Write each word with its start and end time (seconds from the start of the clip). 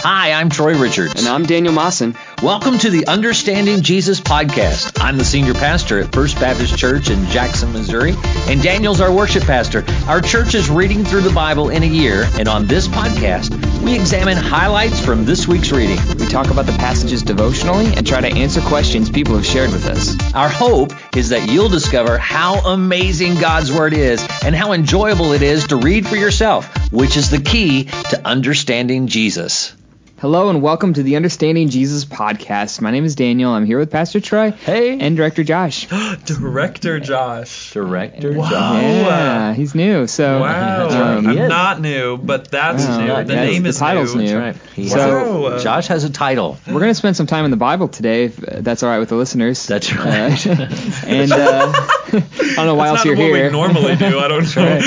Hi, 0.00 0.30
I'm 0.30 0.48
Troy 0.48 0.78
Richards. 0.78 1.14
And 1.18 1.26
I'm 1.26 1.42
Daniel 1.42 1.74
Mawson. 1.74 2.16
Welcome 2.40 2.78
to 2.78 2.88
the 2.88 3.08
Understanding 3.08 3.82
Jesus 3.82 4.20
podcast. 4.20 4.96
I'm 5.02 5.18
the 5.18 5.24
senior 5.24 5.54
pastor 5.54 5.98
at 5.98 6.14
First 6.14 6.38
Baptist 6.38 6.78
Church 6.78 7.10
in 7.10 7.26
Jackson, 7.26 7.72
Missouri, 7.72 8.14
and 8.46 8.62
Daniel's 8.62 9.00
our 9.00 9.12
worship 9.12 9.42
pastor. 9.42 9.84
Our 10.06 10.20
church 10.20 10.54
is 10.54 10.70
reading 10.70 11.04
through 11.04 11.22
the 11.22 11.32
Bible 11.32 11.70
in 11.70 11.82
a 11.82 11.86
year, 11.86 12.28
and 12.38 12.46
on 12.46 12.66
this 12.66 12.86
podcast, 12.86 13.50
we 13.82 13.96
examine 13.96 14.36
highlights 14.36 15.04
from 15.04 15.24
this 15.24 15.48
week's 15.48 15.72
reading. 15.72 15.98
We 16.16 16.28
talk 16.28 16.48
about 16.48 16.66
the 16.66 16.76
passages 16.78 17.24
devotionally 17.24 17.86
and 17.96 18.06
try 18.06 18.20
to 18.20 18.28
answer 18.28 18.60
questions 18.60 19.10
people 19.10 19.34
have 19.34 19.46
shared 19.46 19.72
with 19.72 19.84
us. 19.86 20.16
Our 20.32 20.48
hope 20.48 20.92
is 21.16 21.30
that 21.30 21.50
you'll 21.50 21.70
discover 21.70 22.18
how 22.18 22.60
amazing 22.60 23.34
God's 23.40 23.72
Word 23.72 23.94
is 23.94 24.24
and 24.44 24.54
how 24.54 24.72
enjoyable 24.72 25.32
it 25.32 25.42
is 25.42 25.66
to 25.66 25.76
read 25.76 26.06
for 26.06 26.16
yourself, 26.16 26.92
which 26.92 27.16
is 27.16 27.30
the 27.30 27.40
key 27.40 27.84
to 28.10 28.22
understanding 28.24 29.08
Jesus. 29.08 29.74
Hello 30.20 30.50
and 30.50 30.60
welcome 30.60 30.94
to 30.94 31.04
the 31.04 31.14
Understanding 31.14 31.68
Jesus 31.68 32.04
podcast. 32.04 32.80
My 32.80 32.90
name 32.90 33.04
is 33.04 33.14
Daniel. 33.14 33.52
I'm 33.52 33.64
here 33.64 33.78
with 33.78 33.92
Pastor 33.92 34.18
Troy. 34.18 34.50
Hey. 34.50 34.98
And 34.98 35.16
Director 35.16 35.44
Josh. 35.44 35.86
Director 36.24 36.98
Josh. 36.98 37.72
Director 37.72 38.32
Wow. 38.32 38.50
Josh. 38.50 38.82
Yeah, 38.82 39.54
he's 39.54 39.76
new. 39.76 40.08
So 40.08 40.40
Wow. 40.40 40.86
right, 40.88 41.20
he 41.22 41.40
I'm 41.40 41.48
not 41.48 41.80
new, 41.80 42.16
but 42.16 42.50
that's 42.50 42.84
Wow, 42.84 42.98
new. 43.00 43.06
yeah, 43.06 43.22
the 43.22 43.34
yeah, 43.34 43.44
name 43.44 43.62
the 43.62 43.68
is 43.68 43.78
title's 43.78 44.16
new. 44.16 44.22
new. 44.22 44.26
That's 44.40 44.58
right. 44.58 44.68
He 44.74 44.88
So- 44.88 45.50
has 45.52 45.62
Josh 45.62 45.86
has 45.86 46.02
a 46.02 46.10
title. 46.10 46.58
we're 46.66 46.80
going 46.80 46.90
to 46.90 46.94
spend 46.96 47.16
some 47.16 47.28
time 47.28 47.44
in 47.44 47.52
the 47.52 47.56
Bible 47.56 47.86
today, 47.86 48.24
if 48.24 48.42
uh, 48.42 48.56
that's 48.60 48.82
all 48.82 48.90
right 48.90 48.98
with 48.98 49.10
the 49.10 49.14
listeners. 49.16 49.68
That's 49.68 49.94
right. 49.94 50.46
Uh, 50.48 50.50
and 51.06 51.30
uh, 51.30 51.72
I 52.12 52.54
don't 52.56 52.66
know 52.66 52.74
why 52.74 52.88
else 52.88 53.04
That's 53.04 53.06
not 53.06 53.06
you're 53.06 53.16
what 53.30 53.36
here. 53.36 53.46
we 53.46 53.52
normally 53.52 53.94
do. 53.94 54.18
I 54.18 54.26
don't 54.26 54.56
know. 54.56 54.80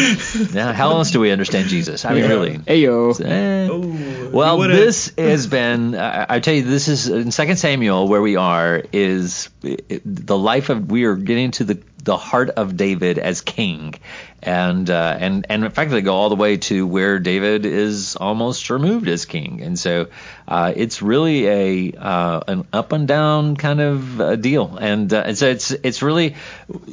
Now, 0.54 0.73
how 0.73 0.90
else 0.91 1.12
do 1.12 1.21
we 1.21 1.32
understand 1.32 1.70
Jesus? 1.70 2.04
I 2.04 2.13
mean, 2.16 2.23
Yeah. 2.23 2.29
really. 2.29 2.57
Ayo. 2.57 3.21
Eh. 3.23 3.70
Ooh, 3.70 4.29
Well, 4.32 4.57
this 4.57 5.12
has 5.30 5.48
been, 5.48 5.95
uh, 5.95 6.25
I 6.30 6.39
tell 6.39 6.53
you, 6.53 6.63
this 6.63 6.87
is 6.87 7.07
in 7.07 7.32
Second 7.32 7.57
Samuel 7.57 8.07
where 8.07 8.21
we 8.21 8.35
are, 8.35 8.84
is 8.91 9.49
the 9.62 10.37
life 10.37 10.70
of, 10.70 10.90
we 10.91 11.05
are 11.05 11.15
getting 11.15 11.51
to 11.51 11.63
the, 11.63 11.84
the 12.04 12.18
heart 12.18 12.49
of 12.49 12.76
David 12.77 13.20
as 13.20 13.41
king. 13.41 13.96
And, 14.44 14.90
uh, 14.90 15.18
and, 15.20 15.46
and 15.49 15.63
in 15.63 15.70
fact, 15.70 15.91
they 15.91 16.02
go 16.02 16.16
all 16.16 16.30
the 16.30 16.35
way 16.35 16.58
to 16.58 16.88
where 16.88 17.20
David 17.20 17.66
is 17.66 18.16
almost 18.16 18.70
removed 18.71 19.08
as 19.08 19.26
king. 19.26 19.62
And 19.62 19.77
so, 19.77 20.08
uh, 20.48 20.74
it's 20.76 21.04
really 21.04 21.48
a, 21.48 21.93
uh, 21.98 22.41
an 22.48 22.68
up 22.74 22.91
and 22.91 23.08
down 23.08 23.55
kind 23.55 23.80
of 23.80 24.20
uh, 24.20 24.35
deal. 24.38 24.77
And, 24.77 25.13
uh, 25.13 25.24
and 25.27 25.38
so 25.38 25.48
it's, 25.48 25.70
it's 25.70 26.02
really, 26.02 26.35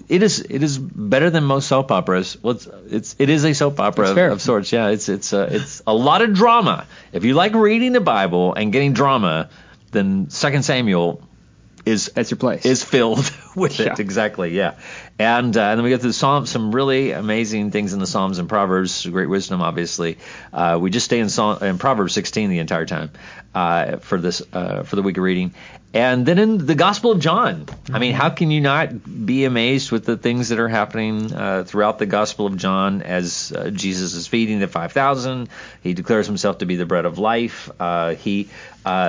it 0.09 0.23
is, 0.23 0.41
it 0.41 0.62
is 0.62 0.77
better 0.77 1.31
than 1.31 1.45
most 1.45 1.69
soap 1.69 1.91
operas. 1.91 2.37
Well, 2.43 2.56
it's, 2.56 2.69
it's 2.91 3.17
it 3.19 3.28
is 3.31 3.45
a 3.45 3.55
soap 3.55 3.81
opera 3.81 4.11
of, 4.11 4.19
of 4.19 4.43
sorts. 4.43 4.72
Yeah, 4.72 4.89
it's 4.89 5.09
it's 5.09 5.33
uh, 5.33 5.48
it's 5.50 5.83
a 5.87 5.95
lot 5.95 6.22
of 6.22 6.34
drama. 6.34 6.87
If 7.12 7.25
you 7.25 7.34
like 7.34 7.55
reading 7.55 7.93
the 7.93 8.00
Bible 8.00 8.55
and 8.55 8.72
getting 8.72 8.93
drama, 8.93 9.48
then 9.93 10.31
Second 10.31 10.65
Samuel 10.65 11.22
is 11.89 12.11
That's 12.14 12.31
your 12.31 12.39
place. 12.39 12.64
is 12.67 12.84
filled 12.84 13.31
with 13.56 13.81
it 13.81 13.98
exactly. 13.98 14.55
Yeah, 14.56 14.75
and 15.19 15.56
uh, 15.56 15.61
and 15.61 15.78
then 15.78 15.83
we 15.83 15.91
get 15.91 16.00
to 16.02 16.06
the 16.06 16.12
Psalms, 16.12 16.48
some 16.48 16.72
really 16.72 17.11
amazing 17.11 17.72
things 17.72 17.92
in 17.92 17.98
the 17.98 18.06
Psalms 18.06 18.38
and 18.38 18.48
Proverbs, 18.48 19.05
great 19.05 19.28
wisdom, 19.28 19.60
obviously. 19.60 20.19
Uh, 20.52 20.78
we 20.80 20.91
just 20.91 21.06
stay 21.06 21.19
in 21.19 21.28
Psalm, 21.28 21.62
in 21.62 21.78
Proverbs 21.78 22.14
16 22.14 22.50
the 22.50 22.60
entire 22.60 22.86
time 22.86 23.10
uh, 23.52 23.97
for 23.97 24.20
this 24.20 24.42
uh, 24.52 24.84
for 24.84 24.94
the 24.94 25.02
week 25.02 25.16
of 25.16 25.25
reading. 25.25 25.55
And 25.92 26.25
then 26.25 26.38
in 26.38 26.66
the 26.66 26.75
Gospel 26.75 27.10
of 27.10 27.19
John, 27.19 27.66
I 27.91 27.98
mean, 27.98 28.12
how 28.12 28.28
can 28.28 28.50
you 28.50 28.60
not 28.60 29.27
be 29.27 29.47
amazed 29.47 29.91
with 29.91 30.05
the 30.05 30.19
things 30.19 30.50
that 30.50 30.60
are 30.60 30.69
happening 30.69 31.32
uh, 31.32 31.64
throughout 31.64 31.98
the 31.98 32.05
Gospel 32.06 32.47
of 32.47 32.56
John 32.58 33.00
as 33.00 33.53
uh, 33.53 33.70
Jesus 33.70 34.14
is 34.14 34.27
feeding 34.27 34.60
the 34.60 34.69
5,000? 34.69 35.48
He 35.82 35.94
declares 35.94 36.27
himself 36.27 36.58
to 36.58 36.66
be 36.66 36.77
the 36.77 36.86
bread 36.86 37.06
of 37.06 37.19
life. 37.19 37.70
He 38.19 38.48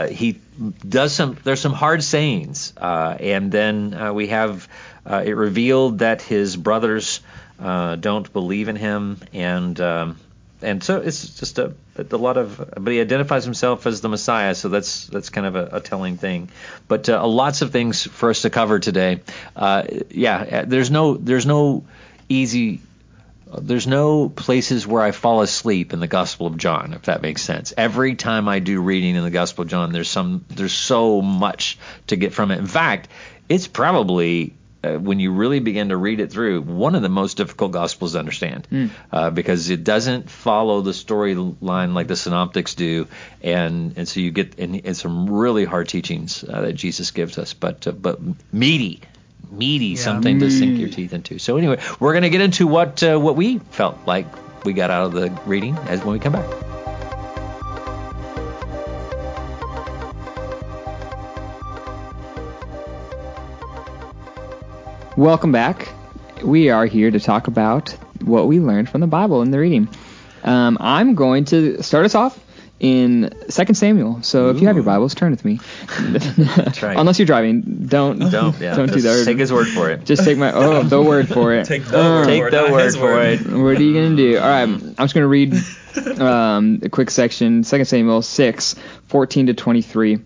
he 0.10 0.40
does 0.88 1.14
some. 1.14 1.38
There's 1.44 1.62
some 1.62 1.74
hard 1.74 2.02
sayings, 2.02 2.74
and 2.78 3.52
then 3.52 4.16
we 4.16 4.28
have 4.28 4.68
uh, 5.10 5.24
it 5.26 5.34
revealed 5.34 6.00
that 6.00 6.22
his 6.22 6.56
brothers 6.56 7.20
uh, 7.60 7.96
don't 7.96 8.32
believe 8.32 8.70
in 8.70 8.76
him, 8.76 9.18
and 9.34 9.80
um, 9.82 10.20
and 10.62 10.84
so 10.84 11.00
it's 11.00 11.40
just 11.40 11.58
a, 11.58 11.74
a 11.98 12.18
lot 12.18 12.38
of. 12.38 12.74
But 12.78 12.94
he 12.94 13.02
identifies 13.02 13.44
himself 13.44 13.88
as 13.88 14.02
the 14.02 14.10
Messiah, 14.10 14.56
so 14.56 14.70
that's 14.70 15.08
that's 15.08 15.30
kind 15.30 15.48
of 15.48 15.56
a, 15.56 15.78
a 15.78 15.80
telling 15.82 16.18
thing. 16.18 16.50
But 16.88 17.10
uh, 17.10 17.26
lots 17.28 17.62
of 17.62 17.72
things 17.72 18.04
for 18.04 18.30
us 18.30 18.44
to 18.44 18.50
cover 18.50 18.80
today. 18.80 19.22
Uh, 19.56 19.84
yeah, 20.10 20.66
there's 20.66 20.92
no 20.92 21.16
there's 21.16 21.46
no 21.46 21.86
easy 22.30 22.82
there's 23.58 23.88
no 23.88 24.30
places 24.30 24.86
where 24.86 25.02
I 25.02 25.12
fall 25.12 25.42
asleep 25.42 25.92
in 25.92 26.00
the 26.00 26.08
Gospel 26.08 26.46
of 26.46 26.58
John, 26.58 26.94
if 26.94 27.04
that 27.04 27.24
makes 27.24 27.42
sense. 27.42 27.74
Every 27.76 28.16
time 28.16 28.48
I 28.48 28.60
do 28.60 28.80
reading 28.80 29.16
in 29.16 29.24
the 29.24 29.32
Gospel 29.32 29.64
of 29.64 29.70
John, 29.70 29.92
there's 29.92 30.10
some 30.10 30.46
there's 30.50 30.74
so 30.74 31.22
much 31.22 31.80
to 32.08 32.16
get 32.16 32.34
from 32.34 32.52
it. 32.52 32.60
In 32.60 32.68
fact, 32.68 33.10
it's 33.48 33.68
probably 33.68 34.54
uh, 34.84 34.94
when 34.94 35.20
you 35.20 35.34
really 35.34 35.60
begin 35.60 35.90
to 35.90 35.98
read 35.98 36.20
it 36.20 36.32
through, 36.32 36.62
one 36.62 36.96
of 36.96 37.02
the 37.02 37.10
most 37.10 37.38
difficult 37.38 37.72
gospels 37.72 38.14
to 38.14 38.20
understand 38.20 38.68
uh, 39.12 39.30
because 39.30 39.70
it 39.70 39.84
doesn't 39.84 40.30
follow 40.30 40.82
the 40.82 40.92
storyline 40.92 41.94
like 41.94 42.08
the 42.08 42.16
synoptics 42.16 42.76
do, 42.76 43.08
and 43.44 43.98
and 43.98 44.08
so 44.08 44.20
you 44.20 44.32
get 44.32 44.58
and, 44.60 44.82
and 44.86 44.96
some 44.96 45.30
really 45.30 45.66
hard 45.66 45.90
teachings 45.90 46.44
uh, 46.44 46.62
that 46.62 46.74
Jesus 46.74 47.12
gives 47.12 47.38
us, 47.38 47.54
but 47.54 47.88
uh, 47.88 47.92
but 47.92 48.20
meaty 48.54 49.02
meaty 49.52 49.96
something 49.96 50.40
to 50.40 50.52
sink 50.52 50.80
your 50.80 50.90
teeth 50.90 51.14
into. 51.14 51.40
So 51.40 51.58
anyway, 51.58 51.80
we're 52.00 52.14
going 52.14 52.24
to 52.24 52.30
get 52.30 52.42
into 52.42 52.68
what 52.68 53.04
uh, 53.04 53.18
what 53.18 53.36
we 53.36 53.60
felt 53.60 53.98
like 54.06 54.28
we 54.64 54.74
got 54.74 54.92
out 54.92 55.08
of 55.08 55.14
the 55.14 55.30
reading 55.46 55.78
as 55.78 56.04
when 56.04 56.14
we 56.14 56.20
come 56.20 56.34
back. 56.34 56.79
Welcome 65.20 65.52
back. 65.52 65.90
We 66.46 66.70
are 66.70 66.86
here 66.86 67.12
to 67.12 67.20
talk 67.20 67.48
about 67.48 67.90
what 68.22 68.48
we 68.48 68.62
learned 68.62 68.88
from 68.90 69.02
the 69.02 69.08
Bible 69.08 69.42
in 69.42 69.52
the 69.52 69.60
reading. 69.60 69.90
Um, 70.46 70.78
I'm 70.80 71.14
going 71.16 71.44
to 71.46 71.84
start 71.84 72.06
us 72.06 72.16
off 72.16 72.40
in 72.80 73.30
2 73.50 73.74
Samuel. 73.74 74.24
So 74.24 74.50
if 74.50 74.62
you 74.62 74.68
have 74.68 74.78
your 74.78 74.86
Bibles, 74.86 75.14
turn 75.16 75.32
with 75.32 75.44
me. 75.44 75.60
Right. 76.82 76.98
Unless 76.98 77.20
you're 77.20 77.26
driving, 77.26 77.62
don't 77.88 78.32
Don't 78.32 78.58
yeah, 78.62 78.74
don't 78.78 78.88
do 78.88 78.94
just 79.02 79.04
that. 79.04 79.26
Take 79.26 79.40
his 79.40 79.52
word 79.52 79.68
for 79.68 79.90
it. 79.90 80.06
Just 80.06 80.24
take 80.24 80.38
my 80.38 80.54
oh 80.54 80.84
the 80.84 81.02
word 81.04 81.28
for 81.28 81.54
it. 81.54 81.66
Take 81.66 81.84
the 81.84 82.00
Uh, 82.00 82.20
word 82.22 82.26
Take 82.26 82.42
for 82.42 82.48
it, 82.48 82.52
the 82.52 82.72
word 82.72 82.94
for 82.94 83.22
it. 83.22 83.40
What 83.62 83.78
are 83.78 83.84
you 83.84 83.94
gonna 83.94 84.16
do? 84.16 84.38
All 84.38 84.48
right, 84.48 84.62
I'm 84.64 84.96
just 84.96 85.14
gonna 85.14 85.28
read 85.28 85.54
um, 86.18 86.80
a 86.82 86.88
quick 86.88 87.10
section, 87.12 87.64
2 87.64 87.84
Samuel 87.84 88.22
6, 88.22 88.76
14 89.08 89.48
to 89.48 89.54
23. 89.54 90.20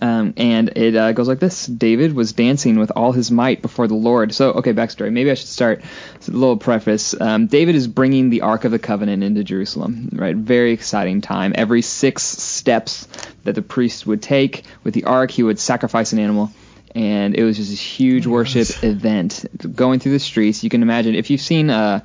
Um, 0.00 0.34
and 0.36 0.70
it 0.76 0.96
uh, 0.96 1.12
goes 1.12 1.28
like 1.28 1.38
this: 1.38 1.66
David 1.66 2.14
was 2.14 2.32
dancing 2.32 2.78
with 2.78 2.92
all 2.94 3.12
his 3.12 3.30
might 3.30 3.62
before 3.62 3.88
the 3.88 3.94
Lord. 3.94 4.34
So, 4.34 4.52
okay, 4.52 4.72
backstory. 4.72 5.12
Maybe 5.12 5.30
I 5.30 5.34
should 5.34 5.48
start. 5.48 5.82
A 6.26 6.30
little 6.30 6.56
preface. 6.56 7.20
Um, 7.20 7.46
David 7.46 7.74
is 7.74 7.86
bringing 7.88 8.30
the 8.30 8.42
Ark 8.42 8.64
of 8.64 8.70
the 8.70 8.78
Covenant 8.78 9.22
into 9.22 9.44
Jerusalem. 9.44 10.10
Right, 10.12 10.36
very 10.36 10.72
exciting 10.72 11.20
time. 11.20 11.52
Every 11.54 11.82
six 11.82 12.22
steps 12.22 13.06
that 13.44 13.54
the 13.54 13.62
priest 13.62 14.06
would 14.06 14.22
take 14.22 14.64
with 14.84 14.94
the 14.94 15.04
Ark, 15.04 15.30
he 15.30 15.42
would 15.42 15.58
sacrifice 15.58 16.12
an 16.12 16.18
animal. 16.18 16.50
And 16.94 17.34
it 17.34 17.42
was 17.42 17.56
just 17.56 17.70
this 17.70 17.80
huge 17.80 18.26
worship 18.26 18.68
event 18.84 19.46
going 19.74 19.98
through 19.98 20.12
the 20.12 20.18
streets. 20.18 20.62
You 20.62 20.68
can 20.68 20.82
imagine 20.82 21.14
if 21.14 21.30
you've 21.30 21.40
seen 21.40 21.70
uh, 21.70 22.00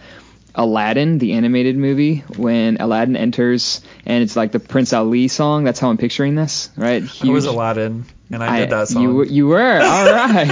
Aladdin, 0.57 1.19
the 1.19 1.33
animated 1.33 1.77
movie, 1.77 2.23
when 2.35 2.77
Aladdin 2.81 3.15
enters 3.15 3.81
and 4.05 4.23
it's 4.23 4.35
like 4.35 4.51
the 4.51 4.59
Prince 4.59 4.91
Ali 4.91 5.27
song. 5.27 5.63
That's 5.63 5.79
how 5.79 5.89
I'm 5.89 5.97
picturing 5.97 6.35
this, 6.35 6.69
right? 6.75 7.03
I 7.23 7.27
was 7.29 7.45
Aladdin, 7.45 8.05
and 8.31 8.43
I, 8.43 8.61
did 8.61 8.71
that 8.71 8.87
song. 8.87 9.03
You, 9.03 9.13
were- 9.13 9.25
you 9.25 9.47
were 9.47 9.61
all 9.81 10.05
right. 10.11 10.47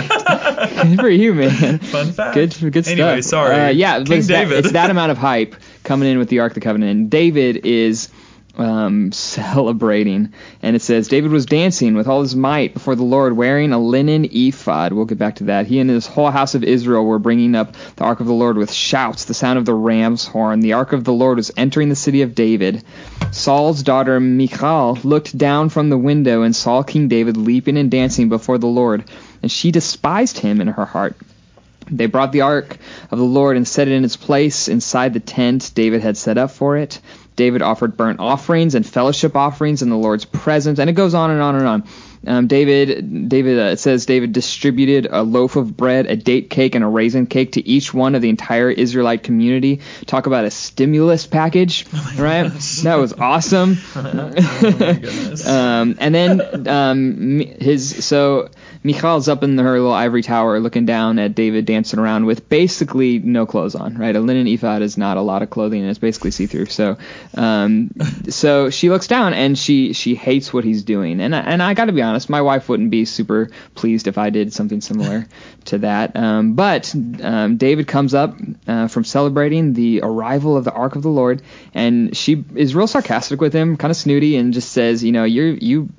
Good 0.84 1.00
for 1.00 1.10
you, 1.10 1.34
man. 1.34 1.80
Fun 1.80 2.12
fact. 2.12 2.36
Good, 2.36 2.56
good 2.72 2.86
stuff. 2.86 3.00
Anyway, 3.00 3.22
sorry. 3.22 3.56
Uh, 3.56 3.70
yeah, 3.70 4.04
King 4.04 4.20
it's 4.20 4.28
that, 4.28 4.52
it's 4.52 4.72
that 4.74 4.90
amount 4.92 5.12
of 5.12 5.18
hype 5.18 5.56
coming 5.84 6.08
in 6.10 6.20
with 6.20 6.30
the 6.30 6.40
Ark 6.40 6.52
of 6.52 6.56
the 6.56 6.62
Covenant. 6.62 6.92
And 6.92 7.10
David 7.10 7.66
is 7.66 8.10
um, 8.58 9.12
celebrating, 9.12 10.34
and 10.62 10.76
it 10.76 10.82
says 10.82 11.08
David 11.08 11.32
was 11.32 11.46
dancing 11.46 11.96
with 11.96 12.08
all 12.08 12.22
his 12.22 12.36
might 12.36 12.74
before 12.74 12.96
the 12.96 13.04
Lord, 13.04 13.36
wearing 13.36 13.74
a 13.74 13.80
linen 13.80 14.26
ephod. 14.32 14.94
We'll 14.94 15.06
get 15.06 15.18
back 15.18 15.36
to 15.38 15.46
that. 15.46 15.68
He 15.68 15.80
and 15.80 15.90
his 15.90 16.08
whole 16.08 16.32
house 16.32 16.56
of 16.56 16.64
Israel 16.64 17.06
were 17.06 17.20
bringing 17.20 17.56
up 17.56 17.76
the 17.96 18.04
Ark 18.04 18.20
of 18.20 18.28
the 18.28 18.34
Lord 18.34 18.58
with 18.58 18.72
shouts, 18.72 19.26
the 19.26 19.34
sound 19.34 19.60
of 19.60 19.66
the 19.66 19.74
ram's 19.74 20.26
horn. 20.26 20.60
The 20.60 20.74
Ark 20.74 20.94
of 20.94 21.04
the 21.04 21.14
Lord 21.14 21.38
was 21.38 21.52
entering 21.58 21.90
the 21.90 21.96
city 21.96 22.22
of 22.22 22.36
David. 22.36 22.84
Saul's 23.32 23.84
daughter 23.84 24.20
Michal 24.20 24.98
looked 25.04 25.38
down 25.38 25.70
from 25.70 25.90
the 25.90 25.98
window 25.98 26.44
and 26.44 26.56
saw 26.56 26.84
King 26.84 27.08
David 27.08 27.38
leaping 27.38 27.78
and 27.78 27.92
dancing 27.92 28.30
before 28.30 28.58
the 28.58 28.68
Lord, 28.68 29.04
and 29.42 29.52
she 29.52 29.72
despised 29.72 30.38
him 30.38 30.62
in 30.62 30.68
her 30.68 30.86
heart. 30.86 31.16
They 31.90 32.08
brought 32.08 32.32
the 32.32 32.42
ark 32.42 32.78
of 33.12 33.20
the 33.20 33.26
Lord 33.26 33.58
and 33.58 33.68
set 33.68 33.88
it 33.88 33.94
in 33.94 34.06
its 34.06 34.18
place 34.18 34.68
inside 34.68 35.14
the 35.14 35.20
tent 35.20 35.72
David 35.76 36.02
had 36.02 36.18
set 36.18 36.38
up 36.38 36.52
for 36.52 36.78
it. 36.78 37.00
David 37.36 37.62
offered 37.62 37.98
burnt 37.98 38.20
offerings 38.20 38.76
and 38.76 38.86
fellowship 38.86 39.36
offerings 39.36 39.82
in 39.82 39.90
the 39.90 39.98
Lord's 39.98 40.26
presence, 40.26 40.80
and 40.80 40.90
it 40.90 40.94
goes 40.94 41.14
on 41.14 41.32
and 41.32 41.42
on 41.42 41.56
and 41.56 41.68
on. 41.68 41.84
Um, 42.28 42.48
David, 42.48 43.30
David, 43.30 43.60
uh, 43.60 43.72
it 43.72 43.80
says 43.80 44.06
David 44.06 44.34
distributed 44.34 45.08
a 45.12 45.22
loaf 45.22 45.56
of 45.56 45.78
bread, 45.78 46.08
a 46.08 46.16
date 46.16 46.50
cake, 46.50 46.76
and 46.76 46.84
a 46.84 46.88
raisin 46.88 47.28
cake 47.28 47.54
to 47.54 47.68
each 47.68 47.94
one 47.94 48.16
of 48.16 48.22
the 48.22 48.30
entire 48.30 48.72
Israelite 48.72 49.24
community. 49.24 49.82
Talk 50.06 50.26
about 50.26 50.46
a 50.46 50.52
stimulus 50.52 51.28
package, 51.28 51.86
right? 52.18 52.52
That 52.84 52.96
was 52.96 53.14
awesome. 53.14 53.78
um, 53.96 55.96
and 56.00 56.16
then 56.16 56.68
um, 56.68 57.40
his 57.40 58.06
so 58.06 58.50
Michal's 58.86 59.28
up 59.28 59.42
in 59.42 59.58
her 59.58 59.80
little 59.80 59.92
ivory 59.92 60.22
tower 60.22 60.60
looking 60.60 60.86
down 60.86 61.18
at 61.18 61.34
David 61.34 61.66
dancing 61.66 61.98
around 61.98 62.28
with 62.28 62.48
basically 62.48 63.18
no 63.18 63.48
clothes 63.48 63.74
on, 63.74 63.98
right? 63.98 64.16
A 64.16 64.20
linen 64.20 64.46
ephod 64.46 64.84
is 64.84 64.96
not 64.96 65.18
a 65.18 65.22
lot 65.22 65.42
of 65.42 65.50
clothing 65.50 65.82
and 65.82 65.90
it's 65.90 65.98
basically 65.98 66.30
see 66.30 66.46
through. 66.46 66.68
So, 66.68 66.98
um, 67.34 67.90
so 68.30 68.70
she 68.70 68.92
looks 68.92 69.08
down 69.08 69.34
and 69.34 69.58
she 69.58 69.94
she 69.94 70.14
hates 70.14 70.54
what 70.54 70.64
he's 70.64 70.84
doing. 70.84 71.20
And 71.20 71.36
I, 71.36 71.40
and 71.40 71.64
I 71.64 71.74
got 71.74 71.86
to 71.86 71.94
be 71.94 72.04
honest, 72.04 72.30
my 72.30 72.44
wife 72.44 72.70
wouldn't 72.70 72.92
be 72.92 73.06
super 73.06 73.50
pleased 73.74 74.06
if 74.06 74.20
I 74.20 74.30
did 74.30 74.54
something 74.54 74.82
similar 74.82 75.26
to 75.66 75.80
that. 75.80 76.16
Um, 76.16 76.54
but 76.54 76.94
um, 77.24 77.58
David 77.58 77.88
comes 77.88 78.14
up 78.14 78.38
uh, 78.68 78.88
from 78.88 79.04
celebrating 79.04 79.74
the 79.74 80.02
arrival 80.04 80.58
of 80.58 80.64
the 80.64 80.72
Ark 80.72 80.96
of 80.96 81.02
the 81.02 81.10
Lord, 81.10 81.42
and 81.74 82.16
she 82.16 82.46
is 82.54 82.76
real 82.76 82.86
sarcastic 82.86 83.42
with 83.42 83.54
him, 83.54 83.78
kind 83.78 83.90
of 83.90 83.98
snooty, 83.98 84.36
and 84.36 84.54
just 84.54 84.72
says, 84.72 85.04
you 85.04 85.12
know, 85.12 85.24
you 85.24 85.58
you 85.60 85.90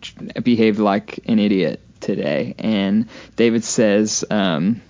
behaved 0.40 0.78
like 0.78 1.18
an 1.26 1.40
idiot 1.40 1.80
today. 2.06 2.54
And 2.58 3.08
David 3.36 3.64
says, 3.64 4.24
um, 4.30 4.80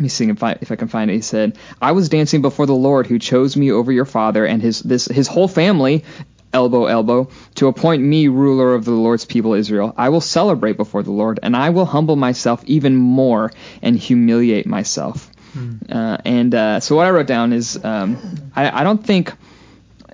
me 0.00 0.08
see 0.08 0.30
if 0.30 0.42
I, 0.42 0.56
if 0.62 0.72
I 0.72 0.76
can 0.76 0.88
find 0.88 1.10
it. 1.10 1.14
He 1.14 1.20
said, 1.20 1.58
"I 1.82 1.92
was 1.92 2.08
dancing 2.08 2.40
before 2.40 2.64
the 2.64 2.74
Lord, 2.74 3.06
who 3.06 3.18
chose 3.18 3.54
me 3.54 3.70
over 3.70 3.92
your 3.92 4.06
father 4.06 4.46
and 4.46 4.62
his 4.62 4.80
this 4.80 5.04
his 5.04 5.28
whole 5.28 5.48
family." 5.48 6.04
Elbow, 6.52 6.86
elbow, 6.86 7.28
to 7.56 7.68
appoint 7.68 8.02
me 8.02 8.26
ruler 8.26 8.74
of 8.74 8.84
the 8.84 8.90
Lord's 8.90 9.24
people 9.24 9.52
Israel. 9.54 9.94
I 9.96 10.08
will 10.08 10.20
celebrate 10.20 10.76
before 10.76 11.04
the 11.04 11.12
Lord, 11.12 11.38
and 11.44 11.54
I 11.54 11.70
will 11.70 11.84
humble 11.84 12.16
myself 12.16 12.64
even 12.64 12.96
more 12.96 13.52
and 13.82 13.96
humiliate 13.96 14.66
myself. 14.66 15.30
Hmm. 15.52 15.76
Uh, 15.88 16.16
and 16.24 16.52
uh, 16.52 16.80
so 16.80 16.96
what 16.96 17.06
I 17.06 17.10
wrote 17.10 17.28
down 17.28 17.52
is 17.52 17.78
um, 17.84 18.50
I, 18.56 18.80
I 18.80 18.82
don't 18.82 19.04
think 19.04 19.32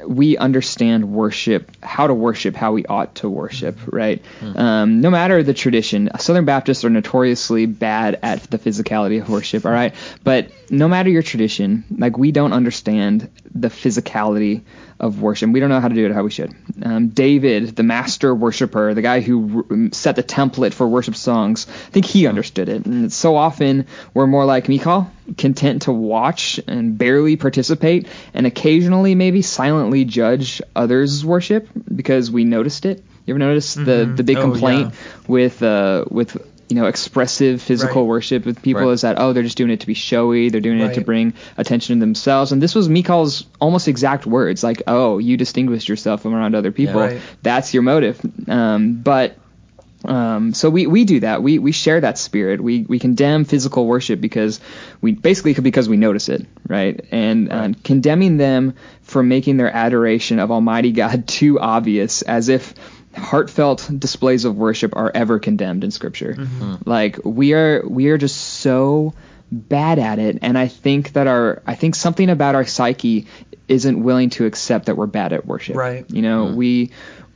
we 0.06 0.36
understand 0.36 1.12
worship, 1.12 1.70
how 1.82 2.06
to 2.06 2.14
worship, 2.14 2.54
how 2.54 2.72
we 2.72 2.86
ought 2.86 3.16
to 3.16 3.28
worship, 3.28 3.78
right? 3.86 4.22
Mm-hmm. 4.40 4.58
Um, 4.58 5.00
no 5.00 5.10
matter 5.10 5.42
the 5.42 5.54
tradition, 5.54 6.10
Southern 6.18 6.44
Baptists 6.44 6.84
are 6.84 6.90
notoriously 6.90 7.66
bad 7.66 8.18
at 8.22 8.42
the 8.50 8.58
physicality 8.58 9.20
of 9.20 9.28
worship, 9.28 9.66
all 9.66 9.72
right? 9.72 9.94
But 10.24 10.50
no 10.70 10.88
matter 10.88 11.10
your 11.10 11.22
tradition, 11.22 11.84
like 11.90 12.18
we 12.18 12.32
don't 12.32 12.52
understand 12.52 13.30
the 13.54 13.68
physicality 13.68 14.62
of 14.98 15.20
worship. 15.20 15.50
We 15.50 15.60
don't 15.60 15.68
know 15.68 15.80
how 15.80 15.88
to 15.88 15.94
do 15.94 16.06
it 16.06 16.12
how 16.12 16.22
we 16.22 16.30
should. 16.30 16.54
Um, 16.82 17.08
David, 17.08 17.76
the 17.76 17.82
master 17.82 18.34
worshiper, 18.34 18.94
the 18.94 19.02
guy 19.02 19.20
who 19.20 19.64
r- 19.68 19.88
set 19.92 20.16
the 20.16 20.22
template 20.22 20.72
for 20.72 20.86
worship 20.88 21.16
songs, 21.16 21.66
I 21.68 21.90
think 21.90 22.06
he 22.06 22.26
understood 22.26 22.68
it. 22.68 22.86
And 22.86 23.12
so 23.12 23.36
often 23.36 23.86
we're 24.14 24.26
more 24.26 24.44
like 24.44 24.68
Michal, 24.68 25.10
content 25.36 25.82
to 25.82 25.92
watch 25.92 26.60
and 26.66 26.96
barely 26.96 27.36
participate, 27.36 28.06
and 28.32 28.46
occasionally 28.46 29.14
maybe 29.14 29.42
silently 29.42 29.95
judge 30.04 30.60
others' 30.74 31.24
worship 31.24 31.68
because 31.94 32.30
we 32.30 32.44
noticed 32.44 32.86
it. 32.86 33.02
You 33.24 33.32
ever 33.32 33.38
notice 33.38 33.74
mm-hmm. 33.74 33.84
the 33.84 34.04
the 34.16 34.24
big 34.24 34.36
oh, 34.38 34.50
complaint 34.50 34.92
yeah. 34.92 35.20
with 35.26 35.62
uh, 35.62 36.04
with 36.10 36.36
you 36.68 36.76
know 36.76 36.86
expressive 36.86 37.62
physical 37.62 38.02
right. 38.02 38.08
worship 38.08 38.44
with 38.44 38.62
people 38.62 38.82
right. 38.82 38.92
is 38.92 39.02
that 39.02 39.18
oh 39.18 39.32
they're 39.32 39.42
just 39.42 39.56
doing 39.56 39.70
it 39.70 39.80
to 39.80 39.86
be 39.86 39.94
showy 39.94 40.48
they're 40.48 40.60
doing 40.60 40.80
right. 40.80 40.90
it 40.90 40.94
to 40.94 41.00
bring 41.00 41.32
attention 41.56 41.96
to 41.96 42.00
themselves 42.00 42.50
and 42.50 42.60
this 42.60 42.74
was 42.74 42.88
Michal's 42.88 43.46
almost 43.60 43.86
exact 43.86 44.26
words 44.26 44.64
like 44.64 44.82
oh 44.88 45.18
you 45.18 45.36
distinguished 45.36 45.88
yourself 45.88 46.22
from 46.22 46.34
around 46.34 46.54
other 46.54 46.72
people 46.72 47.08
yeah, 47.08 47.20
that's 47.42 47.72
your 47.72 47.84
motive 47.84 48.20
um, 48.48 48.94
but 48.94 49.36
um, 50.06 50.54
so 50.54 50.70
we, 50.70 50.86
we 50.86 51.04
do 51.04 51.20
that. 51.20 51.42
We 51.42 51.58
we 51.58 51.72
share 51.72 52.00
that 52.00 52.18
spirit. 52.18 52.60
We 52.60 52.82
we 52.82 52.98
condemn 52.98 53.44
physical 53.44 53.86
worship 53.86 54.20
because 54.20 54.60
we 55.00 55.12
basically 55.12 55.54
because 55.54 55.88
we 55.88 55.96
notice 55.96 56.28
it, 56.28 56.46
right? 56.66 57.04
And 57.10 57.52
uh, 57.52 57.68
condemning 57.82 58.36
them 58.36 58.74
for 59.02 59.22
making 59.22 59.56
their 59.56 59.70
adoration 59.70 60.38
of 60.38 60.50
Almighty 60.50 60.92
God 60.92 61.26
too 61.28 61.58
obvious, 61.60 62.22
as 62.22 62.48
if 62.48 62.74
heartfelt 63.16 63.90
displays 63.98 64.44
of 64.44 64.56
worship 64.56 64.94
are 64.94 65.10
ever 65.14 65.38
condemned 65.38 65.84
in 65.84 65.90
scripture. 65.90 66.34
Mm-hmm. 66.34 66.88
Like 66.88 67.18
we 67.24 67.54
are 67.54 67.82
we 67.86 68.08
are 68.08 68.18
just 68.18 68.36
so 68.36 69.14
bad 69.50 70.00
at 70.00 70.18
it 70.18 70.40
and 70.42 70.58
I 70.58 70.66
think 70.66 71.12
that 71.12 71.28
our 71.28 71.62
I 71.66 71.76
think 71.76 71.94
something 71.94 72.28
about 72.30 72.56
our 72.56 72.66
psyche 72.66 73.26
isn't 73.68 74.02
willing 74.02 74.30
to 74.30 74.46
accept 74.46 74.86
that 74.86 74.96
we're 74.96 75.06
bad 75.06 75.32
at 75.32 75.46
worship. 75.46 75.76
Right. 75.76 76.08
You 76.10 76.22
know, 76.22 76.46
mm-hmm. 76.46 76.56
we 76.56 76.90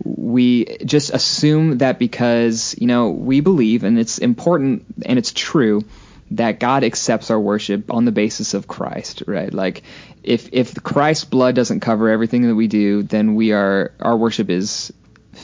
we 0.05 0.65
just 0.85 1.11
assume 1.11 1.79
that 1.79 1.99
because, 1.99 2.75
you 2.79 2.87
know, 2.87 3.11
we 3.11 3.41
believe 3.41 3.85
and 3.85 3.99
it's 3.99 4.19
important 4.19 4.85
and 5.05 5.19
it's 5.19 5.33
true 5.33 5.85
that 6.33 6.61
God 6.61 6.85
accepts 6.85 7.31
our 7.31 7.41
worship 7.41 7.93
on 7.93 8.05
the 8.05 8.13
basis 8.13 8.55
of 8.55 8.69
Christ, 8.69 9.25
right? 9.27 9.53
Like 9.53 9.83
if 10.23 10.49
if 10.53 10.75
Christ's 10.83 11.25
blood 11.25 11.55
doesn't 11.55 11.81
cover 11.81 12.09
everything 12.09 12.43
that 12.43 12.55
we 12.55 12.69
do, 12.69 13.03
then 13.03 13.35
we 13.35 13.53
are 13.53 13.93
our 14.01 14.17
worship 14.17 14.49
is 14.49 14.93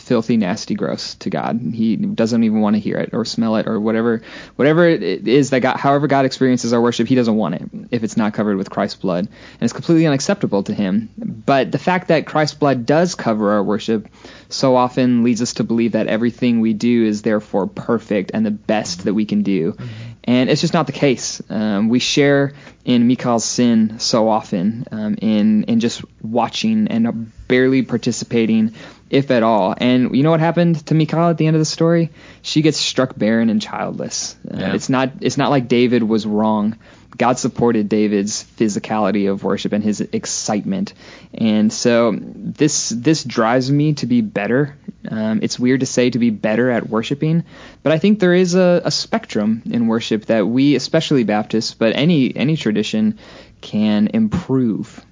filthy, 0.06 0.36
nasty, 0.36 0.76
gross 0.76 1.16
to 1.16 1.30
God. 1.30 1.60
He 1.74 1.96
doesn't 1.96 2.44
even 2.44 2.60
want 2.60 2.76
to 2.76 2.80
hear 2.80 2.96
it 2.98 3.10
or 3.12 3.24
smell 3.24 3.56
it 3.56 3.66
or 3.66 3.80
whatever, 3.80 4.22
whatever 4.54 4.86
it 4.86 5.02
is 5.02 5.50
that 5.50 5.60
God, 5.60 5.76
however 5.76 6.06
God 6.06 6.24
experiences 6.24 6.72
our 6.72 6.80
worship, 6.80 7.08
He 7.08 7.16
doesn't 7.16 7.34
want 7.34 7.56
it 7.56 7.62
if 7.90 8.04
it's 8.04 8.16
not 8.16 8.32
covered 8.32 8.56
with 8.56 8.70
Christ's 8.70 9.00
blood, 9.00 9.26
and 9.26 9.62
it's 9.62 9.72
completely 9.72 10.06
unacceptable 10.06 10.62
to 10.62 10.72
Him. 10.74 11.10
But 11.16 11.72
the 11.72 11.78
fact 11.78 12.08
that 12.08 12.24
Christ's 12.24 12.56
blood 12.56 12.86
does 12.86 13.16
cover 13.16 13.50
our 13.52 13.64
worship 13.64 14.08
so 14.48 14.76
often 14.76 15.24
leads 15.24 15.42
us 15.42 15.54
to 15.54 15.64
believe 15.64 15.92
that 15.92 16.06
everything 16.06 16.60
we 16.60 16.72
do 16.72 17.04
is 17.04 17.22
therefore 17.22 17.66
perfect 17.66 18.30
and 18.32 18.46
the 18.46 18.52
best 18.52 19.04
that 19.04 19.14
we 19.14 19.24
can 19.24 19.42
do. 19.42 19.72
Mm-hmm. 19.72 20.12
And 20.26 20.50
it's 20.50 20.60
just 20.60 20.74
not 20.74 20.86
the 20.86 20.92
case. 20.92 21.40
Um, 21.48 21.88
we 21.88 22.00
share 22.00 22.52
in 22.84 23.06
Michal's 23.06 23.44
sin 23.44 23.98
so 23.98 24.28
often 24.28 24.84
um, 24.90 25.16
in 25.20 25.64
in 25.64 25.80
just 25.80 26.04
watching 26.20 26.88
and 26.88 27.32
barely 27.46 27.82
participating 27.82 28.74
if 29.08 29.30
at 29.30 29.42
all. 29.42 29.74
And 29.76 30.16
you 30.16 30.22
know 30.22 30.30
what 30.30 30.40
happened 30.40 30.84
to 30.86 30.94
Michal 30.94 31.30
at 31.30 31.38
the 31.38 31.46
end 31.46 31.54
of 31.54 31.60
the 31.60 31.66
story? 31.66 32.10
She 32.42 32.62
gets 32.62 32.78
struck 32.78 33.16
barren 33.16 33.50
and 33.50 33.62
childless. 33.62 34.36
Uh, 34.50 34.58
yeah. 34.58 34.74
It's 34.74 34.88
not 34.88 35.12
it's 35.20 35.36
not 35.36 35.50
like 35.50 35.68
David 35.68 36.02
was 36.02 36.26
wrong. 36.26 36.76
God 37.16 37.38
supported 37.38 37.88
David's 37.88 38.44
physicality 38.44 39.30
of 39.30 39.44
worship 39.44 39.72
and 39.72 39.82
his 39.82 40.00
excitement, 40.00 40.92
and 41.32 41.72
so 41.72 42.14
this 42.20 42.90
this 42.90 43.24
drives 43.24 43.70
me 43.70 43.94
to 43.94 44.06
be 44.06 44.20
better. 44.20 44.76
Um, 45.08 45.40
it's 45.42 45.58
weird 45.58 45.80
to 45.80 45.86
say 45.86 46.10
to 46.10 46.18
be 46.18 46.30
better 46.30 46.70
at 46.70 46.88
worshiping, 46.88 47.44
but 47.82 47.92
I 47.92 47.98
think 47.98 48.18
there 48.18 48.34
is 48.34 48.54
a, 48.54 48.82
a 48.84 48.90
spectrum 48.90 49.62
in 49.66 49.86
worship 49.86 50.26
that 50.26 50.46
we, 50.46 50.74
especially 50.74 51.24
Baptists, 51.24 51.74
but 51.74 51.94
any 51.94 52.34
any 52.36 52.56
tradition, 52.56 53.18
can 53.60 54.08
improve 54.08 55.05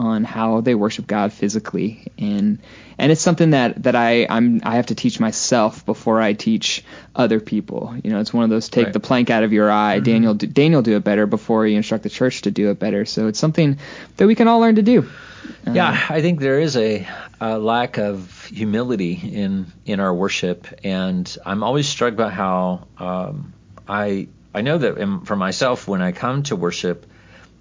on 0.00 0.24
how 0.24 0.62
they 0.62 0.74
worship 0.74 1.06
God 1.06 1.30
physically, 1.30 2.10
and 2.18 2.58
and 2.96 3.12
it's 3.12 3.20
something 3.20 3.50
that 3.50 3.82
that 3.82 3.94
I 3.94 4.26
I'm 4.28 4.62
I 4.64 4.76
have 4.76 4.86
to 4.86 4.94
teach 4.94 5.20
myself 5.20 5.84
before 5.84 6.22
I 6.22 6.32
teach 6.32 6.82
other 7.14 7.38
people. 7.38 7.94
You 8.02 8.10
know, 8.10 8.20
it's 8.20 8.32
one 8.32 8.44
of 8.44 8.50
those 8.50 8.70
take 8.70 8.86
right. 8.86 8.92
the 8.94 9.00
plank 9.00 9.28
out 9.28 9.42
of 9.42 9.52
your 9.52 9.70
eye. 9.70 9.96
Mm-hmm. 9.96 10.04
Daniel 10.04 10.34
Daniel 10.34 10.80
do 10.80 10.96
it 10.96 11.04
better 11.04 11.26
before 11.26 11.66
you 11.66 11.76
instruct 11.76 12.02
the 12.02 12.10
church 12.10 12.42
to 12.42 12.50
do 12.50 12.70
it 12.70 12.78
better. 12.78 13.04
So 13.04 13.26
it's 13.28 13.38
something 13.38 13.78
that 14.16 14.26
we 14.26 14.34
can 14.34 14.48
all 14.48 14.60
learn 14.60 14.76
to 14.76 14.82
do. 14.82 15.06
Yeah, 15.70 15.90
um, 15.90 15.98
I 16.08 16.22
think 16.22 16.40
there 16.40 16.60
is 16.60 16.76
a, 16.76 17.06
a, 17.40 17.58
lack 17.58 17.98
of 17.98 18.46
humility 18.46 19.12
in 19.14 19.66
in 19.84 20.00
our 20.00 20.14
worship, 20.14 20.66
and 20.82 21.36
I'm 21.44 21.62
always 21.62 21.86
struck 21.88 22.16
by 22.16 22.30
how 22.30 22.86
um, 22.96 23.52
I 23.86 24.28
I 24.54 24.62
know 24.62 24.78
that 24.78 25.22
for 25.26 25.36
myself 25.36 25.86
when 25.86 26.00
I 26.00 26.12
come 26.12 26.42
to 26.44 26.56
worship, 26.56 27.04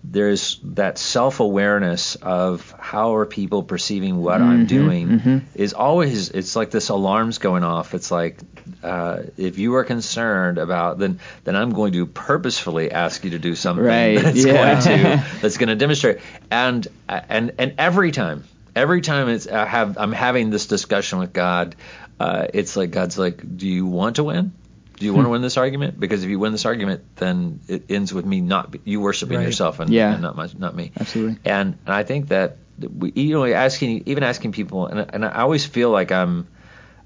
there's 0.04 0.60
that 0.64 0.98
self 0.98 1.40
awareness 1.40 2.16
of 2.16 2.72
how 2.80 3.16
are 3.16 3.26
people 3.26 3.64
perceiving 3.64 4.18
what 4.18 4.40
mm-hmm, 4.40 4.50
I'm 4.50 4.66
doing 4.66 5.08
mm-hmm. 5.08 5.38
is 5.56 5.74
always 5.74 6.30
it's 6.30 6.56
like 6.56 6.72
this 6.72 6.90
alarms 6.90 7.38
going 7.38 7.64
off. 7.64 7.94
It's 7.94 8.10
like 8.10 8.40
uh, 8.82 9.24
if 9.38 9.58
you 9.58 9.76
are 9.76 9.84
concerned 9.84 10.58
about 10.58 11.00
then 11.00 11.20
then 11.44 11.56
I'm 11.56 11.72
going 11.72 11.94
to 11.94 12.06
purposefully 12.06 12.92
ask 12.92 13.24
you 13.24 13.32
to 13.32 13.40
do 13.40 13.56
something 13.56 13.84
right, 13.84 14.22
that's 14.22 14.46
yeah. 14.46 14.54
going 14.54 14.84
to 14.84 15.26
that's 15.42 15.58
going 15.58 15.70
to 15.70 15.76
demonstrate 15.76 16.20
and 16.50 16.88
and 17.08 17.54
and 17.58 17.76
every 17.78 18.12
time 18.12 18.46
every 18.76 19.02
time 19.02 19.28
it's 19.30 19.48
I 19.48 19.66
have 19.66 19.98
I'm 19.98 20.14
having 20.14 20.50
this 20.50 20.68
discussion 20.68 21.20
with 21.20 21.34
God, 21.34 21.76
uh, 22.20 22.48
it's 22.54 22.76
like 22.76 22.92
God's 22.92 23.18
like, 23.18 23.58
do 23.58 23.68
you 23.68 23.86
want 23.86 24.16
to 24.16 24.24
win? 24.24 24.54
Do 25.00 25.06
you 25.06 25.14
want 25.14 25.26
to 25.26 25.28
hmm. 25.28 25.32
win 25.34 25.42
this 25.42 25.58
argument? 25.58 26.00
Because 26.00 26.24
if 26.24 26.30
you 26.30 26.40
win 26.40 26.52
this 26.52 26.66
argument, 26.66 27.04
then 27.16 27.62
it 27.68 27.90
ends 27.90 28.14
with 28.14 28.26
me 28.26 28.42
not 28.42 28.76
you 28.84 29.00
worshiping 29.00 29.38
right. 29.38 29.46
yourself 29.46 29.80
and, 29.80 29.90
yeah. 29.90 30.14
and 30.14 30.22
not 30.22 30.36
my, 30.36 30.50
not 30.58 30.76
me. 30.76 30.92
Absolutely. 31.00 31.40
And, 31.46 31.78
and 31.86 31.94
I 31.96 32.04
think 32.04 32.28
that 32.28 32.58
we, 32.78 33.12
you 33.14 33.34
know 33.34 33.46
asking 33.46 34.04
even 34.06 34.24
asking 34.24 34.52
people 34.52 34.88
and 34.88 35.00
and 35.14 35.26
I 35.26 35.42
always 35.42 35.66
feel 35.66 35.90
like 35.90 36.12
I'm. 36.12 36.48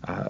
Uh, 0.06 0.30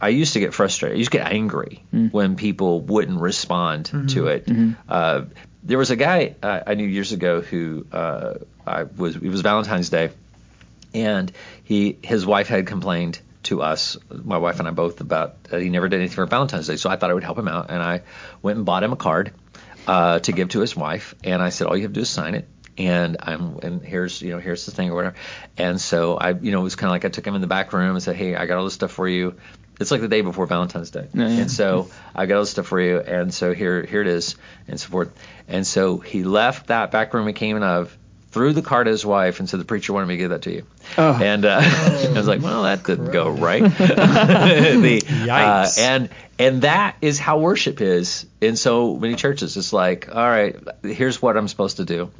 I 0.00 0.08
used 0.08 0.32
to 0.32 0.40
get 0.40 0.52
frustrated. 0.52 0.96
I 0.96 0.98
used 0.98 1.12
to 1.12 1.18
get 1.18 1.30
angry 1.30 1.84
mm. 1.94 2.12
when 2.12 2.34
people 2.34 2.80
wouldn't 2.80 3.20
respond 3.20 3.86
mm-hmm. 3.86 4.06
to 4.08 4.26
it. 4.26 4.46
Mm-hmm. 4.46 4.72
Uh, 4.88 5.22
there 5.62 5.78
was 5.78 5.92
a 5.92 5.96
guy 5.96 6.34
uh, 6.42 6.60
I 6.66 6.74
knew 6.74 6.86
years 6.86 7.12
ago 7.12 7.40
who 7.40 7.86
uh, 7.92 8.34
I 8.66 8.82
was. 8.82 9.14
It 9.16 9.22
was 9.22 9.42
Valentine's 9.42 9.90
Day, 9.90 10.10
and 10.92 11.30
he 11.64 11.98
his 12.02 12.26
wife 12.26 12.48
had 12.48 12.66
complained 12.66 13.20
to 13.52 13.62
us, 13.62 13.96
my 14.10 14.38
wife 14.38 14.58
and 14.58 14.66
I 14.68 14.70
both, 14.72 15.00
about 15.00 15.36
uh, 15.52 15.58
he 15.58 15.68
never 15.68 15.88
did 15.88 16.00
anything 16.00 16.16
for 16.16 16.26
Valentine's 16.26 16.66
Day. 16.66 16.76
So 16.76 16.90
I 16.90 16.96
thought 16.96 17.10
I 17.10 17.14
would 17.14 17.24
help 17.24 17.38
him 17.38 17.48
out, 17.48 17.70
and 17.70 17.82
I 17.82 18.02
went 18.42 18.56
and 18.56 18.66
bought 18.66 18.82
him 18.82 18.92
a 18.92 18.96
card 18.96 19.32
uh, 19.86 20.18
to 20.20 20.32
give 20.32 20.48
to 20.50 20.60
his 20.60 20.76
wife, 20.76 21.14
and 21.24 21.42
I 21.42 21.50
said, 21.50 21.66
all 21.66 21.76
you 21.76 21.82
have 21.84 21.92
to 21.92 21.94
do 21.94 22.00
is 22.02 22.10
sign 22.10 22.34
it. 22.34 22.48
And 22.78 23.18
I'm 23.20 23.58
and 23.62 23.82
here's 23.82 24.22
you 24.22 24.30
know 24.30 24.38
here's 24.38 24.64
the 24.64 24.72
thing 24.72 24.88
or 24.90 24.94
whatever, 24.94 25.14
and 25.58 25.78
so 25.78 26.16
I 26.16 26.30
you 26.30 26.52
know 26.52 26.60
it 26.60 26.64
was 26.64 26.74
kind 26.74 26.88
of 26.88 26.92
like 26.92 27.04
I 27.04 27.08
took 27.10 27.26
him 27.26 27.34
in 27.34 27.42
the 27.42 27.46
back 27.46 27.70
room 27.74 27.90
and 27.94 28.02
said 28.02 28.16
hey 28.16 28.34
I 28.34 28.46
got 28.46 28.56
all 28.56 28.64
this 28.64 28.72
stuff 28.72 28.92
for 28.92 29.06
you, 29.06 29.36
it's 29.78 29.90
like 29.90 30.00
the 30.00 30.08
day 30.08 30.22
before 30.22 30.46
Valentine's 30.46 30.90
Day, 30.90 31.06
Yeah, 31.12 31.28
yeah. 31.28 31.40
and 31.42 31.50
so 31.50 31.90
I 32.14 32.24
got 32.24 32.36
all 32.36 32.42
this 32.42 32.50
stuff 32.52 32.66
for 32.68 32.80
you, 32.80 32.98
and 32.98 33.32
so 33.34 33.52
here 33.52 33.84
here 33.84 34.00
it 34.00 34.06
is, 34.06 34.36
and 34.68 34.80
so 34.80 34.88
forth. 34.88 35.10
And 35.48 35.66
so 35.66 35.98
he 35.98 36.24
left 36.24 36.68
that 36.68 36.90
back 36.92 37.12
room 37.12 37.26
he 37.26 37.34
came 37.34 37.58
in 37.58 37.62
of, 37.62 37.94
threw 38.32 38.54
the 38.54 38.62
card 38.62 38.86
to 38.86 38.90
his 38.90 39.04
wife, 39.04 39.38
and 39.38 39.48
said 39.48 39.60
the 39.60 39.64
preacher 39.64 39.92
wanted 39.92 40.06
me 40.06 40.14
to 40.14 40.18
give 40.18 40.30
that 40.30 40.42
to 40.42 40.52
you. 40.52 40.66
Oh. 40.96 41.12
And 41.22 41.44
uh, 41.44 41.60
I 41.62 42.12
was 42.14 42.26
like, 42.26 42.42
well, 42.42 42.64
that 42.64 42.82
didn't 42.82 43.12
go 43.12 43.28
right. 43.28 43.62
the, 43.78 45.02
uh, 45.06 45.26
Yikes. 45.26 45.78
and 45.78 46.08
and 46.38 46.62
that 46.62 46.96
is 47.02 47.18
how 47.18 47.38
worship 47.38 47.80
is 47.80 48.26
in 48.40 48.56
so 48.56 48.96
many 48.96 49.14
churches. 49.14 49.56
It's 49.56 49.72
like, 49.72 50.08
all 50.08 50.28
right, 50.28 50.56
here's 50.82 51.20
what 51.20 51.36
I'm 51.36 51.46
supposed 51.46 51.76
to 51.76 51.84
do, 51.84 52.10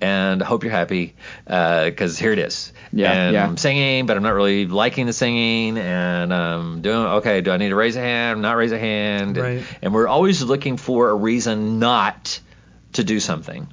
and 0.00 0.42
I 0.42 0.46
hope 0.46 0.62
you're 0.62 0.70
happy 0.70 1.14
because 1.46 2.18
here 2.18 2.32
it 2.32 2.38
is. 2.38 2.72
Yeah, 2.92 3.10
and 3.10 3.34
yeah. 3.34 3.44
I'm 3.44 3.56
singing, 3.56 4.06
but 4.06 4.16
I'm 4.16 4.22
not 4.22 4.34
really 4.34 4.66
liking 4.66 5.06
the 5.06 5.12
singing, 5.14 5.78
and 5.78 6.32
um, 6.32 6.82
doing 6.82 6.98
okay. 6.98 7.40
Do 7.40 7.50
I 7.50 7.56
need 7.56 7.70
to 7.70 7.76
raise 7.76 7.96
a 7.96 8.00
hand? 8.00 8.42
Not 8.42 8.56
raise 8.56 8.72
a 8.72 8.78
hand? 8.78 9.38
Right. 9.38 9.64
And 9.80 9.94
we're 9.94 10.06
always 10.06 10.42
looking 10.42 10.76
for 10.76 11.08
a 11.08 11.14
reason 11.14 11.78
not 11.78 12.38
to 12.92 13.04
do 13.04 13.20
something. 13.20 13.68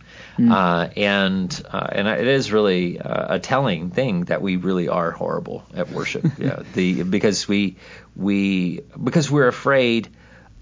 Uh, 0.48 0.90
and 0.96 1.62
uh, 1.72 1.88
and 1.92 2.08
it 2.08 2.28
is 2.28 2.52
really 2.52 3.00
uh, 3.00 3.36
a 3.36 3.40
telling 3.40 3.90
thing 3.90 4.26
that 4.26 4.42
we 4.42 4.56
really 4.56 4.88
are 4.88 5.12
horrible 5.12 5.66
at 5.74 5.90
worship. 5.92 6.26
yeah, 6.38 6.62
the 6.74 7.04
because 7.04 7.48
we 7.48 7.78
we 8.16 8.82
because 9.02 9.30
we're 9.30 9.48
afraid 9.48 10.10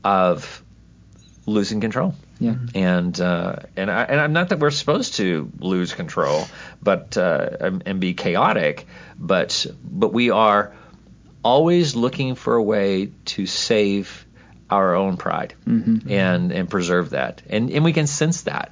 of 0.03 0.63
losing 1.46 1.81
control. 1.81 2.13
Yeah. 2.39 2.55
And 2.75 3.19
uh, 3.19 3.57
and 3.75 3.89
I, 3.89 4.03
and 4.03 4.19
I'm 4.19 4.34
not 4.34 4.50
that 4.50 4.60
we're 4.60 4.72
supposed 4.72 5.15
to 5.15 5.51
lose 5.60 5.93
control, 5.93 6.48
but 6.81 7.17
uh, 7.17 7.50
and 7.60 7.84
and 7.86 8.00
be 8.00 8.13
chaotic, 8.13 8.88
but 9.17 9.65
but 9.84 10.13
we 10.13 10.29
are 10.29 10.75
always 11.43 11.96
looking 11.96 12.36
for 12.36 12.55
a 12.55 12.63
way 12.63 13.12
to 13.25 13.46
save 13.48 14.25
our 14.69 14.96
own 14.96 15.17
pride 15.17 15.55
and 16.12 16.51
and 16.51 16.69
preserve 16.69 17.12
that, 17.12 17.41
and 17.50 17.72
and 17.72 17.84
we 17.84 17.93
can 17.93 18.05
sense 18.07 18.43
that. 18.43 18.72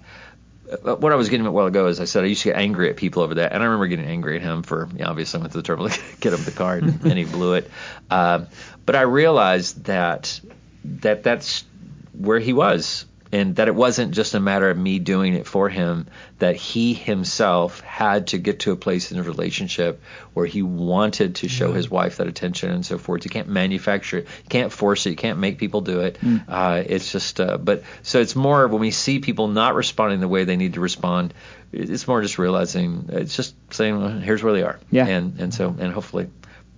Uh, 0.72 0.96
What 0.96 1.12
I 1.12 1.16
was 1.16 1.30
getting 1.30 1.46
at 1.46 1.50
a 1.50 1.52
while 1.52 1.68
ago 1.68 1.88
is 1.88 2.00
I 2.00 2.06
said 2.06 2.24
I 2.24 2.28
used 2.28 2.44
to 2.44 2.50
get 2.50 2.58
angry 2.58 2.90
at 2.90 2.98
people 2.98 3.24
over 3.24 3.36
that, 3.36 3.54
and 3.54 3.62
I 3.62 3.66
remember 3.66 3.88
getting 3.88 4.06
angry 4.06 4.38
at 4.38 4.42
him 4.42 4.64
for 4.64 4.88
you 4.94 5.00
know, 5.00 5.10
obviously 5.10 5.40
I 5.40 5.42
went 5.42 5.54
to 5.54 5.60
the 5.60 5.64
trouble 5.64 5.90
to 5.90 6.02
get 6.20 6.34
him 6.34 6.44
the 6.44 6.52
card 6.52 6.84
and 6.84 7.18
he 7.18 7.26
blew 7.38 7.54
it. 7.54 7.70
Um, 8.10 8.48
but 8.86 8.96
I 8.96 9.02
realized 9.02 9.86
that 9.86 10.40
that 10.86 11.24
that's 11.24 11.66
where 12.14 12.40
he 12.40 12.54
was 12.54 13.06
and 13.32 13.55
that 13.55 13.67
it 13.67 13.75
wasn't 13.75 14.13
just 14.13 14.34
a 14.34 14.39
matter 14.39 14.70
of 14.70 14.77
me 14.77 15.00
doing 15.00 15.34
it 15.34 15.48
for 15.48 15.70
him 15.70 16.08
that 16.39 16.55
he 16.55 16.94
himself 16.94 17.79
had 17.82 18.27
to 18.27 18.38
get 18.38 18.60
to 18.60 18.72
a 18.72 18.75
place 18.75 19.12
in 19.12 19.20
a 19.20 19.24
relationship 19.24 20.01
where 20.34 20.46
he 20.46 20.62
wanted 20.62 21.36
to 21.36 21.48
show 21.48 21.74
his 21.74 21.89
wife 21.89 22.17
that 22.17 22.27
attention 22.27 22.72
and 22.72 22.86
so 22.86 22.98
forth. 22.98 23.25
You 23.25 23.32
can't 23.32 23.50
manufacture 23.50 24.20
it. 24.20 24.27
You 24.44 24.50
can't 24.50 24.72
force 24.72 25.05
it. 25.05 25.12
You 25.12 25.15
can't 25.15 25.39
make 25.39 25.58
people 25.58 25.82
do 25.82 26.01
it. 26.01 26.17
Uh, 26.48 26.84
it's 26.86 27.12
just 27.12 27.39
uh, 27.39 27.58
but 27.58 27.84
so 28.03 28.20
it's 28.20 28.36
more 28.36 28.67
when 28.67 28.82
we 28.82 28.91
see 28.91 29.20
people 29.20 29.48
not 29.48 29.75
responding 29.75 30.20
the 30.20 30.27
way 30.27 30.44
they 30.44 30.58
need 30.58 30.74
to 30.74 30.79
respond 30.82 31.34
it's 31.75 32.08
more 32.08 32.22
just 32.22 32.38
realizing 32.38 33.10
it's 33.10 33.36
just 33.36 33.55
saying 33.74 34.00
well, 34.00 34.10
here's 34.10 34.44
where 34.44 34.53
they 34.53 34.63
are. 34.63 34.79
Yeah. 34.91 35.08
and 35.08 35.39
and 35.39 35.53
so 35.53 35.75
and 35.77 35.91
hopefully 35.91 36.29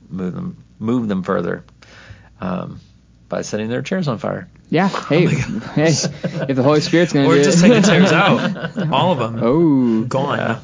move 0.09 0.33
them 0.33 0.63
move 0.79 1.07
them 1.07 1.23
further. 1.23 1.63
Um, 2.39 2.79
by 3.29 3.41
setting 3.41 3.69
their 3.69 3.81
chairs 3.81 4.07
on 4.07 4.17
fire 4.17 4.47
Yeah. 4.69 4.89
Oh 4.93 5.05
hey, 5.09 5.25
hey. 5.27 5.87
If 5.87 6.55
the 6.55 6.63
Holy 6.63 6.81
Spirit's 6.81 7.13
gonna 7.13 7.27
Or 7.27 7.35
do 7.35 7.43
just 7.43 7.63
it. 7.63 7.67
take 7.69 7.81
the 7.83 7.87
chairs 7.87 8.11
out. 8.13 8.91
All 8.93 9.11
of 9.13 9.19
them. 9.19 9.39
Oh. 9.43 10.03
Gone. 10.05 10.37
Yeah. 10.37 10.59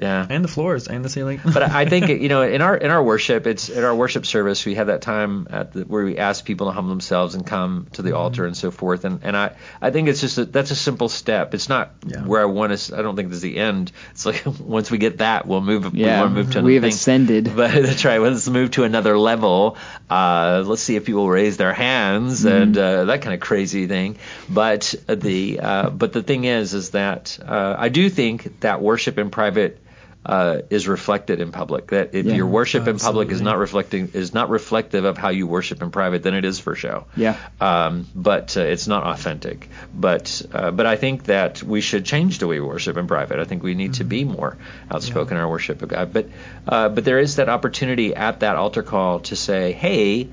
Yeah 0.00 0.26
And 0.28 0.42
the 0.44 0.48
floors 0.48 0.88
and 0.88 1.04
the 1.04 1.08
ceiling. 1.08 1.40
but 1.44 1.62
I 1.62 1.84
think 1.86 2.08
you 2.24 2.28
know 2.28 2.42
in 2.42 2.62
our 2.62 2.76
in 2.76 2.90
our 2.90 3.02
worship, 3.02 3.46
it's 3.46 3.68
in 3.68 3.84
our 3.84 3.94
worship 3.94 4.24
service 4.26 4.64
we 4.66 4.74
have 4.76 4.86
that 4.88 5.02
time 5.02 5.46
at 5.50 5.72
the, 5.72 5.82
where 5.82 6.04
we 6.04 6.18
ask 6.18 6.44
people 6.44 6.66
to 6.68 6.72
humble 6.72 6.90
themselves 6.90 7.34
and 7.34 7.46
come 7.46 7.86
to 7.92 8.02
the 8.02 8.16
altar 8.16 8.46
and 8.46 8.56
so 8.56 8.70
forth. 8.70 9.04
And 9.04 9.20
and 9.22 9.36
I 9.36 9.52
I 9.80 9.90
think 9.90 10.08
it's 10.08 10.20
just 10.20 10.38
a, 10.38 10.44
that's 10.44 10.70
a 10.70 10.76
simple 10.76 11.08
step. 11.08 11.54
It's 11.54 11.68
not 11.68 11.90
Yeah. 12.06 12.24
where 12.24 12.40
I 12.40 12.46
want 12.46 12.72
us. 12.72 12.92
I 12.92 13.02
don't 13.02 13.16
think 13.16 13.28
this 13.28 13.36
is 13.36 13.42
the 13.42 13.58
end. 13.58 13.92
It's 14.12 14.24
like 14.26 14.42
once 14.60 14.90
we 14.90 14.98
get 14.98 15.18
that, 15.18 15.46
we'll 15.46 15.60
move. 15.60 15.92
we 15.92 16.00
Yeah, 16.00 16.20
want 16.20 16.30
to 16.32 16.34
move 16.34 16.46
to 16.52 16.58
another 16.58 16.60
level. 16.60 16.66
we 16.66 16.74
have 16.74 16.82
thing. 16.84 16.92
ascended. 16.92 17.52
But 17.60 17.72
that's 17.82 18.04
right. 18.04 18.18
Let's 18.20 18.48
move 18.48 18.70
to 18.72 18.84
another 18.84 19.18
level. 19.18 19.76
Uh, 20.08 20.62
let's 20.66 20.82
see 20.82 20.96
if 20.96 21.04
people 21.04 21.28
raise 21.28 21.56
their 21.56 21.72
hands 21.74 22.44
and 22.44 22.76
uh, 22.76 23.04
that 23.04 23.22
kind 23.22 23.34
of 23.34 23.40
crazy 23.40 23.86
thing. 23.86 24.16
But 24.48 24.94
the 25.06 25.60
uh, 25.60 25.90
but 25.90 26.12
the 26.12 26.22
thing 26.22 26.44
is, 26.44 26.74
is 26.74 26.90
that 26.90 27.38
uh, 27.46 27.74
I 27.78 27.88
do 27.90 28.08
think 28.08 28.60
that 28.60 28.80
worship 28.80 29.18
in 29.18 29.30
private. 29.30 29.78
Uh, 30.24 30.60
is 30.68 30.86
reflected 30.86 31.40
in 31.40 31.50
public. 31.50 31.86
That 31.86 32.14
if 32.14 32.26
Yeah. 32.26 32.34
your 32.34 32.46
worship 32.46 32.86
in 32.86 32.98
public 32.98 33.30
is 33.30 33.40
not 33.40 33.56
reflecting 33.56 34.10
is 34.12 34.34
not 34.34 34.50
reflective 34.50 35.06
of 35.06 35.16
how 35.16 35.30
you 35.30 35.46
worship 35.46 35.80
in 35.80 35.90
private, 35.90 36.22
then 36.22 36.34
it 36.34 36.44
is 36.44 36.60
for 36.60 36.74
show. 36.74 37.06
Yeah. 37.16 37.36
Um, 37.58 38.06
but 38.14 38.54
uh, 38.54 38.60
it's 38.60 38.86
not 38.86 39.04
authentic. 39.04 39.70
But 39.94 40.42
uh, 40.52 40.72
but 40.72 40.84
I 40.84 40.96
think 40.96 41.24
that 41.24 41.62
we 41.62 41.80
should 41.80 42.04
change 42.04 42.38
the 42.38 42.46
way 42.46 42.60
we 42.60 42.66
worship 42.66 42.98
in 42.98 43.06
private. 43.06 43.38
I 43.38 43.44
think 43.44 43.62
we 43.62 43.74
need 43.74 43.94
to 43.94 44.04
be 44.04 44.24
more 44.24 44.58
outspoken 44.90 45.38
in 45.38 45.42
our 45.42 45.48
worship 45.48 45.80
of 45.80 45.88
God. 45.88 46.12
But 46.12 46.28
uh, 46.68 46.90
but 46.90 47.06
there 47.06 47.18
is 47.18 47.36
that 47.36 47.48
opportunity 47.48 48.14
at 48.14 48.40
that 48.40 48.56
altar 48.56 48.82
call 48.82 49.20
to 49.20 49.36
say, 49.36 49.72
hey, 49.72 50.28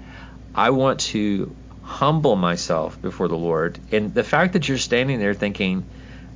I 0.53 0.71
want 0.71 0.99
to 1.15 1.55
humble 1.83 2.35
myself 2.35 3.01
before 3.01 3.29
the 3.29 3.37
Lord. 3.37 3.79
And 3.93 4.13
the 4.13 4.25
fact 4.25 4.51
that 4.51 4.67
you're 4.67 4.77
standing 4.77 5.19
there 5.19 5.33
thinking, 5.33 5.85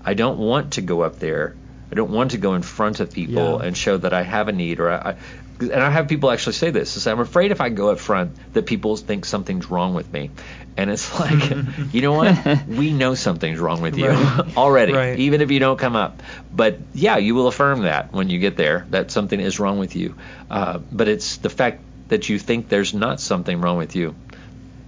I 0.06 0.14
don't 0.14 0.40
want 0.40 0.74
to 0.74 0.82
go 0.82 1.02
up 1.02 1.20
there. 1.20 1.56
I 1.92 1.96
don't 1.96 2.12
want 2.12 2.32
to 2.32 2.38
go 2.38 2.54
in 2.56 2.62
front 2.62 3.00
of 3.00 3.12
people 3.12 3.60
Yeah. 3.60 3.68
and 3.68 3.76
show 3.76 3.98
that 3.98 4.14
I 4.14 4.24
have 4.24 4.48
a 4.48 4.52
need 4.52 4.80
or 4.80 4.90
I, 4.92 4.96
I 5.12 5.16
and 5.60 5.74
I 5.84 5.92
have 5.92 6.08
people 6.08 6.32
actually 6.32 6.54
say 6.54 6.72
this. 6.72 6.90
Say, 6.90 7.12
I'm 7.12 7.20
afraid 7.20 7.52
if 7.52 7.62
I 7.62 7.70
go 7.70 7.90
up 7.92 8.00
front 8.00 8.32
that 8.54 8.66
people 8.66 8.98
think 8.98 9.26
something's 9.26 9.70
wrong 9.70 9.94
with 9.94 10.12
me. 10.12 10.32
And 10.76 10.90
it's 10.90 11.20
like, 11.20 11.52
you 11.94 12.02
know 12.02 12.14
what? 12.14 12.34
We 12.68 12.92
know 12.92 13.14
something's 13.14 13.60
wrong 13.60 13.80
with 13.82 13.96
you 13.96 14.08
Right. 14.10 14.58
already, 14.58 14.94
Right. 14.94 15.20
even 15.20 15.40
if 15.42 15.52
you 15.52 15.60
don't 15.60 15.78
come 15.78 15.96
up. 15.96 16.24
But 16.52 16.80
yeah, 16.96 17.18
you 17.18 17.36
will 17.36 17.48
affirm 17.48 17.84
that 17.84 18.12
when 18.12 18.30
you 18.32 18.40
get 18.40 18.58
there, 18.58 18.88
that 18.90 19.12
something 19.12 19.40
is 19.40 19.60
wrong 19.60 19.78
with 19.78 19.96
you. 19.96 20.16
Uh, 20.50 20.80
but 20.92 21.08
it's 21.08 21.38
the 21.38 21.50
fact 21.52 21.82
that 22.08 22.28
you 22.28 22.40
think 22.40 22.68
there's 22.70 22.94
not 22.96 23.22
something 23.22 23.62
wrong 23.62 23.78
with 23.78 23.96
you 23.96 24.16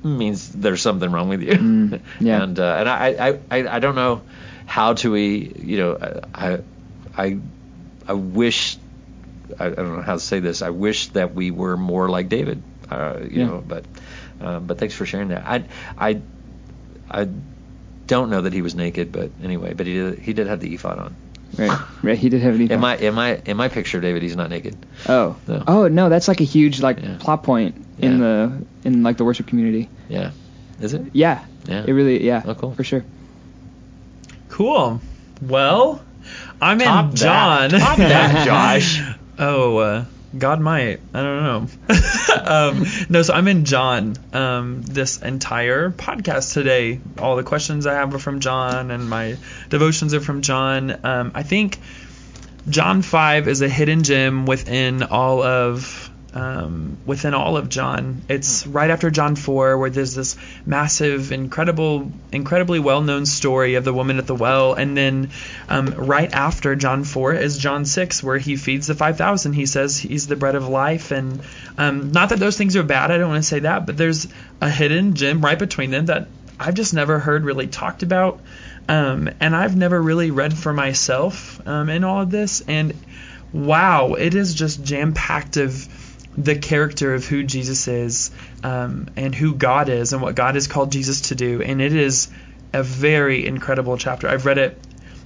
means 0.04 0.50
there's 0.50 0.82
something 0.82 1.12
wrong 1.12 1.30
with 1.30 1.42
you. 1.44 1.54
Mm, 1.54 2.02
yeah. 2.20 2.42
and 2.44 2.60
uh, 2.60 2.76
and 2.80 2.90
I, 2.90 3.08
I, 3.30 3.40
I, 3.52 3.76
I 3.76 3.80
don't 3.80 3.96
know 3.96 4.22
how 4.66 4.94
to 4.96 5.12
we 5.12 5.54
you 5.60 5.78
know 5.78 5.98
I 6.34 6.60
I 7.18 7.38
I 8.08 8.14
wish 8.14 8.78
I, 9.60 9.66
I 9.68 9.70
don't 9.70 9.96
know 9.96 10.02
how 10.02 10.14
to 10.14 10.20
say 10.20 10.40
this. 10.40 10.62
I 10.62 10.70
wish 10.70 11.08
that 11.10 11.34
we 11.34 11.52
were 11.52 11.78
more 11.78 12.10
like 12.10 12.30
David. 12.30 12.62
Uh, 12.90 13.20
you 13.24 13.40
Yeah. 13.42 13.46
know, 13.48 13.64
but 13.66 13.86
uh, 14.42 14.60
but 14.60 14.78
thanks 14.80 14.94
for 14.96 15.06
sharing 15.06 15.30
that. 15.30 15.44
I 15.46 15.64
I 15.98 16.22
I 17.10 17.28
don't 18.08 18.30
know 18.30 18.42
that 18.42 18.54
he 18.54 18.62
was 18.62 18.76
naked, 18.76 19.12
but 19.12 19.32
anyway, 19.44 19.74
but 19.74 19.88
he 19.88 19.94
did 19.94 20.20
he 20.20 20.34
did 20.34 20.48
have 20.48 20.60
the 20.60 20.74
ephod 20.74 21.00
on. 21.00 21.16
Right. 21.58 21.80
Right. 22.02 22.18
He 22.18 22.30
did 22.30 22.42
have 22.42 22.56
any. 22.56 22.70
In 22.72 22.80
my 22.80 22.98
in 22.98 23.14
my 23.14 23.40
in 23.46 23.58
my 23.58 23.68
picture, 23.70 23.98
of 24.00 24.04
David, 24.04 24.24
he's 24.24 24.36
not 24.36 24.50
naked. 24.50 24.76
Oh. 25.08 25.36
No. 25.48 25.64
Oh 25.68 25.88
no, 25.88 26.10
that's 26.10 26.28
like 26.28 26.42
a 26.42 26.46
huge 26.46 26.82
like 26.82 27.00
Yeah. 27.00 27.18
plot 27.20 27.44
point 27.44 27.76
in 28.00 28.14
Yeah. 28.14 28.18
the 28.18 28.66
in 28.90 29.04
like 29.04 29.18
the 29.18 29.24
worship 29.24 29.46
community. 29.48 29.88
Yeah, 30.10 30.32
is 30.82 30.94
it? 30.96 31.04
Yeah. 31.14 31.46
Yeah. 31.68 31.84
It 31.86 31.92
really. 31.94 32.24
Yeah. 32.26 32.42
Oh, 32.46 32.56
cool. 32.56 32.74
For 32.74 32.84
sure. 32.84 33.06
Cool. 34.50 35.00
Well, 35.42 36.02
I'm 36.62 36.80
Top 36.80 37.06
in 37.06 37.10
that. 37.12 37.18
John. 37.18 37.70
Top 37.72 37.98
that, 37.98 38.46
Josh. 38.46 39.02
oh, 39.40 39.78
uh, 39.78 40.06
God 40.38 40.60
might. 40.60 41.00
I 41.14 41.22
don't 41.22 41.44
know. 41.44 41.68
um, 42.44 42.86
no, 43.10 43.22
so 43.22 43.34
I'm 43.34 43.48
in 43.48 43.66
John. 43.66 44.16
Um, 44.34 44.82
this 44.82 45.22
entire 45.22 45.92
podcast 45.92 46.54
today, 46.54 47.00
all 47.20 47.36
the 47.36 47.44
questions 47.44 47.86
I 47.86 47.94
have 47.94 48.14
are 48.16 48.20
from 48.20 48.40
John, 48.40 48.90
and 48.90 49.10
my 49.10 49.38
devotions 49.70 50.14
are 50.14 50.22
from 50.22 50.42
John. 50.42 51.06
Um, 51.06 51.32
I 51.36 51.44
think 51.44 51.78
John 52.68 53.02
five 53.02 53.48
is 53.48 53.62
a 53.62 53.70
hidden 53.70 54.04
gem 54.04 54.46
within 54.46 55.04
all 55.04 55.44
of 55.44 56.10
um, 56.34 56.98
within 57.06 57.34
all 57.34 57.58
of 57.58 57.70
John. 57.70 58.22
It's 58.28 58.66
right 58.66 58.90
after 58.90 59.12
John 59.12 59.36
four, 59.36 59.78
where 59.78 59.90
there's 59.90 60.16
this 60.16 60.36
massive, 60.66 61.32
incredible, 61.32 62.12
incredibly 62.32 62.80
well-known 62.80 63.26
story 63.26 63.76
of 63.76 63.84
the 63.84 63.94
woman 63.94 64.18
at 64.18 64.28
the 64.28 64.36
well, 64.36 64.74
and 64.74 64.98
then 64.98 65.30
um, 65.70 65.88
right 65.88 66.32
after 66.34 66.76
John 66.76 67.04
four 67.04 67.34
is 67.34 67.58
John 67.58 67.86
six, 67.86 68.24
where 68.24 68.38
he 68.38 68.56
feeds 68.56 68.88
the 68.88 68.96
five 68.96 69.18
thousand. 69.18 69.54
He 69.54 69.66
says 69.66 69.98
he's 69.98 70.28
the 70.28 70.36
bread 70.36 70.56
of 70.56 70.68
life, 70.68 71.12
and 71.12 71.42
um, 71.78 72.12
not 72.12 72.30
that 72.30 72.40
those 72.40 72.58
things 72.58 72.76
are 72.76 72.84
bad. 72.84 73.12
I 73.12 73.18
don't 73.18 73.30
want 73.30 73.44
to 73.44 73.48
say 73.48 73.60
that, 73.60 73.86
but 73.86 73.98
there's 73.98 74.28
a 74.62 74.70
hidden 74.70 75.14
gem 75.14 75.42
right 75.42 75.60
between 75.60 75.92
them 75.92 76.08
that 76.08 76.28
I've 76.60 76.76
just 76.76 76.94
never 76.94 77.20
heard 77.20 77.44
really 77.44 77.68
talked 77.68 78.04
about. 78.04 78.40
Um, 78.90 79.30
and 79.40 79.56
I've 79.56 79.78
never 79.78 80.02
really 80.02 80.30
read 80.32 80.58
for 80.58 80.74
myself 80.74 81.66
um, 81.66 81.88
in 81.88 82.04
all 82.04 82.22
of 82.22 82.30
this. 82.30 82.62
And 82.68 82.94
wow, 83.54 84.16
it 84.16 84.36
is 84.36 84.54
just 84.54 84.84
jam 84.84 85.14
packed 85.14 85.56
of 85.56 85.88
the 86.38 86.56
character 86.56 87.14
of 87.14 87.26
who 87.26 87.44
Jesus 87.44 87.88
is 87.88 88.32
um, 88.64 89.10
and 89.16 89.34
who 89.36 89.56
God 89.56 89.90
is 89.90 90.14
and 90.14 90.22
what 90.22 90.36
God 90.36 90.56
has 90.56 90.68
called 90.68 90.92
Jesus 90.92 91.22
to 91.22 91.36
do. 91.36 91.62
And 91.62 91.82
it 91.82 91.96
is 91.96 92.30
a 92.74 92.84
very 92.84 93.46
incredible 93.46 93.98
chapter. 93.98 94.28
I've 94.28 94.46
read 94.46 94.58
it 94.58 94.80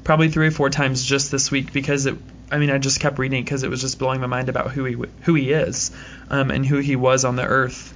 probably 0.04 0.30
three 0.30 0.48
or 0.48 0.52
four 0.52 0.70
times 0.70 1.04
just 1.04 1.32
this 1.32 1.52
week 1.52 1.74
because 1.74 2.06
it. 2.06 2.18
I 2.50 2.60
mean, 2.60 2.70
I 2.70 2.78
just 2.78 3.02
kept 3.02 3.20
reading 3.20 3.44
because 3.44 3.64
it 3.64 3.70
was 3.70 3.82
just 3.82 4.00
blowing 4.00 4.22
my 4.22 4.28
mind 4.28 4.48
about 4.48 4.72
who 4.72 4.86
he 4.86 4.96
who 5.24 5.34
he 5.34 5.52
is 5.52 5.92
um, 6.30 6.50
and 6.50 6.66
who 6.66 6.78
he 6.78 6.96
was 6.96 7.26
on 7.26 7.36
the 7.36 7.44
earth 7.44 7.94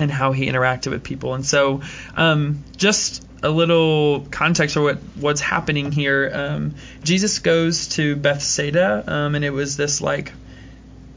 and 0.00 0.10
how 0.10 0.32
he 0.32 0.46
interacted 0.46 0.90
with 0.90 1.04
people. 1.04 1.34
And 1.34 1.46
so, 1.46 1.82
um, 2.16 2.64
just 2.76 3.24
a 3.42 3.48
little 3.48 4.26
context 4.30 4.74
for 4.74 4.82
what 4.82 4.98
what's 5.14 5.40
happening 5.40 5.92
here. 5.92 6.30
Um, 6.32 6.74
Jesus 7.04 7.38
goes 7.38 7.88
to 7.90 8.16
Bethsaida, 8.16 9.04
um, 9.06 9.34
and 9.36 9.44
it 9.44 9.50
was 9.50 9.76
this 9.76 10.00
like 10.00 10.32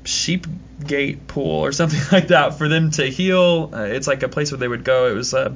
sheep 0.03 0.47
gate 0.85 1.27
pool 1.27 1.65
or 1.65 1.71
something 1.71 2.01
like 2.11 2.29
that 2.29 2.57
for 2.57 2.67
them 2.67 2.91
to 2.91 3.05
heal. 3.05 3.69
Uh, 3.73 3.83
it's 3.83 4.07
like 4.07 4.23
a 4.23 4.29
place 4.29 4.51
where 4.51 4.59
they 4.59 4.67
would 4.67 4.83
go. 4.83 5.07
It 5.07 5.13
was 5.13 5.33
uh, 5.33 5.53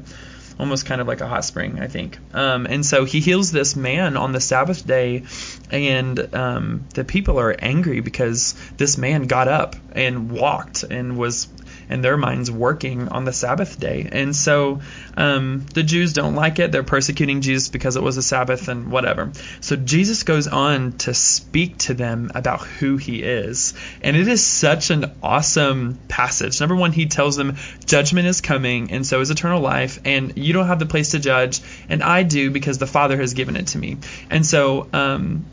almost 0.60 0.86
kind 0.86 1.02
of 1.02 1.08
like 1.08 1.22
a 1.22 1.28
hot 1.28 1.44
spring, 1.46 1.80
I 1.80 1.88
think. 1.88 2.18
Um, 2.34 2.66
and 2.66 2.86
so 2.86 3.06
he 3.06 3.20
heals 3.20 3.52
this 3.52 3.76
man 3.76 4.18
on 4.18 4.32
the 4.32 4.42
Sabbath 4.42 4.86
day, 4.86 5.24
and 5.72 6.36
um, 6.36 6.86
the 6.94 7.04
people 7.04 7.40
are 7.40 7.56
angry 7.58 8.00
because 8.00 8.56
this 8.78 8.98
man 8.98 9.24
got 9.24 9.48
up 9.48 9.76
and 9.92 10.32
walked 10.32 10.84
and 10.84 11.18
was 11.18 11.48
in 11.90 12.02
their 12.02 12.18
minds 12.18 12.52
working 12.52 13.10
on 13.10 13.26
the 13.26 13.34
Sabbath 13.34 13.80
day. 13.80 14.10
And 14.12 14.36
so 14.36 14.82
um, 15.18 15.66
the 15.74 15.84
Jews 15.84 16.14
don't 16.14 16.36
like 16.36 16.60
it. 16.60 16.72
They're 16.72 16.84
persecuting 16.84 17.42
Jesus 17.42 17.70
because 17.70 17.96
it 17.96 18.04
was 18.04 18.18
a 18.18 18.24
Sabbath 18.24 18.68
and 18.68 18.92
whatever. 18.92 19.32
So 19.62 19.76
Jesus 19.76 20.24
goes 20.24 20.48
on 20.48 20.94
to 21.00 21.14
speak 21.14 21.78
to 21.80 21.94
them 21.94 22.32
about 22.36 22.62
who 22.62 22.98
he 22.98 23.22
is. 23.24 23.74
And 24.02 24.16
it 24.16 24.28
is 24.28 24.46
such 24.46 24.90
an 24.90 25.12
awesome 25.22 26.00
passage. 26.08 26.60
Number 26.60 26.76
one, 26.76 26.92
he 26.92 27.08
tells 27.08 27.36
them 27.36 27.58
judgment 27.86 28.28
is 28.28 28.42
coming, 28.42 28.92
and 28.92 29.06
so 29.06 29.22
is 29.22 29.32
eternal 29.32 29.62
life, 29.62 30.00
and 30.06 30.38
you 30.38 30.54
don't 30.54 30.68
have 30.68 30.80
the 30.80 30.86
place 30.86 31.12
to 31.12 31.20
judge, 31.20 31.62
and 31.90 32.04
I 32.04 32.24
do 32.24 32.52
because 32.52 32.78
the 32.78 32.88
Father 32.88 33.18
has 33.18 33.34
given 33.34 33.56
it 33.56 33.68
to 33.68 33.78
me. 33.78 33.98
And 34.30 34.46
so, 34.46 34.88
um, 34.94 35.46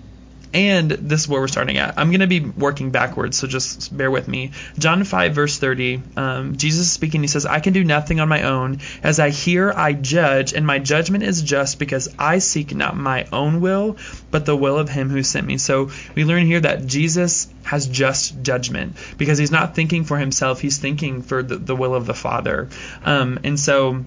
and 0.54 0.90
this 0.90 1.22
is 1.22 1.28
where 1.28 1.40
we're 1.40 1.48
starting 1.48 1.78
at. 1.78 1.98
I'm 1.98 2.10
going 2.10 2.20
to 2.20 2.26
be 2.26 2.40
working 2.40 2.90
backwards, 2.90 3.38
so 3.38 3.46
just 3.46 3.96
bear 3.96 4.10
with 4.10 4.28
me. 4.28 4.52
John 4.78 5.02
5, 5.04 5.34
verse 5.34 5.58
30, 5.58 6.02
um, 6.16 6.56
Jesus 6.56 6.82
is 6.82 6.92
speaking. 6.92 7.22
He 7.22 7.26
says, 7.26 7.46
I 7.46 7.60
can 7.60 7.72
do 7.72 7.84
nothing 7.84 8.20
on 8.20 8.28
my 8.28 8.42
own. 8.42 8.80
As 9.02 9.18
I 9.18 9.30
hear, 9.30 9.72
I 9.72 9.92
judge, 9.92 10.52
and 10.52 10.66
my 10.66 10.78
judgment 10.78 11.24
is 11.24 11.42
just 11.42 11.78
because 11.78 12.08
I 12.18 12.38
seek 12.38 12.74
not 12.74 12.96
my 12.96 13.26
own 13.32 13.60
will, 13.60 13.96
but 14.30 14.44
the 14.44 14.56
will 14.56 14.78
of 14.78 14.88
him 14.88 15.08
who 15.08 15.22
sent 15.22 15.46
me. 15.46 15.58
So 15.58 15.90
we 16.14 16.24
learn 16.24 16.46
here 16.46 16.60
that 16.60 16.86
Jesus 16.86 17.48
has 17.64 17.86
just 17.86 18.42
judgment 18.42 18.96
because 19.16 19.38
he's 19.38 19.50
not 19.50 19.74
thinking 19.74 20.04
for 20.04 20.18
himself, 20.18 20.60
he's 20.60 20.78
thinking 20.78 21.22
for 21.22 21.42
the, 21.42 21.56
the 21.56 21.76
will 21.76 21.94
of 21.94 22.06
the 22.06 22.14
Father. 22.14 22.68
Um, 23.04 23.40
and 23.44 23.58
so 23.58 24.04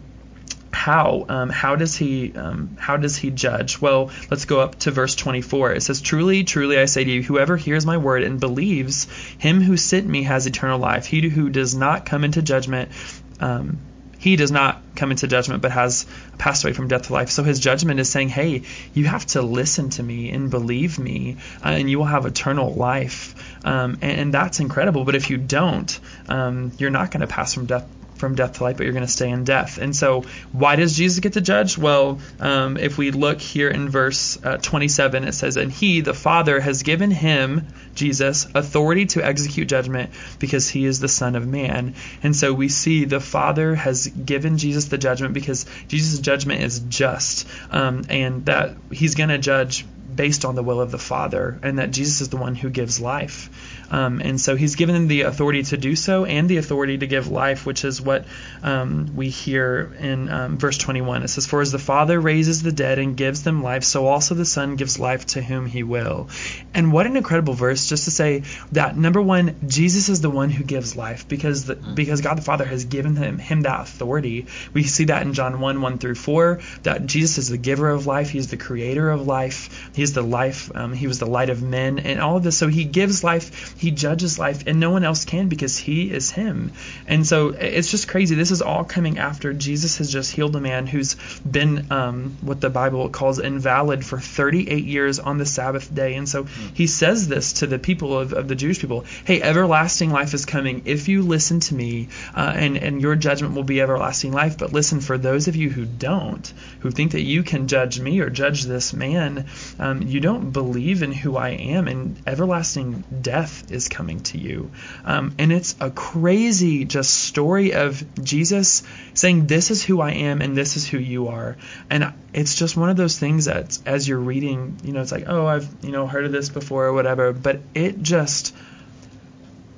how 0.75 1.25
um, 1.29 1.49
how 1.49 1.77
does 1.77 1.95
he 1.95 2.33
um, 2.35 2.75
how 2.77 2.97
does 2.97 3.15
he 3.15 3.31
judge? 3.31 3.79
Well 3.79 4.11
let's 4.29 4.43
go 4.43 4.59
up 4.59 4.77
to 4.79 4.91
verse 4.91 5.15
24 5.15 5.73
it 5.73 5.81
says 5.81 6.01
truly 6.01 6.43
truly 6.43 6.77
i 6.77 6.85
say 6.85 7.03
to 7.03 7.09
you 7.09 7.23
whoever 7.23 7.55
hears 7.55 7.85
my 7.85 7.97
word 7.97 8.23
and 8.23 8.39
believes 8.39 9.07
him 9.37 9.61
who 9.61 9.77
sent 9.77 10.05
me 10.05 10.23
has 10.23 10.45
eternal 10.45 10.77
life. 10.77 11.05
He 11.05 11.29
who 11.29 11.49
does 11.49 11.73
not 11.75 12.05
come 12.05 12.25
into 12.25 12.41
judgment 12.41 12.91
um, 13.39 13.77
he 14.19 14.35
does 14.35 14.51
not 14.51 14.81
come 14.95 15.11
into 15.11 15.27
judgment 15.27 15.61
but 15.61 15.71
has 15.71 16.05
passed 16.37 16.65
away 16.65 16.73
from 16.73 16.87
death 16.89 17.03
to 17.03 17.13
life. 17.13 17.29
So 17.29 17.43
his 17.43 17.59
judgment 17.59 18.01
is 18.01 18.09
saying 18.09 18.29
hey 18.29 18.63
you 18.93 19.05
have 19.05 19.25
to 19.27 19.41
listen 19.41 19.91
to 19.91 20.03
me 20.03 20.29
and 20.29 20.51
believe 20.51 20.99
me 20.99 21.37
uh, 21.63 21.69
and 21.69 21.89
you 21.89 21.99
will 21.99 22.05
have 22.05 22.25
eternal 22.25 22.73
life. 22.73 23.33
Um, 23.63 23.99
and, 24.01 24.19
and, 24.19 24.33
that's 24.33 24.59
incredible. 24.59 25.05
But 25.05 25.15
if 25.15 25.29
you 25.29 25.37
don't 25.37 25.97
um, 26.27 26.73
you're 26.77 26.89
not 26.89 27.11
going 27.11 27.21
to 27.21 27.27
pass 27.27 27.53
from 27.53 27.65
death 27.65 27.87
from 28.15 28.35
death 28.35 28.53
to 28.53 28.63
life, 28.63 28.77
but 28.77 28.83
you're 28.83 28.93
going 28.93 29.05
to 29.05 29.11
stay 29.11 29.29
in 29.29 29.43
death. 29.43 29.77
And 29.77 29.95
so, 29.95 30.23
why 30.51 30.75
does 30.75 30.95
Jesus 30.95 31.19
get 31.19 31.33
to 31.33 31.41
judge? 31.41 31.77
Well, 31.77 32.19
um, 32.39 32.77
if 32.77 32.97
we 32.97 33.11
look 33.11 33.41
here 33.41 33.69
in 33.69 33.89
verse 33.89 34.37
uh, 34.43 34.57
27, 34.57 35.25
it 35.25 35.33
says, 35.33 35.57
And 35.57 35.71
he, 35.71 36.01
the 36.01 36.13
Father, 36.13 36.59
has 36.59 36.83
given 36.83 37.11
him, 37.11 37.67
Jesus, 37.93 38.47
authority 38.53 39.05
to 39.07 39.25
execute 39.25 39.67
judgment 39.67 40.11
because 40.39 40.69
he 40.69 40.85
is 40.85 40.99
the 40.99 41.07
Son 41.07 41.35
of 41.35 41.47
Man. 41.47 41.95
And 42.23 42.35
so, 42.35 42.53
we 42.53 42.69
see 42.69 43.05
the 43.05 43.19
Father 43.19 43.75
has 43.75 44.07
given 44.07 44.57
Jesus 44.57 44.85
the 44.85 44.97
judgment 44.97 45.33
because 45.33 45.65
Jesus' 45.87 46.19
judgment 46.19 46.61
is 46.61 46.79
just, 46.79 47.47
um, 47.71 48.03
and 48.09 48.45
that 48.45 48.75
he's 48.91 49.15
going 49.15 49.29
to 49.29 49.37
judge 49.37 49.85
based 50.15 50.45
on 50.45 50.55
the 50.55 50.63
will 50.63 50.79
of 50.79 50.91
the 50.91 50.97
Father, 50.97 51.59
and 51.61 51.79
that 51.79 51.91
Jesus 51.91 52.21
is 52.21 52.29
the 52.29 52.37
one 52.37 52.55
who 52.55 52.69
gives 52.69 52.99
life. 53.01 53.49
Um, 53.91 54.21
and 54.21 54.39
so 54.39 54.55
he's 54.55 54.75
given 54.75 55.07
the 55.07 55.21
authority 55.21 55.63
to 55.63 55.77
do 55.77 55.95
so 55.95 56.25
and 56.25 56.49
the 56.49 56.57
authority 56.57 56.97
to 56.97 57.07
give 57.07 57.27
life, 57.29 57.65
which 57.65 57.85
is 57.85 58.01
what 58.01 58.25
um, 58.63 59.15
we 59.15 59.29
hear 59.29 59.93
in 59.99 60.29
um, 60.29 60.57
verse 60.57 60.77
21. 60.77 61.23
It 61.23 61.27
says, 61.29 61.45
For 61.45 61.61
as 61.61 61.71
the 61.71 61.79
Father 61.79 62.19
raises 62.19 62.63
the 62.63 62.71
dead 62.71 62.99
and 62.99 63.15
gives 63.15 63.43
them 63.43 63.63
life, 63.63 63.83
so 63.83 64.07
also 64.07 64.35
the 64.35 64.45
Son 64.45 64.75
gives 64.75 64.99
life 64.99 65.25
to 65.27 65.41
whom 65.41 65.65
he 65.65 65.83
will. 65.83 66.29
And 66.73 66.91
what 66.91 67.05
an 67.05 67.17
incredible 67.17 67.53
verse 67.53 67.87
just 67.87 68.05
to 68.05 68.11
say 68.11 68.43
that, 68.71 68.97
number 68.97 69.21
one, 69.21 69.55
Jesus 69.67 70.09
is 70.09 70.21
the 70.21 70.29
one 70.29 70.49
who 70.49 70.63
gives 70.63 70.95
life 70.95 71.27
because 71.27 71.65
the, 71.65 71.75
because 71.75 72.21
God 72.21 72.37
the 72.37 72.41
Father 72.41 72.65
has 72.65 72.85
given 72.85 73.15
him, 73.15 73.37
him 73.37 73.61
that 73.61 73.81
authority. 73.81 74.47
We 74.73 74.83
see 74.83 75.05
that 75.05 75.21
in 75.21 75.33
John 75.33 75.59
1 75.59 75.81
1 75.81 75.97
through 75.99 76.15
4, 76.15 76.59
that 76.83 77.05
Jesus 77.05 77.37
is 77.37 77.49
the 77.49 77.57
giver 77.57 77.89
of 77.89 78.07
life, 78.07 78.29
he's 78.29 78.47
the 78.47 78.57
creator 78.57 79.09
of 79.09 79.27
life, 79.27 79.89
he's 79.95 80.13
the 80.13 80.21
life, 80.21 80.71
um, 80.75 80.93
he 80.93 81.07
was 81.07 81.19
the 81.19 81.25
light 81.25 81.49
of 81.49 81.61
men, 81.61 81.99
and 81.99 82.19
all 82.19 82.37
of 82.37 82.43
this. 82.43 82.57
So 82.57 82.67
he 82.67 82.85
gives 82.85 83.23
life 83.23 83.74
he 83.77 83.91
judges 83.91 84.39
life, 84.39 84.63
and 84.67 84.79
no 84.79 84.91
one 84.91 85.03
else 85.03 85.25
can 85.25 85.49
because 85.49 85.77
He 85.77 86.11
is 86.11 86.31
Him. 86.31 86.71
And 87.07 87.27
so 87.27 87.49
it's 87.49 87.91
just 87.91 88.07
crazy. 88.07 88.35
This 88.35 88.51
is 88.51 88.61
all 88.61 88.85
coming 88.85 89.17
after 89.17 89.53
Jesus 89.53 89.97
has 89.97 90.11
just 90.11 90.31
healed 90.31 90.55
a 90.55 90.61
man 90.61 90.87
who's 90.87 91.15
been 91.39 91.91
um, 91.91 92.37
what 92.41 92.61
the 92.61 92.69
Bible 92.69 93.09
calls 93.09 93.39
invalid 93.39 94.05
for 94.05 94.17
38 94.17 94.85
years 94.85 95.19
on 95.19 95.37
the 95.37 95.45
Sabbath 95.45 95.93
day. 95.93 96.15
And 96.15 96.27
so 96.27 96.45
mm. 96.45 96.75
He 96.75 96.87
says 96.87 97.27
this 97.27 97.53
to 97.53 97.67
the 97.67 97.77
people 97.77 98.17
of, 98.17 98.33
of 98.33 98.47
the 98.47 98.55
Jewish 98.55 98.79
people 98.79 99.05
Hey, 99.25 99.41
everlasting 99.41 100.09
life 100.09 100.33
is 100.33 100.45
coming 100.45 100.83
if 100.85 101.09
you 101.09 101.23
listen 101.23 101.59
to 101.61 101.75
me, 101.75 102.07
uh, 102.33 102.53
and, 102.55 102.77
and 102.77 103.01
your 103.01 103.15
judgment 103.15 103.55
will 103.55 103.63
be 103.63 103.81
everlasting 103.81 104.31
life. 104.31 104.57
But 104.57 104.71
listen, 104.71 105.01
for 105.01 105.17
those 105.17 105.47
of 105.47 105.55
you 105.55 105.69
who 105.69 105.85
don't, 105.85 106.51
who 106.79 106.91
think 106.91 107.11
that 107.11 107.21
you 107.21 107.43
can 107.43 107.67
judge 107.67 107.99
me 107.99 108.19
or 108.21 108.29
judge 108.29 108.63
this 108.63 108.93
man, 108.93 109.47
um, 109.79 110.01
you 110.01 110.21
don't 110.21 110.51
believe 110.51 111.03
in 111.03 111.11
who 111.11 111.35
I 111.35 111.49
am, 111.49 111.87
and 111.87 112.15
everlasting 112.25 113.03
death 113.21 113.64
is 113.69 113.89
coming 113.89 114.19
to 114.21 114.37
you. 114.37 114.71
Um, 115.03 115.35
and 115.37 115.51
it's 115.51 115.75
a 115.79 115.91
crazy 115.91 116.85
just 116.85 117.13
story 117.13 117.73
of 117.73 118.03
Jesus 118.23 118.83
saying, 119.13 119.47
This 119.47 119.71
is 119.71 119.83
who 119.83 120.01
I 120.01 120.11
am 120.11 120.41
and 120.41 120.55
this 120.55 120.77
is 120.77 120.87
who 120.87 120.97
you 120.97 121.29
are. 121.29 121.57
And 121.89 122.13
it's 122.33 122.55
just 122.55 122.77
one 122.77 122.89
of 122.89 122.97
those 122.97 123.17
things 123.17 123.45
that 123.45 123.77
as 123.85 124.07
you're 124.07 124.19
reading, 124.19 124.77
you 124.83 124.93
know, 124.93 125.01
it's 125.01 125.11
like, 125.11 125.25
oh, 125.27 125.45
I've, 125.45 125.67
you 125.81 125.91
know, 125.91 126.07
heard 126.07 126.25
of 126.25 126.31
this 126.31 126.49
before 126.49 126.85
or 126.85 126.93
whatever. 126.93 127.33
But 127.33 127.61
it 127.73 128.01
just 128.01 128.55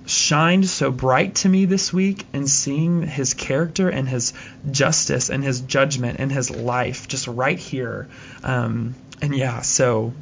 shined 0.06 0.68
so 0.68 0.90
bright 0.90 1.36
to 1.36 1.50
me 1.50 1.66
this 1.66 1.92
week 1.92 2.26
in 2.34 2.48
seeing 2.48 3.02
his 3.02 3.34
character 3.34 3.90
and 3.90 4.08
his 4.08 4.34
justice 4.72 5.30
and 5.30 5.44
his 5.44 5.62
judgment 5.62 6.20
and 6.20 6.32
his 6.32 6.50
life 6.50 7.08
just 7.08 7.28
right 7.28 7.60
here. 7.60 8.08
Um, 8.44 8.96
and 9.22 9.36
yeah, 9.36 9.62
so 9.62 10.14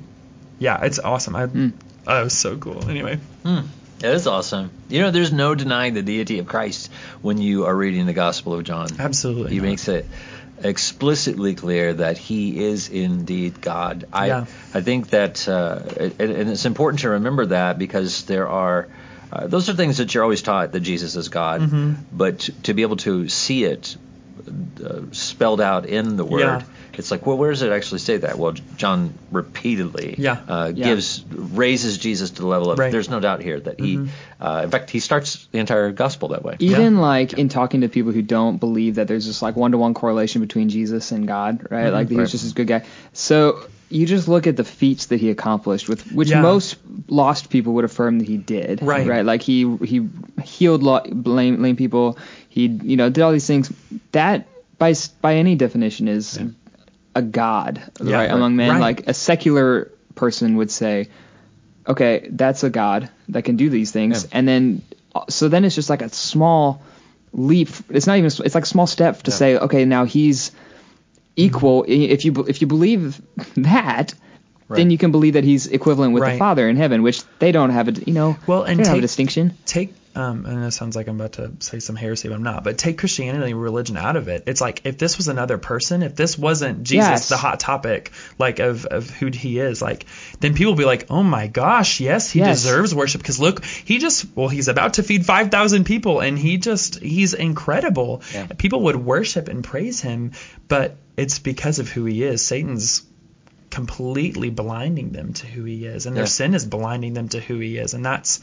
yeah, 0.59 0.83
it's 0.83 0.99
awesome. 0.99 1.35
I 1.35 1.45
mm. 1.45 1.73
Oh, 2.07 2.23
was 2.23 2.37
so 2.37 2.57
cool. 2.57 2.87
Anyway. 2.89 3.19
Hmm. 3.45 3.67
That 3.99 4.13
is 4.15 4.27
awesome. 4.27 4.71
You 4.89 5.01
know, 5.01 5.11
there's 5.11 5.31
no 5.31 5.55
denying 5.55 5.93
the 5.93 6.01
deity 6.01 6.39
of 6.39 6.47
Christ 6.47 6.91
when 7.21 7.37
you 7.37 7.65
are 7.65 7.75
reading 7.75 8.05
the 8.05 8.13
Gospel 8.13 8.55
of 8.55 8.63
John. 8.63 8.89
Absolutely. 8.99 9.51
He 9.51 9.57
not. 9.57 9.65
makes 9.65 9.87
it 9.87 10.05
explicitly 10.61 11.53
clear 11.53 11.93
that 11.93 12.17
he 12.17 12.65
is 12.65 12.89
indeed 12.89 13.61
God. 13.61 14.05
I 14.11 14.27
yeah. 14.27 14.45
I 14.73 14.81
think 14.81 15.09
that, 15.11 15.47
uh, 15.47 15.81
and, 15.99 16.19
and 16.19 16.49
it's 16.49 16.65
important 16.65 17.01
to 17.01 17.09
remember 17.09 17.45
that 17.47 17.77
because 17.77 18.25
there 18.25 18.47
are. 18.47 18.87
Uh, 19.31 19.47
those 19.47 19.69
are 19.69 19.73
things 19.73 19.97
that 19.97 20.13
you're 20.13 20.23
always 20.23 20.43
taught 20.43 20.71
that 20.71 20.81
Jesus 20.81 21.15
is 21.15 21.29
God, 21.29 21.61
mm-hmm. 21.61 21.93
but 22.13 22.39
to, 22.39 22.51
to, 22.61 22.73
be 22.73 22.83
able 22.83 22.97
to 22.97 23.27
see 23.27 23.65
it 23.65 23.97
uh, 24.83 25.01
spelled 25.11 25.59
out 25.59 25.87
in 25.87 26.15
the 26.15 26.23
Word 26.23 26.39
yeah 26.39 26.61
it's 26.99 27.11
like, 27.11 27.25
well, 27.25 27.37
where 27.37 27.51
does 27.51 27.61
it 27.61 27.71
actually 27.71 27.99
say 27.99 28.17
that? 28.17 28.37
Well, 28.37 28.51
John 28.51 29.13
repeatedly 29.31 30.15
yeah. 30.17 30.41
Uh, 30.47 30.71
yeah. 30.73 30.85
gives 30.85 31.23
raises 31.29 31.97
Jesus 31.97 32.31
to 32.31 32.41
the 32.41 32.47
level 32.47 32.71
of. 32.71 32.79
Right. 32.79 32.91
There's 32.91 33.09
no 33.09 33.19
doubt 33.19 33.41
here 33.41 33.59
that 33.59 33.79
he, 33.79 33.97
mm-hmm. 33.97 34.43
uh, 34.43 34.63
in 34.63 34.71
fact, 34.71 34.89
he 34.89 34.99
starts 34.99 35.47
the 35.47 35.59
entire 35.59 35.91
gospel 35.91 36.29
that 36.29 36.43
way. 36.43 36.57
Even 36.59 36.95
yeah. 36.95 37.01
like 37.01 37.33
in 37.33 37.49
talking 37.49 37.81
to 37.81 37.89
people 37.89 38.11
who 38.11 38.21
don't 38.21 38.57
believe 38.57 38.95
that 38.95 39.07
there's 39.07 39.25
just 39.25 39.41
like 39.41 39.55
one 39.55 39.71
to 39.71 39.77
one 39.77 39.93
correlation 39.93 40.41
between 40.41 40.69
Jesus 40.69 41.11
and 41.11 41.27
God, 41.27 41.67
right? 41.69 41.85
Mm-hmm. 41.85 41.93
Like 41.93 42.09
he's 42.09 42.17
right. 42.17 42.27
just 42.27 42.43
this 42.43 42.53
good 42.53 42.67
guy. 42.67 42.85
So 43.13 43.67
you 43.89 44.05
just 44.05 44.27
look 44.27 44.47
at 44.47 44.57
the 44.57 44.63
feats 44.63 45.07
that 45.07 45.19
he 45.19 45.29
accomplished 45.29 45.87
with 45.87 46.11
which 46.11 46.29
yeah. 46.29 46.41
most 46.41 46.77
lost 47.07 47.49
people 47.49 47.73
would 47.73 47.85
affirm 47.85 48.17
that 48.19 48.27
he 48.27 48.35
did 48.35 48.81
right 48.81 49.05
right 49.05 49.25
like 49.25 49.43
he 49.43 49.77
he 49.77 50.09
healed 50.43 50.81
lame, 50.81 51.61
lame 51.61 51.75
people 51.75 52.17
he 52.49 52.65
you 52.65 52.97
know 52.97 53.09
did 53.09 53.21
all 53.21 53.31
these 53.31 53.45
things 53.45 53.71
that 54.11 54.47
by 54.79 54.93
by 55.21 55.35
any 55.35 55.55
definition 55.55 56.07
is 56.07 56.37
yeah 56.37 56.47
a 57.15 57.21
god, 57.21 57.81
yeah, 58.03 58.17
right, 58.17 58.31
among 58.31 58.55
men. 58.55 58.69
Right. 58.69 58.81
Like 58.81 59.07
a 59.07 59.13
secular 59.13 59.91
person 60.13 60.57
would 60.57 60.69
say, 60.69 61.09
okay, 61.87 62.27
that's 62.29 62.63
a 62.63 62.69
god 62.69 63.09
that 63.29 63.43
can 63.43 63.55
do 63.55 63.69
these 63.69 63.91
things, 63.91 64.23
yeah. 64.23 64.29
and 64.33 64.47
then 64.47 64.81
so 65.29 65.47
then 65.47 65.65
it's 65.65 65.75
just 65.75 65.89
like 65.89 66.01
a 66.01 66.09
small 66.09 66.83
leap. 67.31 67.69
It's 67.89 68.07
not 68.07 68.17
even. 68.17 68.27
It's 68.27 68.55
like 68.55 68.63
a 68.63 68.67
small 68.67 68.87
step 68.87 69.23
to 69.23 69.31
say, 69.31 69.57
okay, 69.57 69.85
now 69.85 70.05
he's 70.05 70.51
equal. 71.35 71.83
Mm-hmm. 71.83 72.11
If 72.11 72.25
you 72.25 72.45
if 72.47 72.61
you 72.61 72.67
believe 72.67 73.21
that. 73.55 74.13
Right. 74.67 74.77
Then 74.77 74.89
you 74.89 74.97
can 74.97 75.11
believe 75.11 75.33
that 75.33 75.43
he's 75.43 75.67
equivalent 75.67 76.13
with 76.15 76.23
the 76.23 76.39
Father 76.39 76.67
in 76.67 76.75
heaven, 76.75 77.03
which 77.03 77.23
they 77.37 77.51
don't 77.51 77.69
have 77.69 77.87
a 77.87 77.91
you 77.91 78.13
know 78.13 78.35
Well, 78.47 78.63
and 78.63 78.79
they 78.79 78.83
don't 78.83 78.89
have 78.93 78.97
a 78.97 79.01
distinction. 79.01 79.55
take 79.67 79.93
um 80.15 80.45
and 80.45 80.63
it 80.63 80.71
sounds 80.71 80.95
like 80.95 81.07
I'm 81.07 81.15
about 81.19 81.33
to 81.33 81.51
say 81.59 81.79
some 81.79 81.95
heresy, 81.95 82.29
but 82.29 82.35
I'm 82.35 82.43
not. 82.43 82.63
But 82.63 82.77
take 82.77 82.97
Christianity 82.97 83.51
and 83.51 83.61
religion 83.61 83.97
out 83.97 84.15
of 84.15 84.27
it. 84.27 84.43
It's 84.47 84.61
like 84.61 84.81
if 84.85 84.97
this 84.97 85.17
was 85.17 85.27
another 85.27 85.57
person, 85.57 86.03
if 86.03 86.15
this 86.15 86.37
wasn't 86.37 86.83
Jesus, 86.83 87.09
Yes. 87.09 87.29
the 87.29 87.37
hot 87.37 87.59
topic, 87.59 88.11
like 88.39 88.59
of 88.59 88.85
of 88.85 89.09
who 89.09 89.27
he 89.27 89.59
is, 89.59 89.81
like 89.81 90.05
then 90.39 90.53
people 90.53 90.73
would 90.73 90.79
be 90.79 90.85
like, 90.85 91.07
oh 91.09 91.23
my 91.23 91.47
gosh, 91.47 91.99
yes, 91.99 92.31
he 92.31 92.39
Yes. 92.39 92.57
deserves 92.63 92.95
worship 92.95 93.21
because 93.21 93.39
look, 93.39 93.63
he 93.65 93.97
just 93.97 94.25
well, 94.35 94.47
he's 94.47 94.67
about 94.67 94.93
to 94.95 95.03
feed 95.03 95.25
five 95.25 95.51
thousand 95.51 95.83
people, 95.85 96.19
and 96.21 96.37
he 96.39 96.57
just 96.57 96.99
he's 97.01 97.33
incredible. 97.33 98.21
Yeah. 98.33 98.47
People 98.57 98.81
would 98.83 98.95
worship 98.95 99.47
and 99.49 99.63
praise 99.63 99.99
him, 100.01 100.31
but 100.67 100.95
it's 101.17 101.39
because 101.39 101.79
of 101.79 101.89
who 101.89 102.05
he 102.05 102.23
is. 102.23 102.41
Satan's 102.41 103.03
completely 103.69 104.49
blinding 104.49 105.11
them 105.11 105.33
to 105.33 105.45
who 105.47 105.63
he 105.65 105.85
is 105.85 106.05
and 106.05 106.15
their 106.15 106.27
sin 106.27 106.53
is 106.53 106.65
blinding 106.65 107.13
them 107.13 107.27
to 107.27 107.41
who 107.41 107.59
he 107.59 107.77
is 107.77 107.93
and 107.93 108.05
that's 108.05 108.39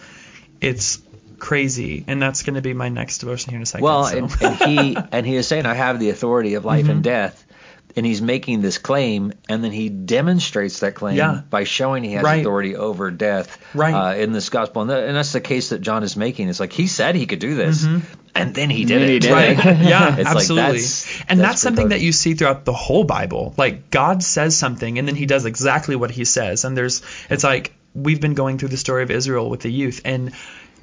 it's 0.60 0.98
crazy 1.42 2.04
and 2.06 2.22
that's 2.22 2.44
going 2.44 2.54
to 2.54 2.62
be 2.62 2.72
my 2.72 2.88
next 2.88 3.18
devotion 3.18 3.50
here 3.50 3.56
in 3.58 3.62
a 3.64 3.66
second 3.66 3.84
Well, 3.84 4.04
so. 4.04 4.16
and, 4.16 4.36
and 4.42 4.56
he 4.56 4.96
and 5.12 5.26
he 5.26 5.34
is 5.36 5.48
saying, 5.48 5.66
"I 5.66 5.74
have 5.74 5.98
the 5.98 6.10
authority 6.10 6.54
of 6.54 6.64
life 6.64 6.82
Mm-hmm. 6.84 6.90
and 6.92 7.02
death," 7.04 7.44
and 7.96 8.06
he's 8.06 8.22
making 8.22 8.62
this 8.62 8.78
claim, 8.78 9.32
and 9.48 9.62
then 9.64 9.72
he 9.72 9.88
demonstrates 9.88 10.80
that 10.80 10.94
claim 10.94 11.16
Yeah. 11.16 11.42
by 11.50 11.64
showing 11.64 12.04
he 12.04 12.12
has 12.12 12.22
Right. 12.24 12.40
authority 12.40 12.76
over 12.76 13.10
death 13.10 13.58
Right. 13.74 13.92
uh, 13.92 14.14
in 14.22 14.32
this 14.32 14.48
gospel, 14.50 14.82
and, 14.82 14.90
that, 14.92 15.02
and 15.04 15.16
that's 15.16 15.32
the 15.32 15.40
case 15.40 15.70
that 15.70 15.80
John 15.80 16.02
is 16.04 16.16
making. 16.16 16.48
It's 16.48 16.60
like 16.60 16.72
he 16.72 16.86
said 16.86 17.16
he 17.16 17.26
could 17.26 17.40
do 17.40 17.54
this, 17.56 17.84
and 18.34 18.54
then 18.54 18.70
he 18.70 18.84
did 18.84 19.00
then 19.02 19.08
it. 19.08 19.12
he 19.12 19.18
did 19.18 19.32
right 19.32 19.58
it. 19.58 19.78
yeah 19.88 20.16
It's 20.16 20.24
like 20.24 20.36
absolutely 20.36 20.64
that's- 20.78 21.22
and 21.28 21.40
that's 21.40 21.48
that's, 21.50 21.60
something 21.62 21.88
pretty 21.88 22.00
that 22.00 22.04
you 22.06 22.12
see 22.12 22.34
throughout 22.34 22.64
the 22.64 22.72
whole 22.72 23.04
bible 23.04 23.52
like 23.58 23.90
god 23.90 24.22
says 24.22 24.56
something 24.56 24.98
and 24.98 25.06
then 25.08 25.16
he 25.16 25.26
does 25.26 25.44
exactly 25.44 25.96
what 25.96 26.10
he 26.10 26.24
says 26.24 26.64
and 26.64 26.74
there's 26.76 27.02
it's 27.28 27.44
like 27.44 27.72
we've 27.94 28.22
been 28.22 28.32
going 28.32 28.56
through 28.56 28.70
the 28.70 28.78
story 28.78 29.02
of 29.02 29.10
israel 29.10 29.50
with 29.50 29.60
the 29.60 29.70
youth 29.70 30.00
and 30.06 30.32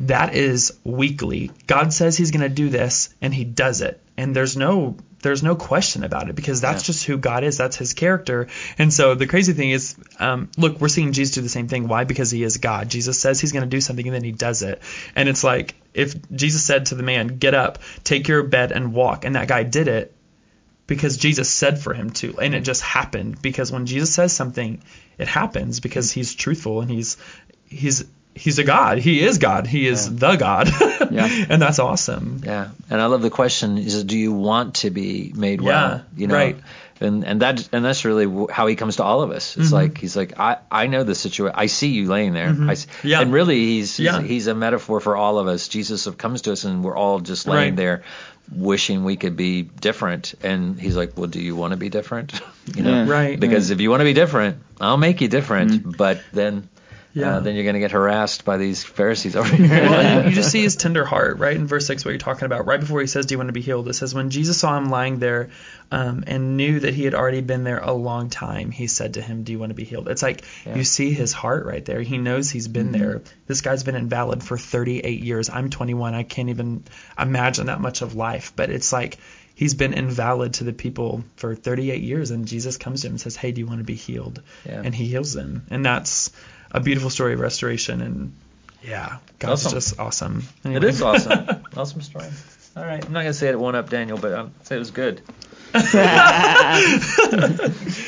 that 0.02 0.34
is 0.34 0.74
weekly 0.84 1.52
god 1.68 1.94
says 1.94 2.16
he's 2.18 2.32
going 2.32 2.42
to 2.42 2.50
do 2.50 2.70
this 2.70 3.14
and 3.22 3.34
he 3.34 3.44
does 3.44 3.82
it 3.82 4.02
and 4.18 4.36
there's 4.36 4.56
no 4.58 4.98
there's 5.22 5.44
no 5.44 5.56
question 5.56 6.04
about 6.04 6.30
it 6.30 6.36
because 6.36 6.62
that's 6.62 6.84
Yeah. 6.84 6.94
just 6.94 7.06
who 7.06 7.18
God 7.18 7.44
is. 7.44 7.58
That's 7.58 7.76
his 7.76 7.94
character. 7.94 8.48
And 8.78 8.94
so 8.94 9.16
the 9.16 9.28
crazy 9.28 9.52
thing 9.54 9.72
is, 9.72 9.96
um, 10.20 10.50
look, 10.58 10.80
we're 10.80 10.88
seeing 10.88 11.12
Jesus 11.12 11.36
do 11.36 11.42
the 11.42 11.50
same 11.50 11.68
thing. 11.68 11.88
Why? 11.88 12.06
Because 12.06 12.32
he 12.32 12.42
is 12.44 12.58
God. 12.58 12.90
Jesus 12.90 13.20
says 13.20 13.40
he's 13.42 13.52
going 13.52 13.64
to 13.64 13.70
do 13.70 13.82
something 13.82 14.06
and 14.08 14.16
then 14.16 14.24
he 14.24 14.32
does 14.32 14.62
it. 14.62 14.82
And 15.16 15.28
it's 15.28 15.44
like 15.44 15.76
if 15.94 16.16
Jesus 16.32 16.64
said 16.64 16.88
to 16.88 16.96
the 16.96 17.04
man, 17.04 17.38
"Get 17.38 17.54
up, 17.54 17.80
take 18.04 18.28
your 18.28 18.44
bed 18.44 18.72
and 18.72 18.94
walk," 18.94 19.26
and 19.26 19.36
that 19.36 19.48
guy 19.50 19.64
did 19.64 19.88
it 19.90 20.16
because 20.88 21.18
Jesus 21.18 21.50
said 21.50 21.80
for 21.80 21.94
him 21.94 22.12
to, 22.12 22.40
and 22.40 22.56
it 22.56 22.62
just 22.62 22.82
happened 22.82 23.42
because 23.42 23.72
when 23.72 23.86
Jesus 23.86 24.14
says 24.14 24.32
something, 24.34 24.82
it 25.18 25.28
happens 25.28 25.80
because 25.82 26.12
he's 26.12 26.34
truthful 26.34 26.82
and 26.82 26.90
he's 26.90 27.18
he's 27.68 28.06
he's 28.36 28.60
a 28.60 28.64
God. 28.64 28.98
He 29.00 29.22
is 29.22 29.38
God. 29.38 29.68
He 29.68 29.88
is 29.88 30.14
the 30.16 30.36
God. 30.36 30.70
Yeah. 31.12 31.28
and 31.50 31.60
that's 31.62 31.80
awesome. 31.80 32.42
Yeah, 32.46 32.70
and 32.90 33.02
I 33.02 33.08
love 33.08 33.22
the 33.24 33.32
question: 33.32 33.78
is 33.80 34.04
do 34.04 34.16
you 34.18 34.32
want 34.32 34.76
to 34.76 34.92
be 34.92 35.34
made 35.36 35.60
Yeah, 35.60 35.66
well? 35.68 36.06
You 36.16 36.28
know, 36.28 36.36
right. 36.36 36.58
and 37.02 37.24
and 37.26 37.42
that 37.42 37.68
and 37.74 37.84
that's 37.84 38.06
really 38.06 38.28
how 38.52 38.68
he 38.68 38.76
comes 38.76 38.98
to 38.98 39.04
all 39.04 39.24
of 39.24 39.32
us. 39.32 39.52
Mm-hmm. 39.54 39.62
It's 39.62 39.72
like 39.72 39.98
he's 39.98 40.16
like 40.16 40.40
I 40.40 40.58
I 40.70 40.86
know 40.86 41.04
the 41.04 41.16
situation. 41.16 41.56
I 41.58 41.66
see 41.66 41.88
you 41.88 42.08
laying 42.10 42.34
there. 42.34 42.56
I 42.60 42.74
s- 42.74 42.86
Yeah. 43.04 43.22
and 43.22 43.34
really 43.34 43.56
he's 43.58 43.98
he's, 43.98 44.06
Yeah. 44.06 44.22
he's 44.22 44.46
a 44.48 44.54
metaphor 44.54 45.00
for 45.00 45.16
all 45.16 45.40
of 45.40 45.48
us. 45.48 45.68
Jesus 45.68 46.06
comes 46.18 46.44
to 46.44 46.52
us, 46.52 46.64
and 46.64 46.84
we're 46.84 46.96
all 46.98 47.20
just 47.22 47.48
laying 47.48 47.70
Right. 47.72 47.76
there, 47.76 48.04
wishing 48.54 49.04
we 49.04 49.16
could 49.16 49.36
be 49.36 49.64
different. 49.64 50.36
And 50.44 50.80
he's 50.80 50.96
like, 50.96 51.18
well, 51.18 51.28
do 51.28 51.42
you 51.42 51.56
want 51.56 51.72
to 51.72 51.78
be 51.78 51.90
different? 51.90 52.40
you 52.76 52.84
know, 52.84 53.04
Yeah. 53.06 53.10
Right. 53.10 53.40
Because 53.40 53.72
if 53.72 53.82
you 53.82 53.90
want 53.90 54.02
to 54.02 54.06
be 54.06 54.14
different, 54.14 54.58
I'll 54.80 54.98
make 54.98 55.22
you 55.22 55.28
different. 55.28 55.72
Mm-hmm. 55.72 55.92
But 55.92 56.22
then. 56.34 56.70
Yeah. 57.14 57.38
Uh, 57.38 57.40
then 57.40 57.56
you're 57.56 57.64
going 57.64 57.74
to 57.74 57.80
get 57.80 57.92
harassed 57.92 58.46
by 58.46 58.58
these 58.58 58.84
Pharisees 58.84 59.36
over 59.36 59.56
here. 59.56 59.68
well, 59.68 60.28
you 60.28 60.36
just 60.36 60.52
see 60.52 60.62
his 60.62 60.76
tender 60.76 61.04
heart, 61.04 61.40
right? 61.40 61.56
In 61.56 61.66
verse 61.66 61.88
6, 61.88 62.06
what 62.06 62.12
you're 62.12 62.20
talking 62.20 62.46
about. 62.46 62.66
Right 62.68 62.80
before 62.80 63.02
he 63.02 63.08
says, 63.08 63.26
Do 63.26 63.34
you 63.34 63.40
want 63.40 63.48
to 63.48 63.54
be 63.54 63.62
healed? 63.62 63.88
It 63.88 63.94
says, 63.94 64.14
When 64.14 64.30
Jesus 64.30 64.60
saw 64.60 64.78
him 64.78 64.90
lying 64.90 65.20
there 65.20 65.50
um, 65.92 66.24
and 66.28 66.56
knew 66.56 66.80
that 66.80 66.94
he 66.94 67.06
had 67.06 67.16
already 67.16 67.42
been 67.42 67.64
there 67.64 67.80
a 67.80 67.94
long 67.94 68.30
time, 68.30 68.70
he 68.72 68.88
said 68.88 69.16
to 69.16 69.22
him, 69.22 69.44
Do 69.44 69.52
you 69.52 69.60
want 69.60 69.72
to 69.72 69.76
be 69.76 69.86
healed? 69.86 70.08
It's 70.08 70.22
like 70.22 70.44
you 70.66 70.84
see 70.84 71.12
his 71.12 71.34
heart 71.34 71.66
right 71.66 71.84
there. 71.84 72.02
He 72.02 72.18
knows 72.18 72.52
he's 72.52 72.68
been 72.68 72.92
there. 72.92 73.22
This 73.48 73.62
guy's 73.62 73.84
been 73.84 73.96
invalid 73.96 74.44
for 74.44 74.58
38 74.58 75.24
years. 75.24 75.50
I'm 75.50 75.70
21. 75.70 76.14
I 76.14 76.24
can't 76.24 76.50
even 76.50 76.84
imagine 77.18 77.68
that 77.68 77.82
much 77.82 78.02
of 78.02 78.16
life. 78.16 78.54
But 78.56 78.70
it's 78.70 78.94
like 78.94 79.18
he's 79.56 79.74
been 79.74 79.94
invalid 79.94 80.54
to 80.56 80.64
the 80.64 80.74
people 80.74 81.24
for 81.38 81.56
38 81.56 82.04
years. 82.04 82.30
And 82.30 82.48
Jesus 82.48 82.78
comes 82.78 83.02
to 83.02 83.08
him 83.08 83.14
and 83.14 83.22
says, 83.22 83.36
Hey, 83.36 83.52
do 83.52 83.62
you 83.62 83.68
want 83.68 83.80
to 83.80 83.84
be 83.84 83.96
healed? 83.96 84.44
Yeah. 84.66 84.82
And 84.86 84.94
he 84.94 85.08
heals 85.08 85.36
him. 85.36 85.66
And 85.72 85.84
that's 85.84 86.32
a 86.72 86.80
beautiful 86.80 87.10
story 87.10 87.34
of 87.34 87.40
restoration. 87.40 88.02
And 88.02 88.34
yeah, 88.84 89.18
God's 89.40 89.66
Awesome. 89.66 89.78
just 89.78 90.00
awesome. 90.00 90.44
It 90.64 90.68
Anyway. 90.68 90.88
is 90.90 91.02
awesome. 91.02 91.48
awesome 91.78 92.02
story. 92.02 92.26
All 92.78 92.84
right. 92.86 93.04
I'm 93.06 93.12
not 93.12 93.22
going 93.22 93.34
to 93.34 93.34
say 93.34 93.50
it 93.50 93.60
won 93.60 93.76
up 93.76 93.90
Daniel, 93.90 94.18
but 94.18 94.34
I'll 94.34 94.52
say 94.64 94.76
it 94.76 94.80
was 94.80 94.92
good. 94.92 95.22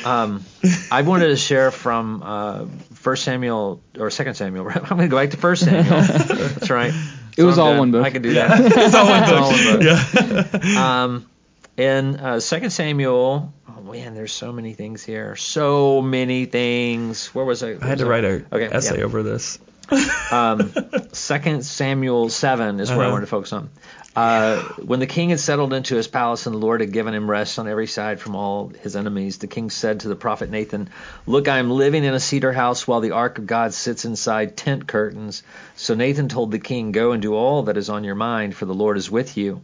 um, 0.06 0.44
I 0.92 1.02
wanted 1.06 1.28
to 1.30 1.36
share 1.36 1.72
from 1.72 2.24
uh, 2.24 2.66
1 3.04 3.16
Samuel 3.18 3.82
or 4.00 4.10
Second 4.10 4.36
Samuel. 4.36 4.68
I'm 4.74 4.84
going 4.84 5.00
to 5.02 5.08
go 5.08 5.18
back 5.18 5.32
to 5.32 5.38
First 5.38 5.66
Samuel. 5.66 6.02
That's 6.02 6.70
right. 6.70 6.94
It 7.38 7.44
was 7.44 7.58
I'm 7.58 7.64
all 7.64 7.70
done. 7.72 7.80
one 7.80 7.92
book. 7.92 8.06
I 8.06 8.10
can 8.10 8.22
do 8.22 8.34
that. 8.34 8.60
It's 8.60 8.96
all 8.96 9.08
one 9.08 9.22
book. 9.22 9.54
It's 9.54 10.16
all 10.16 10.24
one 10.24 10.42
book. 10.52 10.64
Yeah. 10.64 11.04
Um, 11.04 11.30
in 11.78 12.16
uh, 12.18 12.40
2 12.40 12.70
Samuel, 12.70 13.54
man, 13.82 14.14
there's 14.14 14.32
so 14.34 14.52
many 14.52 14.74
things 14.74 15.04
here. 15.04 15.36
So 15.36 16.02
many 16.02 16.46
things. 16.46 17.28
Where 17.28 17.46
was 17.46 17.64
I? 17.64 17.78
I 17.82 17.86
had 17.86 18.00
to 18.00 18.06
write 18.06 18.24
a 18.26 18.46
Okay, 18.52 18.70
essay 18.72 19.00
yeah. 19.00 19.04
over 19.04 19.24
this. 19.24 19.60
um, 20.32 20.72
Second 21.14 21.66
Samuel 21.66 22.30
seven 22.30 22.80
is 22.80 22.90
where 22.90 23.00
I 23.00 23.04
Uh-huh. 23.04 23.12
wanted 23.12 23.26
to 23.26 23.30
focus 23.30 23.54
on. 23.54 23.70
Uh, 24.14 24.58
when 24.86 25.00
the 25.00 25.08
king 25.08 25.30
had 25.30 25.40
settled 25.40 25.72
into 25.74 25.96
his 25.96 26.08
palace 26.08 26.46
and 26.46 26.54
the 26.54 26.60
Lord 26.60 26.82
had 26.82 26.92
given 26.92 27.14
him 27.14 27.30
rest 27.30 27.58
on 27.60 27.68
every 27.68 27.88
side 27.88 28.20
from 28.20 28.36
all 28.36 28.70
his 28.82 28.96
enemies, 28.98 29.38
the 29.38 29.48
king 29.48 29.70
said 29.70 30.02
to 30.02 30.10
the 30.10 30.16
prophet 30.18 30.50
Nathan, 30.50 30.90
"Look, 31.26 31.48
I 31.48 31.60
am 31.60 31.72
living 31.72 32.04
in 32.04 32.14
a 32.14 32.20
cedar 32.20 32.52
house 32.52 32.86
while 32.88 33.00
the 33.00 33.12
ark 33.12 33.38
of 33.38 33.48
God 33.48 33.74
sits 33.74 34.04
inside 34.04 34.58
tent 34.58 34.86
curtains." 34.88 35.44
So 35.78 35.94
Nathan 35.96 36.28
told 36.28 36.52
the 36.52 36.60
king, 36.60 36.92
"Go 36.92 37.14
and 37.14 37.22
do 37.22 37.36
all 37.36 37.64
that 37.64 37.78
is 37.78 37.90
on 37.90 38.04
your 38.04 38.16
mind, 38.16 38.54
for 38.56 38.66
the 38.66 38.74
Lord 38.74 38.98
is 38.98 39.10
with 39.10 39.38
you." 39.38 39.62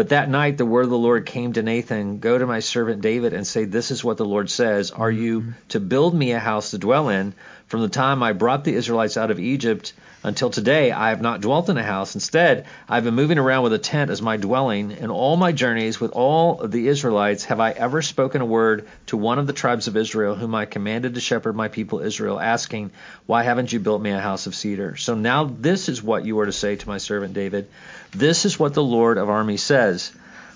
But 0.00 0.08
that 0.08 0.30
night 0.30 0.56
the 0.56 0.64
word 0.64 0.84
of 0.84 0.88
the 0.88 0.96
Lord 0.96 1.26
came 1.26 1.52
to 1.52 1.62
Nathan, 1.62 2.20
Go 2.20 2.38
to 2.38 2.46
my 2.46 2.60
servant 2.60 3.02
David 3.02 3.34
and 3.34 3.46
say, 3.46 3.66
This 3.66 3.90
is 3.90 4.02
what 4.02 4.16
the 4.16 4.24
Lord 4.24 4.48
says. 4.48 4.92
Are 4.92 5.10
you 5.10 5.42
mm-hmm. 5.42 5.50
to 5.68 5.78
build 5.78 6.14
me 6.14 6.32
a 6.32 6.38
house 6.38 6.70
to 6.70 6.78
dwell 6.78 7.10
in? 7.10 7.34
From 7.70 7.82
the 7.82 7.88
time 7.88 8.20
I 8.24 8.32
brought 8.32 8.64
the 8.64 8.74
Israelites 8.74 9.16
out 9.16 9.30
of 9.30 9.38
Egypt 9.38 9.92
until 10.24 10.50
today, 10.50 10.90
I 10.90 11.10
have 11.10 11.22
not 11.22 11.40
dwelt 11.40 11.68
in 11.68 11.78
a 11.78 11.84
house. 11.84 12.16
Instead, 12.16 12.66
I've 12.88 13.04
been 13.04 13.14
moving 13.14 13.38
around 13.38 13.62
with 13.62 13.72
a 13.72 13.78
tent 13.78 14.10
as 14.10 14.20
my 14.20 14.38
dwelling. 14.38 14.90
In 14.90 15.08
all 15.08 15.36
my 15.36 15.52
journeys 15.52 16.00
with 16.00 16.10
all 16.10 16.66
the 16.66 16.88
Israelites, 16.88 17.44
have 17.44 17.60
I 17.60 17.70
ever 17.70 18.02
spoken 18.02 18.40
a 18.40 18.44
word 18.44 18.88
to 19.06 19.16
one 19.16 19.38
of 19.38 19.46
the 19.46 19.52
tribes 19.52 19.86
of 19.86 19.96
Israel, 19.96 20.34
whom 20.34 20.52
I 20.52 20.64
commanded 20.64 21.14
to 21.14 21.20
shepherd 21.20 21.54
my 21.54 21.68
people 21.68 22.00
Israel, 22.00 22.40
asking, 22.40 22.90
Why 23.26 23.44
haven't 23.44 23.72
you 23.72 23.78
built 23.78 24.02
me 24.02 24.10
a 24.10 24.18
house 24.18 24.48
of 24.48 24.56
cedar? 24.56 24.96
So 24.96 25.14
now 25.14 25.44
this 25.44 25.88
is 25.88 26.02
what 26.02 26.24
you 26.24 26.40
are 26.40 26.46
to 26.46 26.52
say 26.52 26.74
to 26.74 26.88
my 26.88 26.98
servant 26.98 27.34
David. 27.34 27.68
This 28.10 28.46
is 28.46 28.58
what 28.58 28.74
the 28.74 28.82
Lord 28.82 29.16
of 29.16 29.30
armies 29.30 29.62
says. 29.62 30.10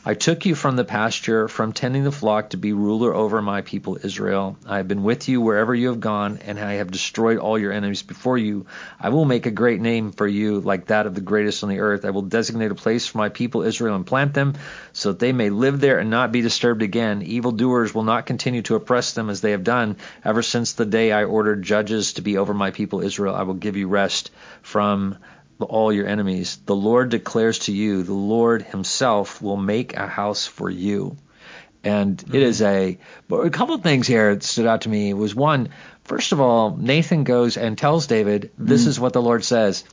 I 0.06 0.12
took 0.12 0.44
you 0.44 0.54
from 0.54 0.76
the 0.76 0.84
pasture, 0.84 1.48
from 1.48 1.72
tending 1.72 2.04
the 2.04 2.12
flock, 2.12 2.50
to 2.50 2.58
be 2.58 2.74
ruler 2.74 3.14
over 3.14 3.40
my 3.40 3.62
people 3.62 3.98
Israel. 4.02 4.58
I 4.66 4.76
have 4.76 4.86
been 4.86 5.02
with 5.02 5.30
you 5.30 5.40
wherever 5.40 5.74
you 5.74 5.88
have 5.88 6.00
gone, 6.00 6.40
and 6.44 6.60
I 6.60 6.74
have 6.74 6.90
destroyed 6.90 7.38
all 7.38 7.58
your 7.58 7.72
enemies 7.72 8.02
before 8.02 8.36
you. 8.36 8.66
I 9.00 9.08
will 9.08 9.24
make 9.24 9.46
a 9.46 9.50
great 9.50 9.80
name 9.80 10.12
for 10.12 10.26
you, 10.26 10.60
like 10.60 10.88
that 10.88 11.06
of 11.06 11.14
the 11.14 11.22
greatest 11.22 11.62
on 11.62 11.70
the 11.70 11.80
earth. 11.80 12.04
I 12.04 12.10
will 12.10 12.20
designate 12.20 12.70
a 12.70 12.74
place 12.74 13.06
for 13.06 13.16
my 13.16 13.30
people 13.30 13.62
Israel 13.62 13.96
and 13.96 14.04
plant 14.04 14.34
them, 14.34 14.56
so 14.92 15.12
that 15.12 15.20
they 15.20 15.32
may 15.32 15.48
live 15.48 15.80
there 15.80 15.98
and 15.98 16.10
not 16.10 16.32
be 16.32 16.42
disturbed 16.42 16.82
again. 16.82 17.22
Evildoers 17.22 17.94
will 17.94 18.04
not 18.04 18.26
continue 18.26 18.60
to 18.62 18.74
oppress 18.74 19.14
them 19.14 19.30
as 19.30 19.40
they 19.40 19.52
have 19.52 19.64
done 19.64 19.96
ever 20.22 20.42
since 20.42 20.74
the 20.74 20.84
day 20.84 21.12
I 21.12 21.24
ordered 21.24 21.62
judges 21.62 22.12
to 22.14 22.22
be 22.22 22.36
over 22.36 22.52
my 22.52 22.72
people 22.72 23.00
Israel. 23.00 23.34
I 23.34 23.44
will 23.44 23.54
give 23.54 23.78
you 23.78 23.88
rest 23.88 24.30
from 24.60 25.16
all 25.60 25.92
your 25.92 26.06
enemies. 26.06 26.58
The 26.66 26.74
Lord 26.74 27.10
declares 27.10 27.60
to 27.60 27.72
you, 27.72 28.02
the 28.02 28.12
Lord 28.12 28.62
Himself 28.62 29.40
will 29.40 29.56
make 29.56 29.96
a 29.96 30.06
house 30.06 30.46
for 30.46 30.68
you. 30.68 31.16
And 31.84 32.20
it 32.20 32.26
mm-hmm. 32.26 32.36
is 32.36 32.62
a, 32.62 32.98
but 33.28 33.40
a 33.40 33.50
couple 33.50 33.74
of 33.74 33.82
things 33.82 34.06
here 34.06 34.34
that 34.34 34.42
stood 34.42 34.66
out 34.66 34.82
to 34.82 34.88
me 34.88 35.12
was 35.12 35.34
one, 35.34 35.68
first 36.04 36.32
of 36.32 36.40
all, 36.40 36.74
Nathan 36.74 37.24
goes 37.24 37.56
and 37.56 37.76
tells 37.76 38.06
David, 38.06 38.50
this 38.56 38.82
mm-hmm. 38.82 38.90
is 38.90 39.00
what 39.00 39.12
the 39.12 39.22
Lord 39.22 39.44
says. 39.44 39.84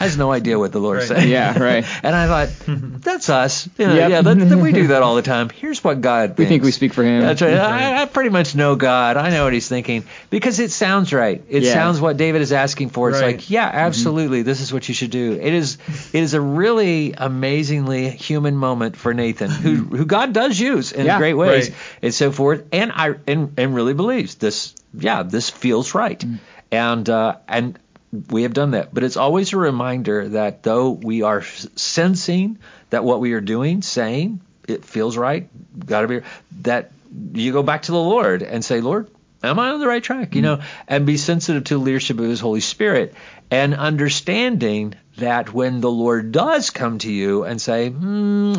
Has 0.00 0.16
no 0.16 0.32
idea 0.32 0.58
what 0.58 0.72
the 0.72 0.78
Lord 0.80 0.98
Right. 0.98 1.08
saying. 1.08 1.28
Yeah, 1.30 1.58
right. 1.62 1.84
and 2.02 2.16
I 2.16 2.26
thought, 2.26 2.48
that's 2.66 3.28
us. 3.28 3.68
You 3.78 3.86
know, 3.86 3.94
Yep. 3.94 4.10
Yeah, 4.10 4.22
that, 4.22 4.34
that 4.48 4.58
we 4.58 4.72
do 4.72 4.88
that 4.88 5.02
all 5.02 5.14
the 5.14 5.22
time. 5.22 5.50
Here's 5.50 5.84
what 5.84 6.00
God 6.00 6.36
We 6.38 6.46
think 6.46 6.62
we 6.62 6.70
speak 6.72 6.92
for 6.94 7.04
him. 7.04 7.20
That's 7.22 7.42
right. 7.42 7.54
I, 7.54 8.02
I 8.02 8.06
pretty 8.06 8.30
much 8.30 8.54
know 8.54 8.76
God. 8.76 9.16
I 9.16 9.30
know 9.30 9.44
what 9.44 9.52
He's 9.52 9.68
thinking 9.68 10.04
because 10.30 10.58
it 10.58 10.70
sounds 10.72 11.12
right. 11.12 11.42
It 11.48 11.62
Yeah. 11.62 11.74
sounds 11.74 12.00
what 12.00 12.16
David 12.16 12.40
is 12.42 12.52
asking 12.52 12.90
for. 12.90 13.10
It's 13.10 13.20
Right. 13.20 13.36
like, 13.36 13.50
yeah, 13.50 13.68
mm-hmm. 13.68 13.78
absolutely. 13.78 14.42
This 14.42 14.60
is 14.60 14.72
what 14.72 14.88
you 14.88 14.94
should 14.94 15.10
do. 15.10 15.32
It 15.40 15.52
is. 15.54 15.78
It 16.12 16.22
is 16.22 16.34
a 16.34 16.40
really 16.40 17.14
amazingly 17.16 18.10
human 18.10 18.56
moment 18.56 18.96
for 18.96 19.12
Nathan, 19.14 19.50
who 19.50 19.82
mm-hmm. 19.82 19.96
who 19.96 20.04
God 20.06 20.32
does 20.32 20.58
use 20.58 20.92
in 20.92 21.06
Yeah. 21.06 21.18
great 21.18 21.34
ways 21.34 21.68
Right. 21.68 21.78
and 22.02 22.14
so 22.14 22.32
forth. 22.32 22.64
And 22.72 22.90
I 22.92 23.14
and, 23.26 23.54
and 23.58 23.74
really 23.74 23.94
believes 23.94 24.36
this. 24.36 24.74
Yeah, 24.94 25.22
this 25.22 25.50
feels 25.50 25.94
right. 25.94 26.18
Mm. 26.18 26.38
And 26.72 27.08
uh, 27.08 27.36
and 27.48 27.78
we 28.12 28.42
have 28.42 28.54
done 28.54 28.72
that. 28.72 28.92
But 28.92 29.04
it's 29.04 29.16
always 29.16 29.52
a 29.52 29.56
reminder 29.56 30.28
that 30.30 30.62
though 30.62 30.90
we 30.90 31.22
are 31.22 31.42
sensing 31.42 32.58
that 32.90 33.04
what 33.04 33.20
we 33.20 33.32
are 33.32 33.40
doing, 33.40 33.82
saying, 33.82 34.40
it 34.66 34.84
feels 34.84 35.16
right, 35.16 35.48
got 35.86 36.02
to 36.02 36.08
be 36.08 36.20
that 36.62 36.92
you 37.32 37.52
go 37.52 37.62
back 37.62 37.82
to 37.82 37.92
the 37.92 37.98
Lord 37.98 38.42
and 38.42 38.64
say, 38.64 38.80
Lord, 38.80 39.08
am 39.42 39.58
I 39.58 39.70
on 39.70 39.80
the 39.80 39.86
right 39.86 40.02
track? 40.02 40.34
You 40.34 40.42
know, 40.42 40.62
and 40.86 41.06
be 41.06 41.16
sensitive 41.16 41.64
to 41.64 41.74
the 41.74 41.80
leadership 41.80 42.18
of 42.18 42.24
His 42.24 42.40
Holy 42.40 42.60
Spirit 42.60 43.14
and 43.50 43.74
understanding 43.74 44.94
that 45.18 45.52
when 45.52 45.80
the 45.80 45.90
Lord 45.90 46.32
does 46.32 46.70
come 46.70 46.98
to 46.98 47.10
you 47.10 47.44
and 47.44 47.60
say, 47.60 47.88
hmm, 47.88 48.54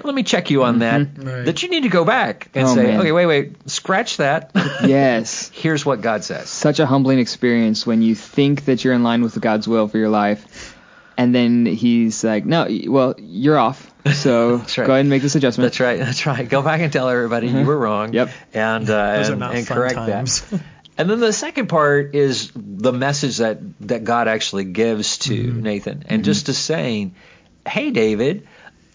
let 0.00 0.14
me 0.14 0.22
check 0.22 0.50
you 0.50 0.64
on 0.64 0.80
that, 0.80 1.00
Right. 1.16 1.44
that 1.44 1.62
you 1.62 1.68
need 1.68 1.82
to 1.84 1.88
go 1.88 2.04
back 2.04 2.48
and 2.54 2.66
Oh, 2.66 2.74
say, 2.74 2.82
man. 2.84 3.00
okay, 3.00 3.12
wait, 3.12 3.26
wait, 3.26 3.70
scratch 3.70 4.16
that. 4.16 4.50
Yes. 4.84 5.50
Here's 5.54 5.84
what 5.86 6.00
God 6.00 6.24
says. 6.24 6.48
Such 6.48 6.80
a 6.80 6.86
humbling 6.86 7.18
experience 7.18 7.86
when 7.86 8.02
you 8.02 8.14
think 8.14 8.64
that 8.64 8.84
you're 8.84 8.94
in 8.94 9.02
line 9.02 9.22
with 9.22 9.40
God's 9.40 9.68
will 9.68 9.86
for 9.88 9.98
your 9.98 10.08
life, 10.08 10.76
and 11.16 11.34
then 11.34 11.66
He's 11.66 12.24
like, 12.24 12.44
"No, 12.46 12.66
well, 12.86 13.14
you're 13.18 13.58
off. 13.58 13.88
So 14.14 14.56
right. 14.56 14.74
go 14.76 14.82
ahead 14.84 15.00
and 15.00 15.10
make 15.10 15.22
this 15.22 15.34
adjustment." 15.34 15.66
That's 15.66 15.78
right. 15.80 15.98
That's 15.98 16.26
right. 16.26 16.48
Go 16.48 16.62
back 16.62 16.80
and 16.80 16.92
tell 16.92 17.08
everybody 17.08 17.48
you 17.48 17.64
were 17.64 17.78
wrong. 17.78 18.12
Yep. 18.14 18.30
And 18.54 18.88
uh, 18.90 19.16
Those 19.18 19.28
are 19.28 19.32
and, 19.32 19.40
not 19.40 19.54
and 19.54 19.66
fun 19.66 19.76
correct 19.76 19.94
times. 19.94 20.40
that. 20.40 20.60
And 20.98 21.08
then 21.08 21.20
the 21.20 21.32
second 21.32 21.68
part 21.68 22.14
is 22.14 22.50
the 22.54 22.92
message 22.92 23.38
that 23.38 23.58
that 23.88 24.04
God 24.04 24.26
actually 24.28 24.64
gives 24.64 25.18
to 25.18 25.34
Mm-hmm. 25.34 25.62
Nathan, 25.62 26.04
and 26.08 26.24
just 26.24 26.46
to 26.46 26.54
saying, 26.54 27.14
"Hey, 27.66 27.90
David." 27.90 28.46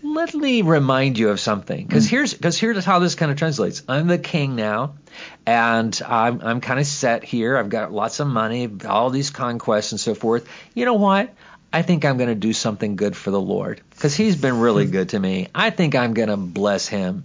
Let 0.04 0.34
me 0.36 0.62
remind 0.62 1.18
you 1.18 1.30
of 1.30 1.40
something, 1.40 1.86
because 1.86 2.06
Mm. 2.06 2.10
here's 2.10 2.34
because 2.34 2.58
here's 2.60 2.86
how 2.86 3.00
this 3.00 3.16
kind 3.16 3.32
of 3.32 3.38
translates. 3.38 3.82
I'm 3.88 4.08
the 4.08 4.18
king 4.20 4.56
now, 4.56 4.94
and 5.46 6.00
I'm 6.06 6.40
I'm 6.44 6.62
kind 6.62 6.80
of 6.80 6.86
set 6.86 7.24
here. 7.24 7.58
I've 7.58 7.70
got 7.70 7.92
lots 7.92 8.20
of 8.20 8.28
money, 8.28 8.70
all 8.88 9.10
these 9.10 9.32
conquests 9.32 9.92
and 9.92 10.00
so 10.00 10.14
forth. 10.14 10.48
You 10.76 10.86
know 10.86 10.94
what? 10.94 11.34
I 11.74 11.82
think 11.82 12.06
I'm 12.06 12.18
going 12.18 12.30
to 12.30 12.36
do 12.36 12.54
something 12.54 12.96
good 12.96 13.16
for 13.16 13.32
the 13.32 13.42
Lord 13.42 13.82
because 13.90 14.16
He's 14.16 14.36
been 14.36 14.60
really 14.60 14.86
good 14.98 15.10
to 15.10 15.20
me. 15.20 15.48
I 15.54 15.72
think 15.72 15.96
I'm 15.96 16.14
going 16.14 16.30
to 16.30 16.38
bless 16.38 16.88
Him, 16.88 17.24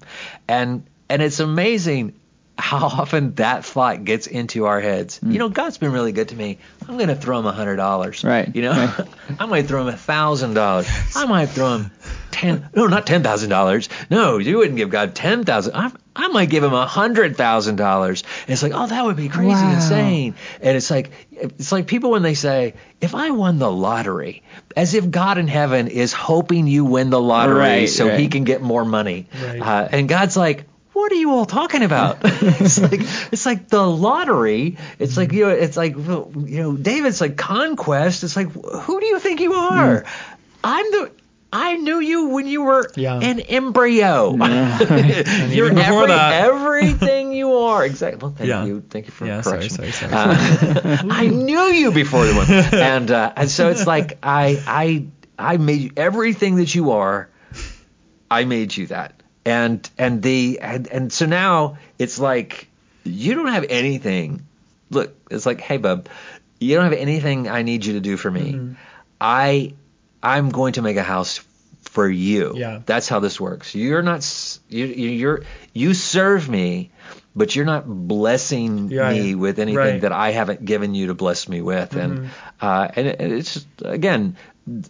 and 0.48 0.84
and 1.10 1.20
it's 1.20 1.40
amazing 1.40 2.14
how 2.58 2.86
often 2.86 3.34
that 3.36 3.64
thought 3.64 4.04
gets 4.04 4.26
into 4.26 4.66
our 4.66 4.80
heads. 4.80 5.18
You 5.22 5.38
know, 5.38 5.48
God's 5.48 5.78
been 5.78 5.90
really 5.92 6.12
good 6.12 6.28
to 6.28 6.36
me. 6.36 6.58
I'm 6.86 6.96
going 6.96 7.08
to 7.08 7.16
throw 7.16 7.38
him 7.38 7.46
a 7.46 7.52
hundred 7.52 7.76
dollars. 7.76 8.22
Right, 8.24 8.54
You 8.54 8.62
know, 8.62 8.72
right. 8.72 9.08
I 9.40 9.46
might 9.46 9.66
throw 9.66 9.80
him 9.82 9.88
a 9.88 9.96
thousand 9.96 10.54
dollars. 10.54 10.86
I 11.16 11.24
might 11.26 11.46
throw 11.46 11.76
him 11.76 11.90
ten. 12.30 12.68
No, 12.74 12.86
not 12.86 13.06
ten 13.06 13.22
thousand 13.22 13.50
dollars. 13.50 13.88
No, 14.10 14.38
you 14.38 14.58
wouldn't 14.58 14.76
give 14.76 14.90
God 14.90 15.14
ten 15.14 15.44
thousand. 15.44 15.74
I, 15.74 15.90
I 16.14 16.28
might 16.28 16.50
give 16.50 16.62
him 16.62 16.74
a 16.74 16.86
hundred 16.86 17.36
thousand 17.36 17.76
dollars. 17.76 18.22
It's 18.46 18.62
like, 18.62 18.72
oh, 18.74 18.86
that 18.86 19.04
would 19.04 19.16
be 19.16 19.28
crazy, 19.28 19.48
Wow. 19.48 19.74
insane. 19.74 20.34
And 20.60 20.76
it's 20.76 20.90
like, 20.90 21.10
it's 21.32 21.72
like 21.72 21.86
people 21.86 22.10
when 22.10 22.22
they 22.22 22.34
say, 22.34 22.74
if 23.00 23.14
I 23.14 23.30
won 23.30 23.58
the 23.58 23.70
lottery, 23.72 24.42
as 24.76 24.94
if 24.94 25.10
God 25.10 25.38
in 25.38 25.48
heaven 25.48 25.88
is 25.88 26.12
hoping 26.12 26.66
you 26.66 26.84
win 26.84 27.08
the 27.10 27.20
lottery 27.20 27.54
Right, 27.58 27.88
so 27.88 28.14
He 28.14 28.28
can 28.28 28.44
get 28.44 28.60
more 28.60 28.84
money. 28.84 29.26
Right. 29.42 29.60
Uh, 29.60 29.88
and 29.90 30.08
God's 30.08 30.36
like, 30.36 30.64
what 30.92 31.10
are 31.12 31.16
you 31.16 31.30
all 31.32 31.46
talking 31.46 31.82
about? 31.82 32.18
it's 32.22 32.80
like 32.80 33.00
it's 33.32 33.46
like 33.46 33.68
the 33.68 33.86
lottery. 33.86 34.76
It's 34.98 35.16
like 35.16 35.32
you 35.32 35.44
know, 35.46 35.50
it's 35.50 35.76
like 35.76 35.94
you 35.96 36.58
know, 36.62 36.76
David's 36.76 37.20
like 37.20 37.36
conquest. 37.36 38.24
It's 38.24 38.36
like 38.36 38.50
who 38.52 39.00
do 39.00 39.06
you 39.06 39.18
think 39.18 39.40
you 39.40 39.54
are? 39.54 40.04
I'm 40.64 40.90
the 40.90 41.10
I 41.54 41.76
knew 41.76 42.00
you 42.00 42.28
when 42.28 42.46
you 42.46 42.62
were 42.62 42.90
Yeah. 42.96 43.18
an 43.20 43.38
embryo. 43.40 44.34
You're 44.36 45.78
every- 45.78 46.12
everything 46.12 47.32
you 47.34 47.52
are. 47.54 47.84
Exactly. 47.84 48.18
Well, 48.22 48.34
thank 48.34 48.48
Yeah. 48.48 48.64
you. 48.64 48.82
Thank 48.88 49.04
you 49.06 49.12
for 49.12 49.26
Yeah, 49.26 49.42
sorry, 49.42 49.68
sorry, 49.68 49.90
sorry. 49.92 50.12
Uh, 50.14 51.02
I 51.10 51.26
knew 51.26 51.60
you 51.60 51.92
before 51.92 52.24
the 52.24 52.34
one, 52.34 52.50
and 52.50 53.10
uh, 53.10 53.32
and 53.36 53.50
so 53.50 53.68
it's 53.68 53.86
like 53.86 54.18
I 54.22 54.62
I 54.66 55.06
I 55.38 55.56
made 55.58 55.80
you 55.82 55.90
everything 55.96 56.56
that 56.56 56.74
you 56.74 56.92
are. 56.92 57.28
I 58.30 58.44
made 58.46 58.74
you 58.74 58.86
that, 58.86 59.21
and 59.44 59.88
and 59.98 60.22
the 60.22 60.58
and, 60.60 60.86
and 60.88 61.12
so 61.12 61.26
now 61.26 61.78
it's 61.98 62.18
like 62.18 62.68
you 63.04 63.34
don't 63.34 63.48
have 63.48 63.66
anything. 63.68 64.46
Look, 64.90 65.14
it's 65.30 65.46
like, 65.46 65.60
hey, 65.60 65.78
bub, 65.78 66.08
you 66.60 66.74
don't 66.74 66.84
have 66.84 66.92
anything 66.92 67.48
I 67.48 67.62
need 67.62 67.84
you 67.84 67.94
to 67.94 68.00
do 68.00 68.16
for 68.16 68.30
me. 68.30 68.52
Mm-hmm. 68.52 68.72
I 69.20 69.74
I'm 70.22 70.50
going 70.50 70.74
to 70.74 70.82
make 70.82 70.96
a 70.96 71.02
house 71.02 71.44
for 71.92 72.08
you. 72.08 72.54
Yeah. 72.56 72.80
That's 72.86 73.08
how 73.08 73.20
this 73.20 73.38
works. 73.38 73.74
You're 73.74 74.02
not 74.02 74.24
you 74.68 74.86
you- 74.86 75.10
you're 75.10 75.42
you 75.74 75.92
serve 75.94 76.48
me, 76.48 76.90
but 77.36 77.54
you're 77.54 77.66
not 77.66 77.84
blessing 77.86 78.88
Yeah, 78.90 79.10
me 79.12 79.30
yeah. 79.30 79.34
with 79.36 79.58
anything 79.58 79.76
Right. 79.76 80.00
that 80.00 80.12
I 80.12 80.32
haven't 80.32 80.64
given 80.64 80.94
you 80.94 81.08
to 81.08 81.14
bless 81.14 81.48
me 81.48 81.60
with. 81.60 81.94
And 81.96 82.12
Mm-hmm. 82.18 82.26
uh, 82.66 82.88
and 82.96 83.06
it- 83.08 83.20
it's 83.20 83.52
just 83.54 83.66
again 83.84 84.36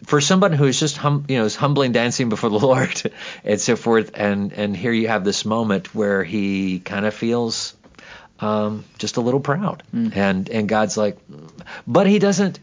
for 0.07 0.21
someone 0.21 0.53
who 0.53 0.67
is 0.67 0.79
just 0.79 0.97
hum, 0.97 1.25
you 1.29 1.39
know 1.39 1.45
is 1.45 1.57
humbling 1.57 1.91
dancing 1.93 2.29
before 2.29 2.51
the 2.51 2.59
Lord 2.71 3.03
and 3.45 3.61
so 3.61 3.75
forth. 3.77 4.13
And 4.15 4.53
and 4.53 4.77
here 4.77 4.93
you 4.93 5.09
have 5.09 5.25
this 5.25 5.45
moment 5.45 5.95
where 5.95 6.23
he 6.23 6.79
kind 6.79 7.05
of 7.07 7.15
feels 7.15 7.75
um, 8.39 8.85
just 8.99 9.17
a 9.19 9.21
little 9.21 9.41
proud, 9.41 9.83
Mm. 9.95 10.17
and 10.17 10.49
and 10.51 10.69
God's 10.69 10.97
like, 10.97 11.19
but 11.87 12.07
he 12.07 12.19
doesn't. 12.21 12.61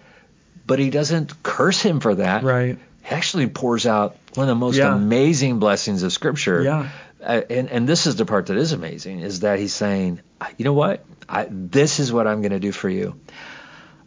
But 0.68 0.78
he 0.78 0.92
doesn't 0.92 1.42
curse 1.42 1.82
him 1.82 2.00
for 2.00 2.14
that. 2.16 2.44
Right. 2.44 2.78
He 3.02 3.16
actually 3.16 3.48
pours 3.48 3.88
out 3.88 4.18
one 4.36 4.46
of 4.46 4.50
the 4.50 4.56
most 4.56 4.78
Yeah. 4.78 4.94
amazing 4.94 5.60
blessings 5.60 6.04
of 6.04 6.12
Scripture. 6.14 6.62
Yeah. 6.62 6.90
Uh, 7.22 7.42
and 7.50 7.70
and 7.70 7.88
this 7.88 8.08
is 8.08 8.16
the 8.16 8.26
part 8.26 8.46
that 8.48 8.58
is 8.58 8.72
amazing 8.72 9.20
is 9.20 9.42
that 9.42 9.60
he's 9.60 9.74
saying, 9.74 10.22
you 10.58 10.66
know 10.66 10.74
what? 10.74 11.04
I, 11.28 11.48
this 11.50 12.00
is 12.00 12.14
what 12.14 12.28
I'm 12.28 12.42
going 12.42 12.52
to 12.54 12.60
do 12.60 12.72
for 12.72 12.90
you. 12.90 13.16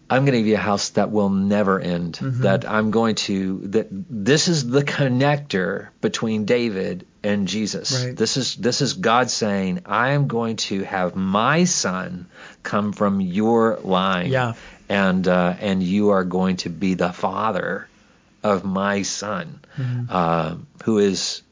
I'm 0.09 0.25
going 0.27 0.33
to 0.33 0.39
give 0.39 0.47
you 0.47 0.57
a 0.57 0.59
house 0.59 0.91
that 0.91 1.11
will 1.11 1.31
never 1.31 1.81
end. 1.81 2.19
Mm-hmm. 2.21 2.43
That 2.43 2.69
I'm 2.69 2.91
going 2.91 3.15
to 3.27 3.59
that 3.69 3.89
this 3.91 4.49
is 4.49 4.69
the 4.69 4.83
connector 4.83 5.89
between 6.01 6.45
David 6.45 7.07
and 7.23 7.49
Jesus. 7.49 8.05
Right. 8.05 8.17
This 8.17 8.37
is 8.37 8.57
this 8.57 8.83
is 8.83 8.95
God 8.95 9.31
saying, 9.31 9.83
I 9.87 10.11
am 10.13 10.27
going 10.27 10.57
to 10.69 10.83
have 10.83 11.17
my 11.17 11.65
son 11.65 12.27
come 12.63 12.93
from 12.93 13.21
your 13.21 13.79
line. 13.83 14.31
Yeah. 14.31 14.55
And 14.89 15.27
uh, 15.27 15.55
and 15.61 15.83
you 15.83 16.11
are 16.11 16.25
going 16.25 16.57
to 16.59 16.69
be 16.69 16.95
the 16.95 17.13
father 17.13 17.89
of 18.43 18.65
my 18.65 19.03
son, 19.03 19.61
Mm-hmm. 19.79 20.05
uh, 20.11 20.57
who 20.85 20.99
is 20.99 21.43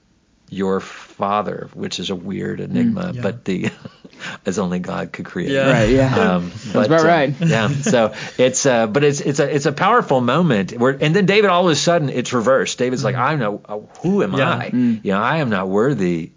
your 0.50 0.80
father, 0.80 1.70
which 1.74 2.00
is 2.00 2.10
a 2.10 2.14
weird 2.14 2.60
enigma, 2.60 3.04
Mm, 3.04 3.14
yeah. 3.14 3.22
but 3.22 3.44
the 3.44 3.70
as 4.46 4.58
only 4.58 4.78
God 4.80 5.12
could 5.12 5.24
create. 5.24 5.50
Yeah. 5.52 5.70
Right, 5.70 5.90
yeah. 5.90 6.34
Um, 6.34 6.50
That's 6.66 6.86
about 6.88 7.04
uh, 7.04 7.08
right. 7.08 7.34
yeah. 7.40 7.68
So 7.68 8.14
it's 8.36 8.66
uh, 8.66 8.86
but 8.88 9.04
it's 9.04 9.20
it's 9.20 9.38
a 9.38 9.54
it's 9.54 9.66
a 9.66 9.72
powerful 9.72 10.20
moment 10.20 10.72
where 10.72 10.96
and 11.00 11.14
then 11.14 11.26
David 11.26 11.50
all 11.50 11.66
of 11.66 11.72
a 11.72 11.76
sudden 11.76 12.08
it's 12.10 12.32
reversed. 12.32 12.78
David's 12.78 13.04
like, 13.04 13.14
I'm 13.14 13.38
not. 13.38 13.60
uh, 13.68 13.78
who 14.02 14.22
am 14.24 14.32
Mm. 14.32 14.38
Yeah. 14.38 14.50
I? 14.50 14.66
You 14.74 15.12
know, 15.12 15.20
I 15.22 15.36
am 15.38 15.50
not 15.50 15.68
worthy. 15.68 16.32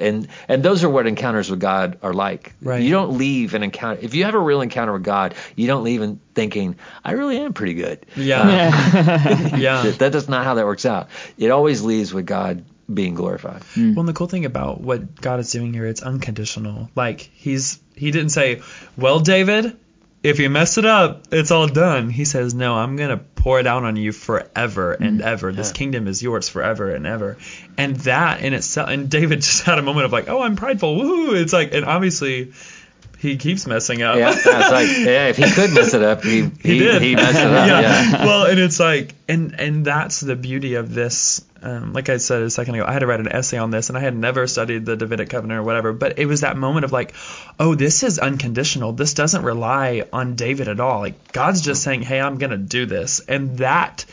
And 0.00 0.28
and 0.48 0.62
those 0.62 0.84
are 0.84 0.88
what 0.88 1.06
encounters 1.06 1.50
with 1.50 1.60
God 1.60 1.98
are 2.02 2.12
like. 2.12 2.54
Right. 2.62 2.82
You 2.82 2.90
don't 2.90 3.18
leave 3.18 3.54
an 3.54 3.62
encounter 3.62 4.00
if 4.02 4.14
you 4.14 4.24
have 4.24 4.34
a 4.34 4.38
real 4.38 4.60
encounter 4.60 4.92
with 4.92 5.04
God. 5.04 5.34
You 5.56 5.66
don't 5.66 5.84
leave 5.84 6.02
in 6.02 6.20
thinking 6.34 6.76
I 7.04 7.12
really 7.12 7.38
am 7.38 7.52
pretty 7.52 7.74
good. 7.74 8.06
Yeah. 8.16 8.40
Um, 8.40 8.48
yeah. 9.60 9.82
That, 9.88 9.98
that 10.00 10.14
is 10.14 10.28
not 10.28 10.44
how 10.44 10.54
that 10.54 10.66
works 10.66 10.84
out. 10.86 11.08
It 11.38 11.50
always 11.50 11.82
leaves 11.82 12.12
with 12.12 12.26
God 12.26 12.64
being 12.92 13.14
glorified. 13.14 13.62
Mm. 13.74 13.94
Well, 13.94 14.00
and 14.00 14.08
the 14.08 14.12
cool 14.12 14.26
thing 14.26 14.44
about 14.44 14.80
what 14.80 15.20
God 15.20 15.40
is 15.40 15.50
doing 15.52 15.72
here, 15.72 15.86
it's 15.86 16.02
unconditional. 16.02 16.90
Like 16.94 17.20
he's 17.20 17.78
he 17.94 18.10
didn't 18.10 18.30
say, 18.30 18.62
"Well, 18.96 19.20
David, 19.20 19.76
if 20.22 20.40
you 20.40 20.50
mess 20.50 20.78
it 20.78 20.84
up, 20.84 21.26
it's 21.30 21.50
all 21.50 21.66
done." 21.66 22.10
He 22.10 22.24
says, 22.24 22.54
"No, 22.54 22.74
I'm 22.74 22.96
gonna 22.96 23.18
pour 23.18 23.60
it 23.60 23.66
out 23.66 23.84
on 23.84 23.96
you 23.96 24.12
forever 24.12 24.92
and 24.92 25.20
mm-hmm. 25.20 25.28
ever. 25.28 25.52
This 25.52 25.68
Yeah. 25.68 25.74
kingdom 25.74 26.08
is 26.08 26.22
yours 26.22 26.48
forever 26.48 26.94
and 26.94 27.06
ever." 27.06 27.36
And 27.76 27.96
that 28.00 28.42
in 28.42 28.52
itself, 28.54 28.88
and 28.88 29.08
David 29.08 29.40
just 29.42 29.62
had 29.64 29.78
a 29.78 29.82
moment 29.82 30.06
of 30.06 30.12
like, 30.12 30.28
"Oh, 30.28 30.42
I'm 30.42 30.56
prideful." 30.56 30.98
Woohoo! 30.98 31.40
It's 31.40 31.52
like, 31.52 31.74
and 31.74 31.84
obviously. 31.84 32.52
He 33.18 33.36
keeps 33.36 33.66
messing 33.66 34.02
up. 34.02 34.16
Yeah, 34.16 34.30
it's 34.30 34.46
like 34.46 34.88
yeah, 35.06 35.26
if 35.26 35.36
he 35.36 35.50
could 35.50 35.72
mess 35.72 35.92
it 35.92 36.02
up, 36.02 36.22
he 36.22 36.42
he, 36.62 36.78
did. 36.78 37.02
he 37.02 37.16
messed 37.16 37.38
it 37.40 37.46
up. 37.46 37.66
yeah. 37.66 38.24
well, 38.24 38.46
and 38.46 38.60
it's 38.60 38.78
like, 38.78 39.16
and 39.28 39.58
and 39.58 39.84
that's 39.84 40.20
the 40.20 40.36
beauty 40.36 40.74
of 40.74 40.94
this. 40.94 41.44
Um, 41.60 41.92
like 41.92 42.08
I 42.08 42.18
said 42.18 42.42
a 42.42 42.50
second 42.50 42.76
ago, 42.76 42.84
I 42.86 42.92
had 42.92 43.00
to 43.00 43.08
write 43.08 43.18
an 43.18 43.26
essay 43.26 43.58
on 43.58 43.72
this, 43.72 43.88
and 43.88 43.98
I 43.98 44.00
had 44.00 44.16
never 44.16 44.46
studied 44.46 44.86
the 44.86 44.96
Davidic 44.96 45.30
covenant 45.30 45.58
or 45.58 45.64
whatever. 45.64 45.92
But 45.92 46.20
it 46.20 46.26
was 46.26 46.42
that 46.42 46.56
moment 46.56 46.84
of 46.84 46.92
like, 46.92 47.14
oh, 47.58 47.74
this 47.74 48.04
is 48.04 48.20
unconditional. 48.20 48.92
This 48.92 49.14
doesn't 49.14 49.42
rely 49.42 50.04
on 50.12 50.36
David 50.36 50.68
at 50.68 50.78
all. 50.78 51.00
Like 51.00 51.32
God's 51.32 51.60
just 51.60 51.82
saying, 51.82 52.02
hey, 52.02 52.20
I'm 52.20 52.38
gonna 52.38 52.56
do 52.56 52.86
this, 52.86 53.18
and 53.18 53.58
that 53.58 54.04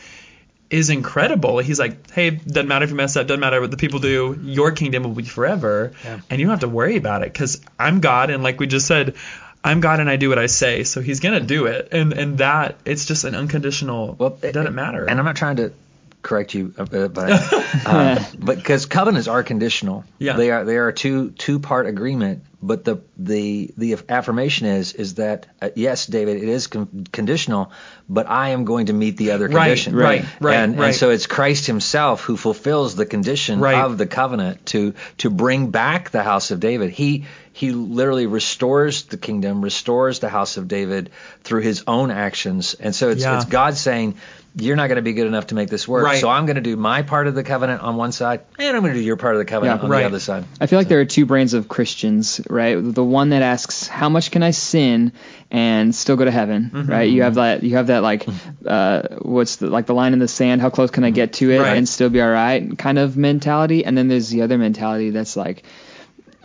is 0.70 0.90
incredible. 0.90 1.60
He's 1.60 1.80
like, 1.80 2.10
hey, 2.12 2.32
doesn't 2.32 2.68
matter 2.68 2.84
if 2.86 2.90
you 2.90 2.96
mess 2.96 3.16
up, 3.16 3.28
doesn't 3.28 3.40
matter 3.40 3.62
what 3.62 3.72
the 3.72 3.78
people 3.78 4.00
do, 4.00 4.38
your 4.44 4.72
kingdom 4.72 5.04
will 5.04 5.12
be 5.12 5.24
forever, 5.24 5.94
Yeah. 6.04 6.20
and 6.30 6.40
you 6.40 6.48
don't 6.48 6.54
have 6.54 6.60
to 6.62 6.68
worry 6.68 6.96
about 6.98 7.22
it 7.22 7.32
because 7.32 7.62
I'm 7.78 8.00
God, 8.00 8.30
and 8.32 8.42
like 8.44 8.60
we 8.60 8.68
just 8.68 8.88
said, 8.88 9.16
I'm 9.64 9.80
God 9.80 10.00
and 10.00 10.10
I 10.10 10.16
do 10.16 10.30
what 10.30 10.38
I 10.40 10.46
say, 10.48 10.84
so 10.84 11.02
He's 11.02 11.20
gonna 11.20 11.40
do 11.40 11.66
it, 11.66 11.90
and 11.92 12.14
and 12.14 12.38
that 12.40 12.76
it's 12.86 13.06
just 13.06 13.24
an 13.24 13.34
unconditional. 13.36 14.16
Well, 14.18 14.38
it 14.44 14.52
doesn't 14.52 14.76
matter. 14.76 15.06
And 15.06 15.18
I'm 15.20 15.26
not 15.26 15.36
trying 15.36 15.56
to 15.58 15.72
correct 16.26 16.54
you, 16.54 16.74
uh, 16.78 16.86
but 16.86 17.18
uh, 17.86 18.24
but 18.40 18.56
because 18.62 18.86
covenants 18.88 19.28
are 19.28 19.44
conditional. 19.44 20.04
Yeah. 20.20 20.36
They 20.38 20.52
are 20.52 20.66
they 20.66 20.78
are 20.78 20.90
a 20.90 20.94
two 20.94 21.30
two 21.32 21.60
part 21.60 21.88
agreement. 21.88 22.44
But 22.64 22.84
the 22.84 23.02
the 23.16 23.70
the 23.78 23.96
affirmation 24.10 24.66
is 24.66 24.94
is 24.94 25.16
that 25.16 25.46
uh, 25.62 25.70
yes, 25.76 26.08
David, 26.08 26.38
it 26.42 26.50
is 26.50 26.66
con- 26.66 27.06
conditional, 27.12 27.72
but 28.10 28.28
I 28.28 28.50
am 28.50 28.66
going 28.66 28.88
to 28.88 28.94
meet 28.94 29.18
the 29.18 29.32
other 29.32 29.46
Right, 29.48 29.66
condition. 29.68 29.96
right, 29.96 30.26
right, 30.42 30.56
And 30.56 30.80
right. 30.80 30.88
and 30.88 30.96
so 30.96 31.12
it's 31.12 31.28
Christ 31.28 31.68
Himself 31.68 32.22
who 32.22 32.36
fulfills 32.38 32.96
the 32.96 33.06
condition 33.06 33.60
Right. 33.60 33.76
of 33.86 34.00
the 34.00 34.08
covenant 34.08 34.66
to 34.68 34.96
to 35.20 35.30
bring 35.30 35.70
back 35.70 36.10
the 36.10 36.24
house 36.24 36.50
of 36.50 36.60
David. 36.60 36.90
He 36.90 37.26
he 37.54 37.72
literally 37.72 38.26
restores 38.26 39.04
the 39.04 39.18
kingdom, 39.18 39.62
restores 39.62 40.18
the 40.20 40.30
house 40.30 40.58
of 40.58 40.68
David 40.68 41.12
through 41.44 41.62
his 41.62 41.84
own 41.86 42.10
actions. 42.10 42.74
And 42.74 42.96
so 42.96 43.10
it's 43.10 43.22
Yeah. 43.22 43.36
it's 43.36 43.46
God 43.46 43.78
saying, 43.78 44.16
You're 44.58 44.78
not 44.78 44.88
going 44.88 44.96
to 44.96 45.02
be 45.02 45.12
good 45.12 45.28
enough 45.28 45.48
to 45.48 45.56
make 45.56 45.70
this 45.70 45.86
work. 45.86 46.06
Right. 46.06 46.22
So 46.22 46.30
I'm 46.30 46.46
going 46.46 46.56
to 46.56 46.62
do 46.62 46.78
my 46.78 47.02
part 47.02 47.28
of 47.28 47.36
the 47.36 47.44
covenant 47.44 47.82
on 47.82 47.98
one 47.98 48.14
side, 48.14 48.40
and 48.58 48.78
I'm 48.78 48.82
going 48.84 48.94
to 48.94 49.00
do 49.00 49.06
your 49.06 49.18
part 49.18 49.36
of 49.36 49.40
the 49.40 49.46
covenant 49.46 49.80
Yeah. 49.80 49.84
on 49.84 49.90
Right. 49.92 50.00
the 50.02 50.06
other 50.06 50.20
side. 50.22 50.46
I 50.62 50.68
feel 50.68 50.80
like 50.80 50.88
there 50.88 51.02
are 51.02 51.06
two 51.06 51.26
brands 51.26 51.54
of 51.54 51.68
Christians, 51.68 52.40
right? 52.50 52.76
The 52.76 53.04
one 53.04 53.30
that 53.32 53.42
asks, 53.42 53.88
"How 53.88 54.08
much 54.08 54.32
can 54.32 54.44
I 54.44 54.52
sin 54.52 55.12
and 55.52 55.94
still 55.94 56.16
go 56.16 56.24
to 56.24 56.32
heaven?" 56.32 56.72
Mm-hmm. 56.74 56.90
Right? 56.90 57.10
You 57.10 57.24
have 57.24 57.36
that. 57.36 57.64
You 57.64 57.76
have 57.76 57.88
that 57.88 58.02
like, 58.02 58.26
uh, 58.66 59.02
what's 59.22 59.58
the 59.58 59.68
like 59.68 59.88
the 59.88 59.94
line 59.94 60.14
in 60.14 60.20
the 60.20 60.28
sand? 60.30 60.62
How 60.62 60.70
close 60.70 60.90
can 60.90 61.04
I 61.04 61.10
get 61.10 61.34
to 61.34 61.52
it 61.52 61.60
Right. 61.60 61.76
and 61.76 61.88
still 61.90 62.10
be 62.10 62.22
all 62.22 62.30
right? 62.32 62.78
Kind 62.78 62.98
of 62.98 63.18
mentality. 63.18 63.84
And 63.84 63.98
then 63.98 64.08
there's 64.08 64.30
the 64.30 64.42
other 64.44 64.58
mentality 64.58 65.10
that's 65.10 65.36
like, 65.36 65.64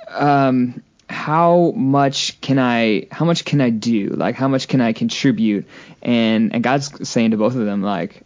um, 0.09 0.83
how 1.11 1.73
much 1.77 2.40
can 2.40 2.59
I? 2.59 3.07
How 3.11 3.25
much 3.25 3.44
can 3.44 3.61
I 3.61 3.70
do? 3.70 4.09
Like, 4.09 4.35
how 4.37 4.49
much 4.49 4.68
can 4.68 4.81
I 4.81 4.92
contribute? 4.92 5.66
And 6.03 6.55
and 6.55 6.62
God's 6.62 7.09
saying 7.09 7.33
to 7.33 7.37
both 7.37 7.57
of 7.57 7.64
them, 7.66 7.83
like, 7.83 8.23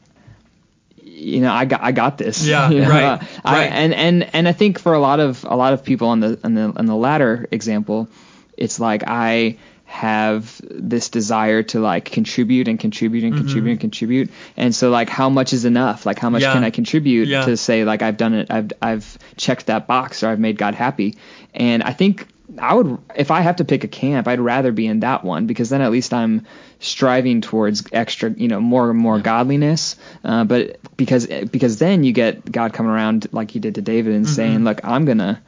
you 1.02 1.40
know, 1.40 1.52
I 1.52 1.64
got 1.64 1.80
I 1.82 1.92
got 1.92 2.18
this. 2.18 2.46
Yeah, 2.46 2.70
You 2.74 2.80
know, 2.82 2.88
right, 2.90 3.22
I, 3.44 3.52
right. 3.54 3.72
And 3.72 3.94
and 3.94 4.34
and 4.34 4.48
I 4.48 4.52
think 4.52 4.78
for 4.78 4.94
a 4.94 4.98
lot 5.00 5.20
of 5.20 5.44
a 5.44 5.56
lot 5.56 5.72
of 5.72 5.84
people 5.84 6.08
on 6.08 6.20
the 6.20 6.38
on 6.44 6.54
the 6.54 6.72
on 6.76 6.86
the 6.86 6.94
latter 6.96 7.46
example, 7.50 8.08
it's 8.56 8.78
like 8.78 9.02
I 9.06 9.56
have 9.86 10.60
this 10.68 11.08
desire 11.08 11.62
to 11.62 11.78
like 11.78 12.06
contribute 12.06 12.66
and 12.68 12.80
contribute 12.80 13.22
and 13.22 13.36
contribute 13.36 13.72
and 13.72 13.80
contribute. 13.80 14.30
And 14.56 14.74
so 14.74 14.90
like 14.90 15.08
how 15.08 15.28
much 15.28 15.52
is 15.52 15.64
enough? 15.64 16.04
Like 16.04 16.18
how 16.18 16.30
much 16.30 16.42
Mm-hmm. 16.42 16.48
Yeah. 16.48 16.54
can 16.54 16.64
I 16.64 16.70
contribute 16.70 17.28
Yeah. 17.28 17.44
to 17.44 17.56
say 17.56 17.84
like 17.84 18.02
I've 18.02 18.16
done 18.16 18.34
it 18.34 18.50
I've 18.50 18.72
I've 18.82 19.18
checked 19.36 19.66
that 19.66 19.86
box 19.86 20.22
or 20.22 20.28
I've 20.28 20.40
made 20.40 20.58
God 20.58 20.74
happy. 20.74 21.16
And 21.54 21.82
I 21.82 21.92
think 21.92 22.26
I 22.58 22.74
would 22.74 22.98
if 23.16 23.30
I 23.30 23.40
have 23.40 23.56
to 23.56 23.64
pick 23.64 23.84
a 23.84 23.88
camp, 23.88 24.28
I'd 24.28 24.40
rather 24.40 24.72
be 24.72 24.86
in 24.86 25.00
that 25.00 25.24
one 25.24 25.46
because 25.46 25.70
then 25.70 25.80
at 25.80 25.90
least 25.90 26.12
I'm 26.14 26.46
striving 26.78 27.40
towards 27.40 27.84
extra, 27.92 28.30
you 28.30 28.48
know, 28.48 28.60
more 28.60 28.90
and 28.90 28.98
more 28.98 29.18
godliness. 29.20 29.96
Uh, 30.22 30.44
but 30.44 30.78
because 30.96 31.26
because 31.26 31.78
then 31.78 32.04
you 32.04 32.12
get 32.12 32.50
God 32.50 32.72
coming 32.72 32.92
around 32.92 33.28
like 33.32 33.50
he 33.50 33.58
did 33.58 33.76
to 33.76 33.82
David 33.82 34.14
and 34.14 34.28
saying, 34.28 34.64
"Look, 34.64 34.80
I'm 34.84 35.04
gonna 35.04 35.42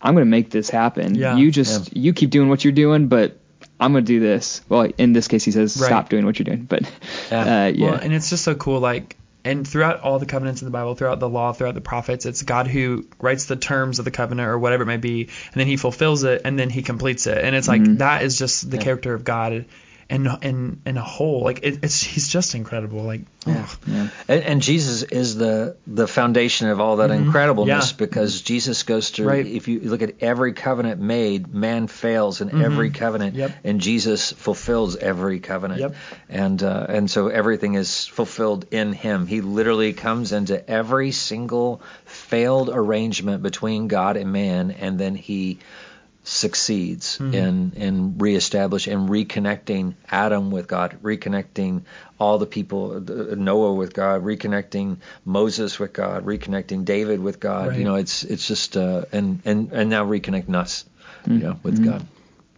I'm 0.00 0.14
gonna 0.14 0.26
make 0.26 0.50
this 0.50 0.70
happen. 0.70 1.14
Yeah. 1.14 1.36
You 1.36 1.50
just 1.50 1.96
you 1.96 2.12
keep 2.12 2.30
doing 2.30 2.48
what 2.48 2.64
you're 2.64 2.72
doing, 2.72 3.08
but 3.08 3.36
I'm 3.80 3.92
gonna 3.92 4.02
do 4.02 4.20
this." 4.20 4.62
Well, 4.68 4.88
in 4.98 5.12
this 5.12 5.28
case, 5.28 5.44
he 5.44 5.50
says, 5.50 5.76
Right. 5.76 5.86
"Stop 5.86 6.08
doing 6.08 6.24
what 6.24 6.38
you're 6.38 6.44
doing." 6.44 6.64
But 6.68 6.82
Yeah. 7.30 7.40
uh, 7.40 7.72
yeah, 7.74 7.90
Well, 7.90 7.94
and 8.00 8.12
it's 8.12 8.30
just 8.30 8.44
so 8.44 8.54
cool, 8.54 8.80
like, 8.80 9.16
and 9.46 9.66
throughout 9.66 10.00
all 10.00 10.18
the 10.18 10.26
covenants 10.26 10.60
in 10.60 10.66
the 10.66 10.72
Bible, 10.72 10.94
throughout 10.94 11.20
the 11.20 11.28
law, 11.28 11.52
throughout 11.52 11.74
the 11.74 11.80
prophets, 11.80 12.26
it's 12.26 12.42
God 12.42 12.66
who 12.66 13.06
writes 13.20 13.46
the 13.46 13.56
terms 13.56 13.98
of 13.98 14.04
the 14.04 14.10
covenant 14.10 14.48
or 14.48 14.58
whatever 14.58 14.82
it 14.82 14.86
may 14.86 14.96
be, 14.96 15.22
and 15.22 15.54
then 15.54 15.66
He 15.66 15.76
fulfills 15.76 16.24
it, 16.24 16.42
and 16.44 16.58
then 16.58 16.68
He 16.68 16.82
completes 16.82 17.26
it, 17.26 17.38
and 17.38 17.54
it's 17.54 17.68
like 17.68 17.80
mm-hmm. 17.80 17.98
that 17.98 18.22
is 18.22 18.38
just 18.38 18.70
the 18.70 18.78
character 18.78 19.14
of 19.14 19.24
God, 19.24 19.64
and 20.08 20.28
in 20.42 20.80
in 20.86 20.96
a 20.96 21.02
whole, 21.02 21.42
like 21.42 21.60
it, 21.64 21.80
it's 21.82 22.02
He's 22.02 22.28
just 22.28 22.54
incredible, 22.54 23.02
like, 23.02 23.22
ugh. 23.46 23.68
And, 24.28 24.42
and 24.42 24.62
Jesus 24.62 25.02
is 25.02 25.34
the 25.36 25.76
the 25.86 26.06
foundation 26.06 26.68
of 26.68 26.80
all 26.80 26.96
that 26.96 27.10
incredibleness 27.10 27.66
Mm-hmm. 27.66 28.02
Yeah. 28.02 28.06
because 28.06 28.40
Jesus 28.42 28.82
goes 28.84 29.10
through. 29.10 29.26
Right. 29.28 29.46
If 29.46 29.66
you 29.68 29.80
look 29.80 30.02
at 30.02 30.22
every 30.22 30.52
covenant 30.52 31.00
made, 31.00 31.52
man 31.52 31.88
fails 31.88 32.40
in 32.40 32.62
every 32.62 32.90
covenant, 32.90 33.32
Mm-hmm. 33.34 33.40
Yep. 33.40 33.52
and 33.64 33.80
Jesus 33.80 34.30
fulfills 34.32 34.94
every 34.96 35.40
covenant. 35.40 35.80
Yep. 35.80 35.94
And 36.28 36.62
uh, 36.62 36.86
and 36.88 37.10
so 37.10 37.28
everything 37.28 37.74
is 37.74 38.06
fulfilled 38.06 38.66
in 38.70 38.92
Him. 38.92 39.26
He 39.26 39.40
literally 39.40 39.92
comes 39.92 40.32
into 40.32 40.68
every 40.70 41.10
single 41.10 41.82
failed 42.04 42.70
arrangement 42.72 43.42
between 43.42 43.88
God 43.88 44.16
and 44.16 44.32
man, 44.32 44.70
and 44.70 44.98
then 45.00 45.14
He 45.16 45.58
succeeds 46.26 47.18
Mm-hmm. 47.18 47.34
in 47.34 47.72
in 47.76 48.18
reestablish 48.18 48.88
and 48.88 49.08
reconnecting 49.08 49.94
Adam 50.10 50.50
with 50.50 50.66
God, 50.66 50.98
reconnecting 51.02 51.82
all 52.18 52.38
the 52.38 52.46
people, 52.46 53.00
Noah 53.00 53.74
with 53.74 53.94
God, 53.94 54.24
reconnecting 54.24 54.96
Moses 55.24 55.78
with 55.78 55.92
God, 55.92 56.26
reconnecting 56.26 56.84
David 56.84 57.20
with 57.20 57.38
God. 57.38 57.68
Right. 57.68 57.78
You 57.78 57.84
know, 57.84 57.94
it's 57.94 58.24
it's 58.24 58.46
just 58.46 58.76
uh, 58.76 59.04
and 59.12 59.40
and 59.44 59.72
and 59.72 59.88
now 59.88 60.04
reconnecting 60.04 60.54
us, 60.56 60.84
you 61.26 61.38
know, 61.38 61.58
with 61.62 61.76
Mm-hmm. 61.76 61.90
God. 61.90 62.06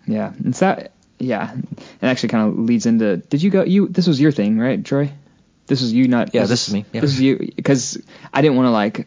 yeah, 0.07 0.33
and 0.45 0.57
so 0.57 0.89
yeah, 1.19 1.55
it 1.55 2.07
actually 2.07 2.31
kind 2.31 2.49
of 2.49 2.59
leads 2.59 2.87
into. 2.87 3.19
Did 3.19 3.43
you 3.43 3.51
go? 3.51 3.65
You 3.65 3.89
this 3.89 4.07
was 4.07 4.19
your 4.19 4.33
thing, 4.33 4.59
right, 4.59 4.83
Troy? 4.83 5.13
This 5.67 5.83
was 5.83 5.93
you, 5.93 6.09
not 6.09 6.33
Yeah, 6.35 6.47
this 6.47 6.67
is 6.69 6.73
me, 6.73 6.87
yeah. 6.95 7.03
This 7.03 7.11
is 7.13 7.21
you 7.21 7.37
because 7.55 8.01
I 8.33 8.41
didn't 8.41 8.57
want 8.57 8.69
to 8.69 8.71
like 8.71 9.07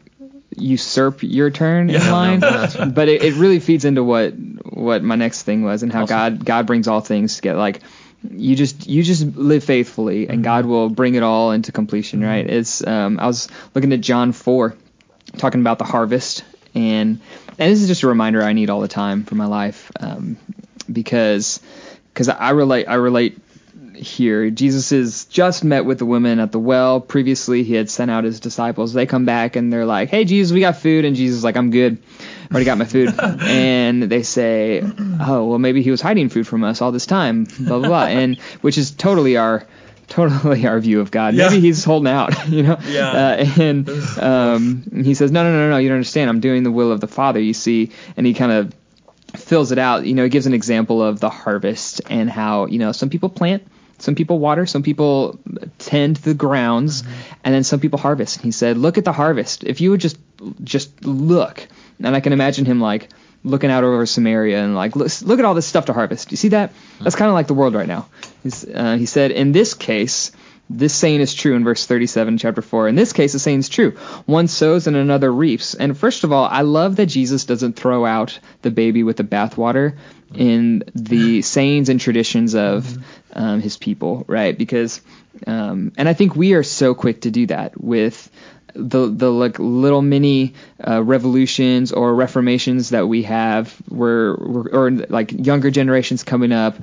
usurp 0.58 1.24
your 1.24 1.50
turn 1.50 1.90
in 1.90 1.96
Yeah. 2.02 2.12
line, 2.12 2.40
No, 2.42 2.68
no, 2.80 2.92
but 2.92 3.08
it, 3.10 3.24
it 3.24 3.34
really 3.36 3.60
feeds 3.60 3.86
into 3.86 4.04
what 4.04 4.32
what 4.32 5.04
my 5.04 5.16
next 5.16 5.44
thing 5.44 5.64
was 5.64 5.84
and 5.84 5.92
how 5.92 6.06
God 6.06 6.44
God 6.46 6.66
brings 6.68 6.88
all 6.88 7.02
things 7.02 7.36
together. 7.36 7.60
Like 7.60 7.82
you 8.30 8.56
just 8.56 8.88
you 8.88 9.02
just 9.04 9.26
live 9.36 9.64
faithfully 9.64 10.28
and 10.30 10.44
God 10.44 10.66
will 10.66 10.90
bring 10.90 11.16
it 11.16 11.24
all 11.24 11.52
into 11.52 11.72
completion. 11.72 12.22
Right? 12.24 12.46
It's 12.48 12.86
um 12.86 13.20
I 13.20 13.28
was 13.28 13.48
looking 13.74 13.94
at 13.94 14.02
John 14.02 14.32
four, 14.32 14.76
talking 15.38 15.62
about 15.62 15.80
the 15.80 15.86
harvest 15.86 16.44
and 16.76 17.20
and 17.58 17.72
this 17.72 17.82
is 17.82 17.88
just 17.88 18.04
a 18.04 18.08
reminder 18.08 18.42
I 18.44 18.54
need 18.54 18.70
all 18.70 18.82
the 18.82 18.88
time 18.88 19.24
for 19.24 19.36
my 19.36 19.46
life 19.46 19.92
um, 20.00 20.38
because 20.92 21.60
because 22.14 22.28
I 22.30 22.52
relate 22.52 22.88
I 22.88 22.96
relate 22.96 23.40
here. 24.02 24.50
Jesus 24.50 24.92
is 24.92 25.26
just 25.26 25.64
met 25.64 25.86
with 25.86 26.00
the 26.00 26.06
women 26.06 26.40
at 26.40 26.52
the 26.52 26.60
well. 26.60 27.00
Previously, 27.00 27.64
he 27.64 27.76
had 27.76 27.90
sent 27.90 28.10
out 28.10 28.24
his 28.24 28.40
disciples. 28.40 28.94
They 28.94 29.06
come 29.06 29.26
back 29.26 29.56
and 29.56 29.72
they're 29.72 29.86
like, 29.86 30.10
"Hey, 30.10 30.26
Jesus, 30.26 30.52
we 30.52 30.60
got 30.60 30.78
food." 30.78 31.06
And 31.06 31.16
Jesus 31.16 31.38
is 31.38 31.44
like, 31.44 31.56
"I'm 31.56 31.70
good. 31.70 31.98
I 32.50 32.54
already 32.54 32.66
got 32.66 32.78
my 32.78 32.86
food." 32.86 33.14
and 33.20 34.04
they 34.04 34.24
say, 34.24 34.84
"Oh, 35.20 35.46
well, 35.46 35.60
maybe 35.60 35.82
he 35.82 35.92
was 35.92 36.02
hiding 36.02 36.30
food 36.30 36.48
from 36.48 36.64
us 36.64 36.82
all 36.82 36.92
this 36.92 37.06
time." 37.06 37.46
Blah 37.46 37.80
blah 37.80 37.88
blah. 37.88 38.06
and 38.06 38.40
which 38.62 38.78
is 38.78 38.92
totally 38.92 39.38
our 39.38 39.66
totally 40.08 40.68
our 40.68 40.80
view 40.80 41.00
of 41.00 41.12
God. 41.12 41.34
Yeah. 41.34 41.50
Maybe 41.50 41.62
he's 41.62 41.84
holding 41.84 42.12
out, 42.12 42.48
you 42.50 42.64
know. 42.64 42.78
Yeah. 42.86 43.12
Uh, 43.12 43.62
and 43.62 43.90
um, 44.20 44.84
he 45.04 45.14
says, 45.14 45.32
"No, 45.32 45.44
no, 45.44 45.52
no, 45.52 45.70
no. 45.70 45.78
You 45.78 45.90
don't 45.90 45.98
understand. 45.98 46.30
I'm 46.30 46.40
doing 46.40 46.64
the 46.64 46.72
will 46.72 46.92
of 46.92 47.00
the 47.00 47.08
Father." 47.08 47.40
You 47.40 47.54
see, 47.54 47.92
and 48.18 48.26
he 48.26 48.34
kind 48.34 48.52
of 48.52 48.74
fills 49.36 49.72
it 49.72 49.78
out. 49.78 50.06
You 50.06 50.14
know, 50.14 50.24
he 50.24 50.30
gives 50.30 50.46
an 50.48 50.54
example 50.54 51.02
of 51.02 51.20
the 51.20 51.30
harvest 51.30 52.02
and 52.10 52.30
how 52.30 52.66
you 52.66 52.80
know 52.80 52.92
some 52.92 53.10
people 53.10 53.30
plant, 53.30 53.68
some 54.02 54.16
people 54.16 54.40
water, 54.40 54.66
some 54.66 54.84
people 54.84 55.40
tend 55.78 56.18
the 56.18 56.34
grounds, 56.34 57.04
and 57.44 57.54
then 57.54 57.64
some 57.64 57.80
people 57.80 58.00
harvest. 58.00 58.38
And 58.38 58.46
He 58.46 58.52
said, 58.52 58.78
"Look 58.78 58.98
at 58.98 59.06
the 59.06 59.14
harvest. 59.14 59.64
If 59.64 59.80
you 59.82 59.92
would 59.92 60.02
just 60.02 60.18
just 60.64 61.06
look," 61.06 61.68
and 62.04 62.16
I 62.16 62.20
can 62.20 62.34
imagine 62.34 62.66
him 62.66 62.82
like 62.82 63.10
looking 63.44 63.72
out 63.72 63.84
over 63.84 64.06
Samaria 64.06 64.64
and 64.64 64.76
like 64.76 64.96
look, 64.96 65.10
look 65.22 65.40
at 65.40 65.46
all 65.46 65.54
this 65.54 65.66
stuff 65.66 65.86
to 65.86 65.94
harvest. 65.94 66.32
You 66.32 66.38
see 66.38 66.50
that? 66.50 66.72
That's 67.00 67.16
kind 67.16 67.30
of 67.30 67.34
like 67.34 67.48
the 67.48 67.54
world 67.54 67.74
right 67.74 67.88
now. 67.88 68.08
He's, 68.44 68.66
uh, 68.66 68.98
he 68.98 69.06
said, 69.06 69.32
in 69.32 69.52
this 69.52 69.74
case. 69.74 70.32
This 70.78 70.94
saying 70.94 71.22
is 71.22 71.34
true 71.34 71.56
in 71.56 71.64
verse 71.64 71.86
37, 71.86 72.38
chapter 72.38 72.62
4. 72.62 72.88
In 72.88 72.96
this 72.96 73.14
case, 73.14 73.34
the 73.34 73.40
saying 73.40 73.60
is 73.60 73.70
true. 73.70 73.92
One 74.26 74.48
sows 74.48 74.88
and 74.88 74.96
another 74.96 75.32
reaps. 75.32 75.76
And 75.76 75.98
first 75.98 76.24
of 76.24 76.32
all, 76.32 76.46
I 76.46 76.62
love 76.62 76.96
that 76.96 77.08
Jesus 77.08 77.46
doesn't 77.46 77.76
throw 77.76 78.06
out 78.06 78.40
the 78.62 78.72
baby 78.72 79.04
with 79.04 79.18
the 79.18 79.24
bathwater 79.24 79.98
in 80.34 80.84
the 80.96 81.42
sayings 81.42 81.90
and 81.90 82.00
traditions 82.00 82.56
of 82.56 82.98
um, 83.34 83.62
his 83.62 83.78
people, 83.78 84.24
right? 84.28 84.58
Because, 84.58 85.02
um, 85.46 85.92
and 85.98 86.08
I 86.08 86.14
think 86.14 86.36
we 86.36 86.54
are 86.54 86.64
so 86.64 86.94
quick 86.94 87.22
to 87.22 87.32
do 87.32 87.48
that 87.48 87.80
with 87.80 88.32
the 88.74 89.08
the 89.08 89.30
like 89.30 89.60
little 89.60 90.02
mini 90.02 90.54
uh, 90.86 91.04
revolutions 91.04 91.92
or 91.92 92.16
reformations 92.16 92.90
that 92.90 93.08
we 93.08 93.24
have, 93.24 93.74
where 93.90 94.36
we're, 94.36 94.70
or 94.70 94.92
like 94.92 95.32
younger 95.32 95.72
generations 95.72 96.24
coming 96.24 96.52
up, 96.52 96.78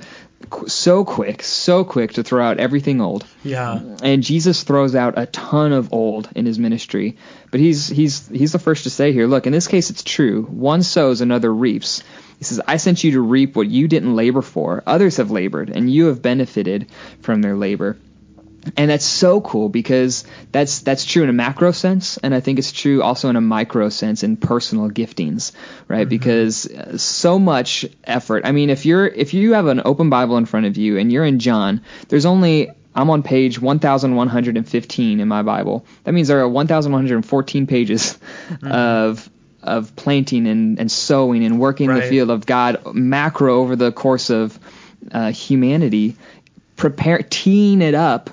so 0.67 1.03
quick, 1.05 1.43
so 1.43 1.83
quick 1.83 2.13
to 2.13 2.23
throw 2.23 2.43
out 2.43 2.59
everything 2.59 3.01
old. 3.01 3.25
yeah, 3.43 3.79
And 4.01 4.23
Jesus 4.23 4.63
throws 4.63 4.95
out 4.95 5.15
a 5.17 5.25
ton 5.25 5.73
of 5.73 5.93
old 5.93 6.29
in 6.35 6.45
his 6.45 6.57
ministry, 6.57 7.17
but 7.51 7.59
he's 7.59 7.87
he's 7.87 8.27
he's 8.27 8.51
the 8.51 8.59
first 8.59 8.83
to 8.83 8.89
say 8.89 9.11
here, 9.11 9.27
look, 9.27 9.45
in 9.47 9.53
this 9.53 9.67
case 9.67 9.89
it's 9.89 10.03
true. 10.03 10.43
One 10.43 10.83
sows, 10.83 11.21
another 11.21 11.53
reaps. 11.53 12.03
He 12.37 12.45
says, 12.45 12.61
I 12.65 12.77
sent 12.77 13.03
you 13.03 13.11
to 13.11 13.21
reap 13.21 13.55
what 13.55 13.67
you 13.67 13.89
didn't 13.89 14.15
labor 14.15 14.41
for. 14.41 14.81
Others 14.87 15.17
have 15.17 15.29
labored, 15.29 15.69
and 15.69 15.91
you 15.91 16.05
have 16.05 16.21
benefited 16.21 16.89
from 17.21 17.41
their 17.41 17.55
labor. 17.55 17.97
And 18.75 18.91
that's 18.91 19.05
so 19.05 19.39
cool 19.41 19.69
because 19.69 20.25
that's 20.51 20.79
that's 20.79 21.05
true 21.05 21.23
in 21.23 21.29
a 21.29 21.33
macro 21.33 21.71
sense 21.71 22.17
and 22.17 22.35
i 22.35 22.39
think 22.39 22.59
it's 22.59 22.71
true 22.71 23.01
also 23.01 23.29
in 23.29 23.35
a 23.35 23.41
micro 23.41 23.89
sense 23.89 24.21
in 24.23 24.35
personal 24.37 24.89
giftings 24.89 25.53
right? 25.87 26.01
Mm-hmm. 26.01 26.09
because 26.09 26.67
uh, 26.67 26.97
so 26.97 27.39
much 27.39 27.85
effort. 28.03 28.45
I 28.45 28.51
mean 28.51 28.69
if 28.69 28.85
you're 28.85 29.07
if 29.07 29.33
you 29.33 29.53
have 29.53 29.67
an 29.67 29.81
open 29.85 30.09
bible 30.09 30.37
in 30.37 30.45
front 30.45 30.65
of 30.65 30.77
you 30.77 30.97
and 30.97 31.11
you're 31.11 31.25
in 31.25 31.39
john 31.39 31.81
there's 32.09 32.25
only 32.25 32.69
i'm 32.95 33.09
on 33.09 33.23
page 33.23 33.59
1115 33.61 35.19
in 35.19 35.27
my 35.27 35.41
bible. 35.43 35.85
That 36.03 36.13
means 36.13 36.27
there 36.27 36.39
are 36.39 36.47
1114 36.49 37.67
pages 37.67 38.17
Mm-hmm. 38.49 38.71
of 38.71 39.29
of 39.61 39.93
planting 39.95 40.47
and, 40.47 40.79
and 40.79 40.89
sowing 40.91 41.43
and 41.43 41.59
working 41.59 41.93
the 41.93 42.01
field 42.01 42.29
of 42.31 42.45
god 42.45 42.81
macro 42.93 43.59
over 43.59 43.75
the 43.75 43.91
course 43.91 44.29
of 44.29 44.57
uh, 45.11 45.31
humanity. 45.31 46.15
Prepare 46.77 47.19
teeing 47.29 47.81
it 47.81 47.93
up 47.93 48.29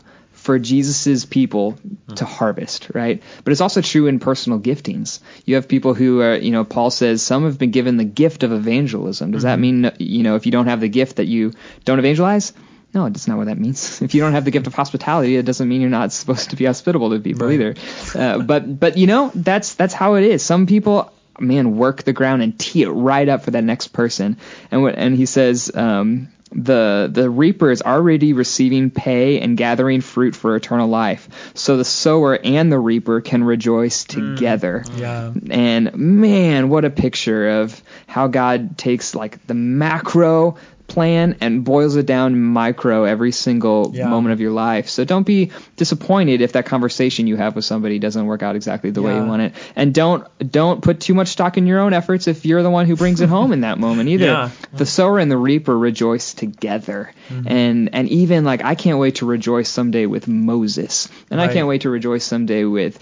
for 0.46 0.58
Jesus's 0.60 1.24
people 1.26 1.76
to 2.14 2.24
harvest, 2.24 2.88
right? 2.94 3.20
But 3.44 3.50
it's 3.50 3.60
also 3.60 3.80
true 3.82 4.06
in 4.06 4.20
personal 4.20 4.60
giftings. 4.60 5.18
You 5.44 5.56
have 5.56 5.66
people 5.66 5.92
who 5.92 6.20
are, 6.22 6.36
you 6.36 6.52
know, 6.52 6.62
Paul 6.64 6.90
says 6.90 7.20
some 7.20 7.42
have 7.44 7.58
been 7.58 7.72
given 7.72 7.96
the 7.96 8.04
gift 8.04 8.44
of 8.44 8.52
evangelism. 8.52 9.32
Does 9.32 9.42
that 9.42 9.58
mean, 9.58 9.90
you 9.98 10.22
know, 10.22 10.36
if 10.36 10.46
you 10.46 10.52
don't 10.52 10.66
have 10.68 10.80
the 10.80 10.88
gift 10.88 11.16
that 11.16 11.26
you 11.26 11.52
don't 11.84 11.98
evangelize? 11.98 12.52
No, 12.94 13.08
that's 13.08 13.26
not 13.26 13.36
what 13.38 13.46
that 13.48 13.58
means. 13.58 14.00
If 14.06 14.14
you 14.14 14.20
don't 14.20 14.32
have 14.34 14.44
the 14.44 14.52
gift 14.52 14.68
of 14.68 14.74
hospitality, 14.74 15.36
it 15.36 15.44
doesn't 15.44 15.68
mean 15.68 15.80
you're 15.80 15.90
not 15.90 16.12
supposed 16.20 16.50
to 16.50 16.56
be 16.56 16.64
hospitable 16.64 17.10
to 17.10 17.18
people 17.18 17.48
Right. 17.48 17.54
either. 17.54 17.74
Uh, 18.14 18.38
but 18.38 18.78
but 18.80 18.96
you 18.96 19.08
know, 19.08 19.32
that's 19.34 19.74
that's 19.74 19.94
how 19.94 20.14
it 20.14 20.22
is. 20.24 20.42
Some 20.42 20.66
people 20.66 21.12
man 21.40 21.76
work 21.76 22.04
the 22.04 22.12
ground 22.14 22.42
and 22.42 22.58
tee 22.58 22.82
it 22.82 22.88
right 22.88 23.28
up 23.28 23.42
for 23.42 23.50
that 23.50 23.64
next 23.64 23.88
person. 23.88 24.38
And 24.70 24.82
what 24.82 24.94
and 24.94 25.16
he 25.16 25.26
says 25.26 25.70
um, 25.74 26.28
the 26.56 27.10
the 27.12 27.28
reaper 27.28 27.70
is 27.70 27.82
already 27.82 28.32
receiving 28.32 28.90
pay 28.90 29.40
and 29.40 29.56
gathering 29.56 30.00
fruit 30.00 30.34
for 30.34 30.56
eternal 30.56 30.88
life. 30.88 31.28
So 31.54 31.76
the 31.76 31.84
sower 31.84 32.38
and 32.42 32.72
the 32.72 32.78
reaper 32.78 33.20
can 33.20 33.44
rejoice 33.44 34.04
mm. 34.04 34.36
together. 34.36 34.84
Yeah. 34.96 35.32
And 35.50 35.94
man, 35.94 36.70
what 36.70 36.84
a 36.84 36.90
picture 36.90 37.60
of 37.60 37.80
how 38.06 38.28
God 38.28 38.78
takes 38.78 39.14
like 39.14 39.46
the 39.46 39.54
macro 39.54 40.56
plan 40.86 41.36
and 41.40 41.64
boils 41.64 41.96
it 41.96 42.06
down 42.06 42.40
micro 42.40 43.04
every 43.04 43.32
single 43.32 43.90
Yeah. 43.94 44.08
moment 44.08 44.32
of 44.32 44.40
your 44.40 44.52
life. 44.52 44.88
So 44.88 45.04
don't 45.04 45.26
be 45.26 45.50
disappointed 45.76 46.40
if 46.40 46.52
that 46.52 46.66
conversation 46.66 47.26
you 47.26 47.36
have 47.36 47.56
with 47.56 47.64
somebody 47.64 47.98
doesn't 47.98 48.24
work 48.24 48.42
out 48.42 48.54
exactly 48.56 48.90
the 48.90 49.02
way 49.02 49.14
you 49.14 49.24
want 49.24 49.42
it. 49.42 49.54
And 49.74 49.92
don't 49.92 50.24
don't 50.52 50.80
put 50.82 51.00
too 51.00 51.14
much 51.14 51.28
stock 51.28 51.58
in 51.58 51.66
your 51.66 51.80
own 51.80 51.92
efforts 51.92 52.28
if 52.28 52.46
you're 52.46 52.62
the 52.62 52.70
one 52.70 52.86
who 52.86 52.94
brings 52.94 53.20
it 53.20 53.28
home 53.28 53.52
in 53.52 53.62
that 53.62 53.78
moment 53.78 54.08
either. 54.14 54.26
Yeah. 54.26 54.48
Mm-hmm. 54.50 54.76
The 54.76 54.86
sower 54.86 55.18
and 55.18 55.30
the 55.30 55.36
reaper 55.36 55.76
rejoice 55.76 56.34
together. 56.34 57.12
And 57.44 57.90
and 57.92 58.08
even 58.08 58.44
like 58.44 58.62
I 58.64 58.76
can't 58.76 58.98
wait 59.00 59.16
to 59.16 59.26
rejoice 59.26 59.68
someday 59.68 60.06
with 60.06 60.28
Moses. 60.28 61.08
And 61.32 61.40
I 61.40 61.48
can't 61.48 61.66
wait 61.66 61.80
to 61.80 61.90
rejoice 61.90 62.22
someday 62.24 62.62
with 62.64 62.98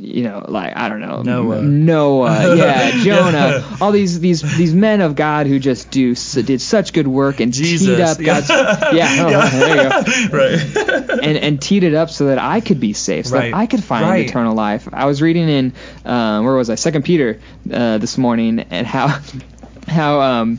you 0.00 0.24
know 0.24 0.44
like 0.48 0.76
I 0.76 0.88
don't 0.88 1.00
know 1.00 1.22
Noah. 1.22 1.62
Noah, 1.62 2.56
yeah, 2.56 2.90
Jonah, 3.04 3.64
all 3.80 3.92
these 3.92 4.18
these 4.18 4.42
these 4.58 4.74
men 4.74 5.00
of 5.00 5.14
God 5.14 5.46
who 5.46 5.60
just 5.60 5.92
do 5.92 6.16
did 6.16 6.60
such 6.60 6.92
good 6.92 7.06
work 7.06 7.19
and 7.28 7.52
Jesus. 7.52 7.86
teed 7.86 8.00
up 8.00 8.18
Yeah. 8.18 8.40
God's 8.40 8.48
yeah, 8.94 9.26
oh, 9.26 9.58
there 9.58 9.76
you 9.76 10.30
go 10.30 10.36
right. 10.38 11.20
and 11.24 11.36
and 11.38 11.62
teed 11.62 11.84
it 11.84 11.94
up 11.94 12.10
so 12.10 12.26
that 12.26 12.38
I 12.38 12.60
could 12.60 12.80
be 12.80 12.92
safe, 12.92 13.26
so 13.26 13.36
Right. 13.36 13.50
that 13.52 13.56
I 13.56 13.66
could 13.66 13.84
find 13.84 14.06
Right. 14.06 14.28
eternal 14.28 14.54
life. 14.54 14.88
I 14.92 15.06
was 15.06 15.20
reading 15.22 15.48
in 15.48 15.72
um, 16.04 16.44
where 16.44 16.54
was 16.54 16.70
I? 16.70 16.74
Second 16.76 17.04
Peter 17.04 17.40
uh, 17.72 17.98
this 17.98 18.16
morning, 18.18 18.60
and 18.70 18.86
how 18.86 19.18
how 19.88 20.20
um 20.20 20.58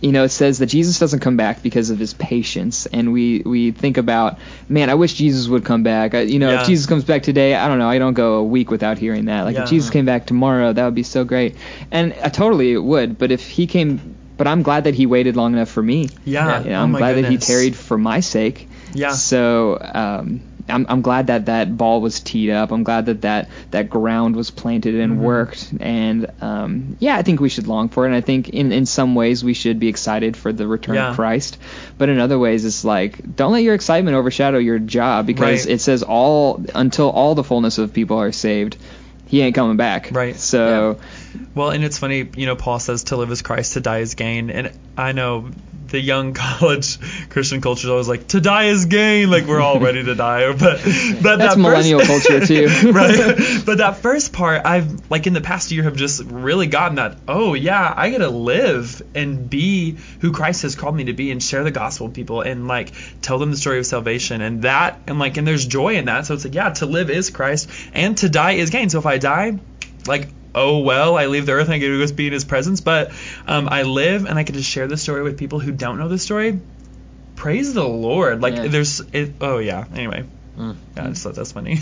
you 0.00 0.12
know 0.12 0.24
it 0.24 0.28
says 0.28 0.58
that 0.58 0.66
Jesus 0.66 0.98
doesn't 0.98 1.20
come 1.20 1.36
back 1.38 1.62
because 1.62 1.88
of 1.90 1.98
his 1.98 2.12
patience, 2.14 2.86
and 2.86 3.12
we 3.12 3.42
we 3.44 3.70
think 3.70 3.96
about 3.96 4.38
man, 4.68 4.90
I 4.90 4.94
wish 4.94 5.14
Jesus 5.14 5.48
would 5.48 5.64
come 5.64 5.82
back. 5.82 6.14
I, 6.14 6.20
you 6.22 6.38
know, 6.38 6.50
Yeah. 6.50 6.60
if 6.60 6.66
Jesus 6.66 6.86
comes 6.86 7.04
back 7.04 7.22
today, 7.22 7.54
I 7.54 7.66
don't 7.68 7.78
know, 7.78 7.88
I 7.88 7.98
don't 7.98 8.14
go 8.14 8.34
a 8.34 8.44
week 8.44 8.70
without 8.70 8.98
hearing 8.98 9.24
that. 9.26 9.44
Like 9.44 9.56
Yeah. 9.56 9.62
if 9.64 9.70
Jesus 9.70 9.90
came 9.90 10.04
back 10.04 10.26
tomorrow, 10.26 10.72
that 10.72 10.84
would 10.84 10.94
be 10.94 11.02
so 11.02 11.24
great, 11.24 11.56
and 11.90 12.14
I 12.22 12.28
totally 12.28 12.72
it 12.72 12.82
would. 12.82 13.18
But 13.18 13.30
if 13.32 13.46
he 13.48 13.66
came. 13.66 14.16
But 14.36 14.46
I'm 14.46 14.62
glad 14.62 14.84
that 14.84 14.94
he 14.94 15.06
waited 15.06 15.36
long 15.36 15.54
enough 15.54 15.70
for 15.70 15.82
me. 15.82 16.10
Yeah. 16.24 16.62
You 16.62 16.70
know, 16.70 16.76
Oh 16.80 16.82
I'm 16.82 16.92
my 16.92 16.98
glad 16.98 17.16
that 17.16 17.24
he 17.30 17.38
tarried 17.38 17.74
for 17.76 17.96
my 17.96 18.20
sake. 18.20 18.68
Yeah. 18.92 19.12
So 19.12 19.78
um, 19.80 20.40
I'm 20.68 20.84
I'm 20.88 21.00
glad 21.00 21.28
that 21.28 21.46
that 21.46 21.74
ball 21.76 22.00
was 22.00 22.20
teed 22.20 22.50
up. 22.50 22.70
I'm 22.72 22.82
glad 22.82 23.06
that 23.06 23.22
that 23.22 23.48
that 23.70 23.88
ground 23.88 24.36
was 24.36 24.50
planted 24.50 24.94
and 24.96 25.12
Mm-hmm. 25.14 25.22
worked. 25.22 25.72
And 25.80 26.26
um, 26.42 26.96
yeah, 26.98 27.16
I 27.16 27.22
think 27.22 27.40
we 27.40 27.48
should 27.48 27.66
long 27.68 27.88
for 27.88 28.04
it. 28.04 28.08
And 28.08 28.16
I 28.16 28.20
think 28.20 28.48
in 28.50 28.72
in 28.72 28.84
some 28.84 29.14
ways 29.14 29.42
we 29.44 29.54
should 29.54 29.78
be 29.78 29.88
excited 29.88 30.36
for 30.36 30.52
the 30.52 30.66
return 30.66 30.96
Yeah. 30.96 31.10
of 31.10 31.16
Christ. 31.16 31.58
But 31.96 32.08
in 32.08 32.18
other 32.18 32.38
ways, 32.38 32.64
it's 32.64 32.84
like 32.84 33.36
don't 33.36 33.52
let 33.52 33.62
your 33.62 33.74
excitement 33.74 34.16
overshadow 34.16 34.58
your 34.58 34.78
job 34.78 35.24
because 35.26 35.64
Right. 35.66 35.74
it 35.74 35.80
says 35.80 36.02
all 36.02 36.62
until 36.74 37.08
all 37.10 37.34
the 37.34 37.44
fullness 37.44 37.78
of 37.78 37.92
people 37.94 38.18
are 38.18 38.32
saved. 38.32 38.76
He 39.28 39.40
ain't 39.40 39.54
coming 39.54 39.76
back. 39.76 40.10
Right. 40.12 40.36
So 40.36 40.98
Well, 41.54 41.70
and 41.70 41.84
it's 41.84 41.98
funny, 41.98 42.28
you 42.36 42.46
know, 42.46 42.56
Paul 42.56 42.78
says 42.78 43.04
to 43.04 43.16
live 43.16 43.30
is 43.30 43.42
Christ, 43.42 43.74
to 43.74 43.80
die 43.80 43.98
is 43.98 44.14
gain. 44.14 44.50
And 44.50 44.72
I 44.96 45.12
know 45.12 45.50
the 45.88 46.00
young 46.00 46.34
college 46.34 46.98
Christian 47.30 47.60
culture 47.60 47.86
is 47.86 47.90
always 47.90 48.08
like, 48.08 48.28
to 48.28 48.40
die 48.40 48.64
is 48.64 48.86
gain. 48.86 49.30
Like 49.30 49.46
we're 49.46 49.60
all 49.60 49.80
ready 49.80 50.04
to 50.04 50.14
die. 50.26 50.52
But, 50.52 50.58
but 51.22 51.36
That's 51.36 51.54
that 51.54 51.58
millennial 51.58 52.00
first, 52.00 52.28
culture, 52.28 52.46
too. 52.46 52.66
right. 52.92 53.36
But 53.64 53.78
that 53.78 53.98
first 53.98 54.32
part, 54.32 54.64
I've, 54.64 55.10
like 55.10 55.26
in 55.26 55.32
the 55.32 55.40
past 55.40 55.70
year, 55.70 55.84
have 55.84 55.96
just 55.96 56.22
really 56.24 56.66
gotten 56.66 56.96
that, 56.96 57.18
oh, 57.28 57.54
yeah, 57.54 57.92
I 57.96 58.10
get 58.10 58.18
to 58.18 58.30
live 58.30 59.02
and 59.14 59.48
be 59.48 59.98
who 60.20 60.32
Christ 60.32 60.62
has 60.62 60.74
called 60.74 60.96
me 60.96 61.04
to 61.04 61.12
be 61.12 61.30
and 61.30 61.42
share 61.42 61.64
the 61.64 61.70
gospel 61.70 62.06
with 62.06 62.16
people 62.16 62.40
and 62.40 62.68
like 62.68 62.92
tell 63.22 63.38
them 63.38 63.50
the 63.50 63.56
story 63.56 63.78
of 63.78 63.86
salvation. 63.86 64.40
And 64.40 64.62
that, 64.62 65.00
and 65.06 65.18
like, 65.18 65.36
and 65.36 65.46
there's 65.46 65.66
joy 65.66 65.96
in 65.96 66.06
that. 66.06 66.26
So 66.26 66.34
it's 66.34 66.44
like, 66.44 66.54
yeah, 66.54 66.70
to 66.70 66.86
live 66.86 67.10
is 67.10 67.30
Christ 67.30 67.70
and 67.94 68.16
to 68.18 68.28
die 68.28 68.52
is 68.52 68.70
gain. 68.70 68.90
So 68.90 68.98
if 68.98 69.06
I 69.06 69.18
die, 69.18 69.58
like 70.06 70.28
oh 70.56 70.78
well 70.78 71.16
i 71.16 71.26
leave 71.26 71.46
the 71.46 71.52
earth 71.52 71.66
and 71.66 71.74
i 71.74 71.78
get 71.78 71.88
to 71.88 72.04
go 72.04 72.12
be 72.14 72.26
in 72.26 72.32
his 72.32 72.44
presence 72.44 72.80
but 72.80 73.12
um, 73.46 73.68
i 73.68 73.82
live 73.82 74.24
and 74.24 74.38
i 74.38 74.42
get 74.42 74.54
to 74.54 74.62
share 74.62 74.88
the 74.88 74.96
story 74.96 75.22
with 75.22 75.38
people 75.38 75.60
who 75.60 75.70
don't 75.70 75.98
know 75.98 76.08
the 76.08 76.18
story 76.18 76.58
praise 77.36 77.74
the 77.74 77.86
lord 77.86 78.40
like 78.40 78.54
Yeah. 78.54 78.66
there's 78.68 79.00
it 79.12 79.34
oh 79.40 79.58
yeah 79.58 79.84
anyway 79.94 80.24
yeah 80.56 80.72
I 80.96 81.08
just 81.08 81.22
thought 81.22 81.34
that's 81.34 81.52
funny 81.52 81.78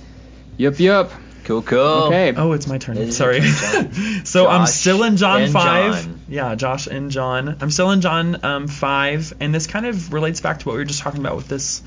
yep, 0.56 0.80
yep. 0.80 1.10
Cool, 1.44 1.60
cool. 1.60 1.78
Okay. 1.78 2.32
oh 2.34 2.52
it's 2.52 2.66
my 2.66 2.78
turn 2.78 2.96
It 2.96 3.08
is 3.08 3.16
sorry 3.18 3.40
turn, 3.40 3.92
John. 3.92 3.92
so 4.24 4.48
i'm 4.48 4.66
still 4.66 5.02
in 5.02 5.18
john 5.18 5.46
5 5.50 5.92
John. 6.04 6.20
yeah 6.26 6.54
josh 6.54 6.86
and 6.86 7.10
john 7.10 7.58
i'm 7.60 7.70
still 7.70 7.90
in 7.90 8.00
john 8.00 8.42
um, 8.42 8.66
5 8.66 9.34
and 9.40 9.54
this 9.54 9.66
kind 9.66 9.84
of 9.84 10.10
relates 10.14 10.40
back 10.40 10.60
to 10.60 10.66
what 10.68 10.72
we 10.72 10.78
were 10.78 10.84
just 10.86 11.00
talking 11.00 11.20
about 11.20 11.36
with 11.36 11.48
this 11.48 11.82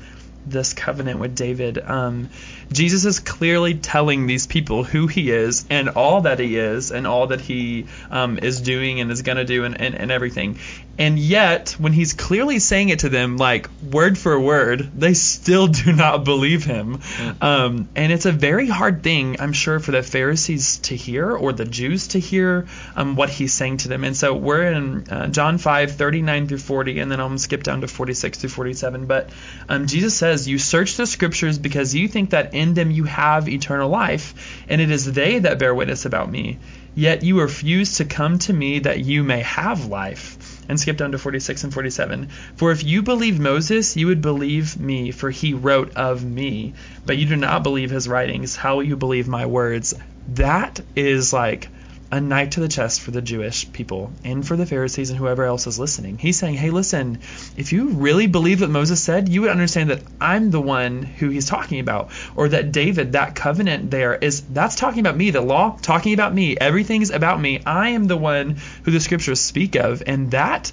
this 0.46 0.72
covenant 0.72 1.20
with 1.20 1.36
David. 1.36 1.78
Um, 1.78 2.30
Jesus 2.72 3.04
is 3.04 3.20
clearly 3.20 3.74
telling 3.74 4.26
these 4.26 4.46
people 4.46 4.84
who 4.84 5.06
he 5.06 5.30
is 5.30 5.66
and 5.70 5.90
all 5.90 6.22
that 6.22 6.38
he 6.38 6.56
is 6.56 6.90
and 6.90 7.06
all 7.06 7.28
that 7.28 7.40
he 7.40 7.86
um, 8.10 8.38
is 8.38 8.60
doing 8.60 9.00
and 9.00 9.10
is 9.10 9.22
going 9.22 9.38
to 9.38 9.44
do 9.44 9.64
and, 9.64 9.80
and, 9.80 9.94
and 9.94 10.10
everything. 10.10 10.58
And 10.98 11.16
yet, 11.16 11.76
when 11.78 11.92
he's 11.92 12.12
clearly 12.12 12.58
saying 12.58 12.88
it 12.88 13.00
to 13.00 13.08
them, 13.08 13.36
like 13.36 13.68
word 13.80 14.18
for 14.18 14.38
word, 14.38 14.90
they 14.96 15.14
still 15.14 15.66
do 15.84 15.92
not 15.92 16.24
believe 16.24 16.64
him. 16.64 17.00
Um, 17.40 17.88
and 17.94 18.12
it's 18.12 18.26
a 18.26 18.32
very 18.32 18.66
hard 18.66 19.04
thing, 19.04 19.36
I'm 19.40 19.52
sure, 19.52 19.78
for 19.78 19.92
the 19.92 20.02
Pharisees 20.02 20.78
to 20.78 20.96
hear 20.96 21.30
or 21.30 21.52
the 21.52 21.64
Jews 21.64 22.08
to 22.08 22.18
hear 22.18 22.66
um, 22.96 23.14
what 23.14 23.30
he's 23.30 23.52
saying 23.52 23.78
to 23.78 23.88
them. 23.88 24.02
And 24.02 24.16
so 24.16 24.34
we're 24.34 24.72
in 24.72 25.08
uh, 25.08 25.28
John 25.28 25.58
5, 25.58 25.92
39 25.92 26.48
through 26.48 26.58
40, 26.58 26.98
and 26.98 27.12
then 27.12 27.18
to 27.18 27.38
skip 27.38 27.62
down 27.62 27.82
to 27.82 27.88
46 27.88 28.38
through 28.38 28.50
47. 28.50 29.06
But 29.06 29.30
um, 29.68 29.86
Jesus 29.86 30.16
says, 30.16 30.48
You 30.48 30.58
search 30.58 30.96
the 30.96 31.06
scriptures 31.06 31.58
because 31.58 31.94
you 31.94 32.08
think 32.08 32.30
that 32.30 32.54
in 32.54 32.74
them 32.74 32.90
you 32.90 33.04
have 33.04 33.48
eternal 33.48 33.88
life, 33.88 34.64
and 34.68 34.80
it 34.80 34.90
is 34.90 35.12
they 35.12 35.38
that 35.38 35.58
bear 35.58 35.74
witness 35.74 36.04
about 36.06 36.30
me. 36.30 36.58
Yet 36.94 37.22
you 37.22 37.40
refuse 37.40 37.98
to 37.98 38.04
come 38.04 38.38
to 38.40 38.52
me 38.52 38.80
that 38.80 38.98
you 38.98 39.22
may 39.22 39.42
have 39.42 39.86
life. 39.86 40.37
And 40.68 40.78
skip 40.78 40.96
down 40.96 41.12
to 41.12 41.18
46 41.18 41.64
and 41.64 41.72
47. 41.72 42.28
For 42.56 42.70
if 42.70 42.84
you 42.84 43.02
believed 43.02 43.40
Moses, 43.40 43.96
you 43.96 44.06
would 44.08 44.20
believe 44.20 44.78
me, 44.78 45.10
for 45.10 45.30
he 45.30 45.54
wrote 45.54 45.96
of 45.96 46.22
me. 46.22 46.74
But 47.06 47.16
you 47.16 47.26
do 47.26 47.36
not 47.36 47.62
believe 47.62 47.90
his 47.90 48.06
writings. 48.06 48.54
How 48.54 48.76
will 48.76 48.84
you 48.84 48.96
believe 48.96 49.28
my 49.28 49.46
words? 49.46 49.94
That 50.28 50.80
is 50.94 51.32
like 51.32 51.68
a 52.10 52.20
knife 52.20 52.50
to 52.50 52.60
the 52.60 52.68
chest 52.68 53.02
for 53.02 53.10
the 53.10 53.20
Jewish 53.20 53.70
people 53.72 54.10
and 54.24 54.46
for 54.46 54.56
the 54.56 54.64
Pharisees 54.64 55.10
and 55.10 55.18
whoever 55.18 55.44
else 55.44 55.66
is 55.66 55.78
listening. 55.78 56.16
He's 56.16 56.38
saying, 56.38 56.54
hey, 56.54 56.70
listen, 56.70 57.20
if 57.56 57.72
you 57.72 57.90
really 57.90 58.26
believe 58.26 58.62
what 58.62 58.70
Moses 58.70 59.02
said, 59.02 59.28
you 59.28 59.42
would 59.42 59.50
understand 59.50 59.90
that 59.90 60.02
I'm 60.20 60.50
the 60.50 60.60
one 60.60 61.02
who 61.02 61.28
he's 61.28 61.46
talking 61.46 61.80
about, 61.80 62.10
or 62.34 62.48
that 62.48 62.72
David, 62.72 63.12
that 63.12 63.34
covenant 63.34 63.90
there 63.90 64.14
is 64.14 64.40
that's 64.40 64.74
talking 64.74 65.00
about 65.00 65.16
me, 65.16 65.30
the 65.30 65.42
law 65.42 65.76
talking 65.82 66.14
about 66.14 66.34
me, 66.34 66.56
everything's 66.56 67.10
about 67.10 67.40
me. 67.40 67.60
I 67.66 67.90
am 67.90 68.04
the 68.04 68.16
one 68.16 68.56
who 68.84 68.90
the 68.90 69.00
scriptures 69.00 69.40
speak 69.40 69.76
of, 69.76 70.02
and 70.06 70.30
that 70.30 70.72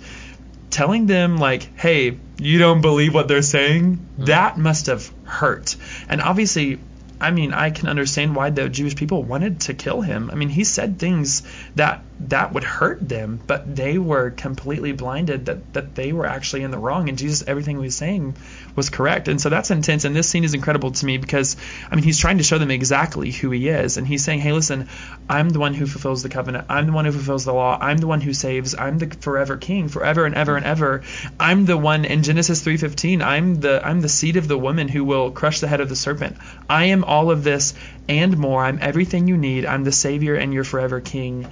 telling 0.69 1.05
them 1.05 1.37
like, 1.37 1.77
hey, 1.77 2.17
you 2.37 2.59
don't 2.59 2.81
believe 2.81 3.13
what 3.13 3.27
they're 3.27 3.41
saying, 3.41 3.95
hmm. 3.95 4.25
that 4.25 4.57
must 4.57 4.87
have 4.87 5.11
hurt. 5.25 5.75
And 6.07 6.21
obviously, 6.21 6.79
I 7.25 7.31
mean, 7.31 7.53
I 7.53 7.71
can 7.71 7.89
understand 7.89 8.35
why 8.35 8.51
the 8.51 8.69
Jewish 8.69 8.95
people 8.95 9.23
wanted 9.23 9.61
to 9.61 9.73
kill 9.73 10.01
him. 10.01 10.29
I 10.31 10.35
mean, 10.35 10.49
he 10.49 10.63
said 10.63 10.99
things 10.99 11.41
that 11.73 12.04
that 12.21 12.53
would 12.53 12.63
hurt 12.63 13.07
them, 13.07 13.41
but 13.45 13.75
they 13.75 13.97
were 13.97 14.31
completely 14.31 14.93
blinded 14.93 15.47
that 15.47 15.73
that 15.73 15.95
they 15.95 16.13
were 16.13 16.25
actually 16.25 16.63
in 16.63 16.71
the 16.71 16.77
wrong, 16.77 17.09
and 17.09 17.17
Jesus, 17.17 17.43
everything 17.47 17.77
he 17.77 17.83
was 17.83 17.95
saying 17.95 18.35
was 18.75 18.89
correct. 18.89 19.27
And 19.27 19.39
so 19.41 19.49
that's 19.49 19.69
intense. 19.69 20.05
And 20.05 20.15
this 20.15 20.29
scene 20.29 20.45
is 20.45 20.53
incredible 20.53 20.91
to 20.91 21.05
me 21.05 21.17
because, 21.17 21.57
I 21.91 21.95
mean, 21.95 22.03
he's 22.03 22.17
trying 22.17 22.37
to 22.37 22.43
show 22.43 22.57
them 22.57 22.71
exactly 22.71 23.31
who 23.31 23.51
he 23.51 23.67
is, 23.67 23.97
and 23.97 24.07
he's 24.07 24.23
saying, 24.23 24.39
hey, 24.39 24.53
listen, 24.53 24.87
I'm 25.29 25.49
the 25.49 25.59
one 25.59 25.73
who 25.73 25.85
fulfills 25.85 26.23
the 26.23 26.29
covenant. 26.29 26.67
I'm 26.69 26.85
the 26.85 26.93
one 26.93 27.05
who 27.05 27.11
fulfills 27.11 27.43
the 27.43 27.53
law. 27.53 27.77
I'm 27.79 27.97
the 27.97 28.07
one 28.07 28.21
who 28.21 28.33
saves. 28.33 28.75
I'm 28.75 28.97
the 28.97 29.07
forever 29.07 29.57
king, 29.57 29.89
forever 29.89 30.25
and 30.25 30.35
ever 30.35 30.55
and 30.55 30.65
ever. 30.65 31.03
I'm 31.39 31.65
the 31.65 31.77
one 31.77 32.05
in 32.05 32.23
Genesis 32.23 32.61
3:15. 32.63 33.21
I'm 33.21 33.55
the 33.55 33.85
I'm 33.85 33.99
the 33.99 34.09
seed 34.09 34.37
of 34.37 34.47
the 34.47 34.57
woman 34.57 34.87
who 34.87 35.03
will 35.03 35.31
crush 35.31 35.59
the 35.59 35.67
head 35.67 35.81
of 35.81 35.89
the 35.89 35.95
serpent. 35.95 36.37
I 36.69 36.85
am 36.85 37.03
all 37.03 37.29
of 37.29 37.43
this 37.43 37.73
and 38.07 38.37
more. 38.37 38.63
I'm 38.63 38.79
everything 38.81 39.27
you 39.27 39.37
need. 39.37 39.65
I'm 39.65 39.83
the 39.83 39.91
Savior 39.91 40.35
and 40.35 40.53
your 40.53 40.63
forever 40.63 41.01
King. 41.01 41.47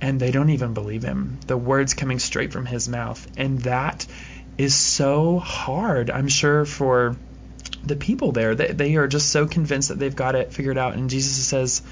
And 0.00 0.20
they 0.20 0.30
don't 0.30 0.50
even 0.50 0.74
believe 0.74 1.02
him. 1.02 1.38
The 1.46 1.56
words 1.56 1.94
coming 1.94 2.18
straight 2.18 2.52
from 2.52 2.66
his 2.66 2.88
mouth. 2.88 3.26
And 3.36 3.60
that 3.62 4.06
is 4.58 4.74
so 4.74 5.38
hard, 5.38 6.10
I'm 6.10 6.28
sure, 6.28 6.64
for 6.64 7.16
the 7.84 7.96
people 7.96 8.32
there. 8.32 8.54
They, 8.54 8.68
they 8.68 8.96
are 8.96 9.08
just 9.08 9.30
so 9.30 9.46
convinced 9.46 9.88
that 9.88 9.98
they've 9.98 10.14
got 10.14 10.34
it 10.34 10.52
figured 10.52 10.78
out. 10.78 10.94
And 10.94 11.08
Jesus 11.08 11.46
says, 11.46 11.82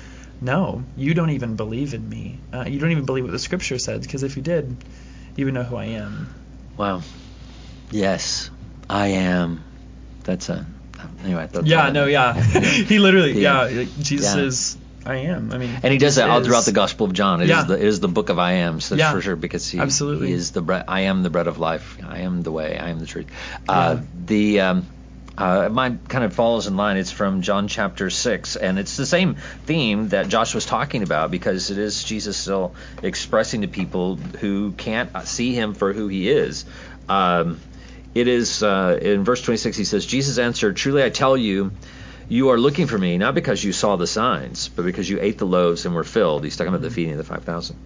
No, 0.41 0.85
you 0.97 1.15
don't 1.15 1.31
even 1.31 1.57
believe 1.57 1.95
in 1.95 2.09
me. 2.09 2.39
Uh, 2.53 2.65
you 2.67 2.79
don't 2.79 2.91
even 2.93 3.07
believe 3.07 3.25
what 3.25 3.33
the 3.33 3.39
scripture 3.39 3.79
says, 3.79 4.01
because 4.01 4.23
if 4.23 4.37
you 4.37 4.43
did, 4.43 4.77
you 5.37 5.47
would 5.47 5.55
know 5.55 5.63
who 5.63 5.77
I 5.77 5.87
am. 5.87 6.29
Wow. 6.77 7.03
Yes, 7.91 8.51
I 8.89 9.09
am. 9.09 9.65
That's 10.25 10.49
a 10.49 10.67
anyway. 11.25 11.49
That's 11.53 11.67
yeah, 11.67 11.91
no, 11.91 12.07
yeah. 12.07 12.35
he 12.43 12.99
literally, 12.99 13.41
Yeah. 13.41 13.69
yeah, 13.69 13.85
Jesus 13.99 14.35
Yeah. 14.35 14.43
is, 14.43 14.77
I 15.07 15.17
am. 15.17 15.53
I 15.53 15.59
mean, 15.59 15.71
And 15.83 15.93
he 15.93 15.99
does 15.99 16.17
that 16.17 16.31
all 16.31 16.39
is- 16.41 16.47
throughout 16.47 16.65
the 16.65 16.73
Gospel 16.73 17.07
of 17.07 17.13
John. 17.13 17.41
It 17.41 17.45
is 17.45 17.51
Yeah. 17.51 17.65
the, 17.65 17.75
it 17.75 17.83
is 17.85 18.01
the 18.01 18.09
book 18.09 18.29
of 18.31 18.39
I 18.39 18.53
am, 18.53 18.81
so 18.81 18.95
Yeah. 18.95 19.13
for 19.13 19.21
sure, 19.21 19.37
because 19.37 19.69
he, 19.69 19.79
Absolutely. 19.79 20.29
he 20.29 20.33
is 20.33 20.53
the 20.53 20.63
bread. 20.63 20.85
I 20.89 21.01
am 21.03 21.23
the 21.23 21.31
bread 21.31 21.47
of 21.47 21.59
life. 21.59 21.99
I 22.09 22.21
am 22.21 22.43
the 22.43 22.51
way. 22.53 22.79
I 22.79 22.89
am 22.91 22.99
the 23.01 23.07
truth. 23.07 23.27
Uh, 23.69 23.97
Yeah. 23.99 24.03
The 24.27 24.61
um, 24.61 24.87
uh, 25.37 25.69
mine 25.71 25.99
kind 26.09 26.25
of 26.25 26.33
follows 26.33 26.67
in 26.69 26.77
line. 26.77 26.97
It's 26.97 27.11
from 27.11 27.43
John 27.43 27.69
chapter 27.69 28.09
six, 28.09 28.57
and 28.57 28.79
it's 28.79 28.97
the 28.97 29.05
same 29.07 29.37
theme 29.67 30.09
that 30.11 30.29
Josh 30.29 30.55
was 30.55 30.65
talking 30.65 31.03
about 31.03 31.31
because 31.31 31.71
it 31.71 31.79
is 31.79 32.03
Jesus 32.05 32.37
still 32.37 32.75
expressing 33.03 33.63
to 33.63 33.69
people 33.69 34.17
who 34.41 34.73
can't 34.73 35.11
see 35.27 35.53
him 35.55 35.75
for 35.75 35.93
who 35.93 36.09
he 36.09 36.31
is. 36.31 36.65
Um, 37.09 37.59
it 38.15 38.29
is 38.29 38.63
uh, 38.63 38.97
in 39.03 39.25
verse 39.25 39.43
26. 39.43 39.77
He 39.77 39.85
says, 39.85 40.07
"Jesus 40.07 40.39
answered, 40.39 40.77
Truly 40.77 41.03
I 41.03 41.11
tell 41.11 41.37
you." 41.37 41.73
You 42.29 42.51
are 42.51 42.59
looking 42.59 42.87
for 42.87 42.99
me 42.99 43.19
not 43.19 43.35
because 43.35 43.63
you 43.63 43.73
saw 43.73 43.97
the 43.97 44.07
signs, 44.07 44.69
but 44.69 44.85
because 44.85 45.09
you 45.09 45.19
ate 45.21 45.39
the 45.39 45.47
loaves 45.47 45.85
and 45.85 45.95
were 45.95 46.05
filled. 46.05 46.45
He's 46.45 46.57
talking 46.57 46.73
about 46.73 46.83
the 46.83 46.91
feeding 46.91 47.13
of 47.13 47.19
the 47.19 47.25
5,000. 47.25 47.77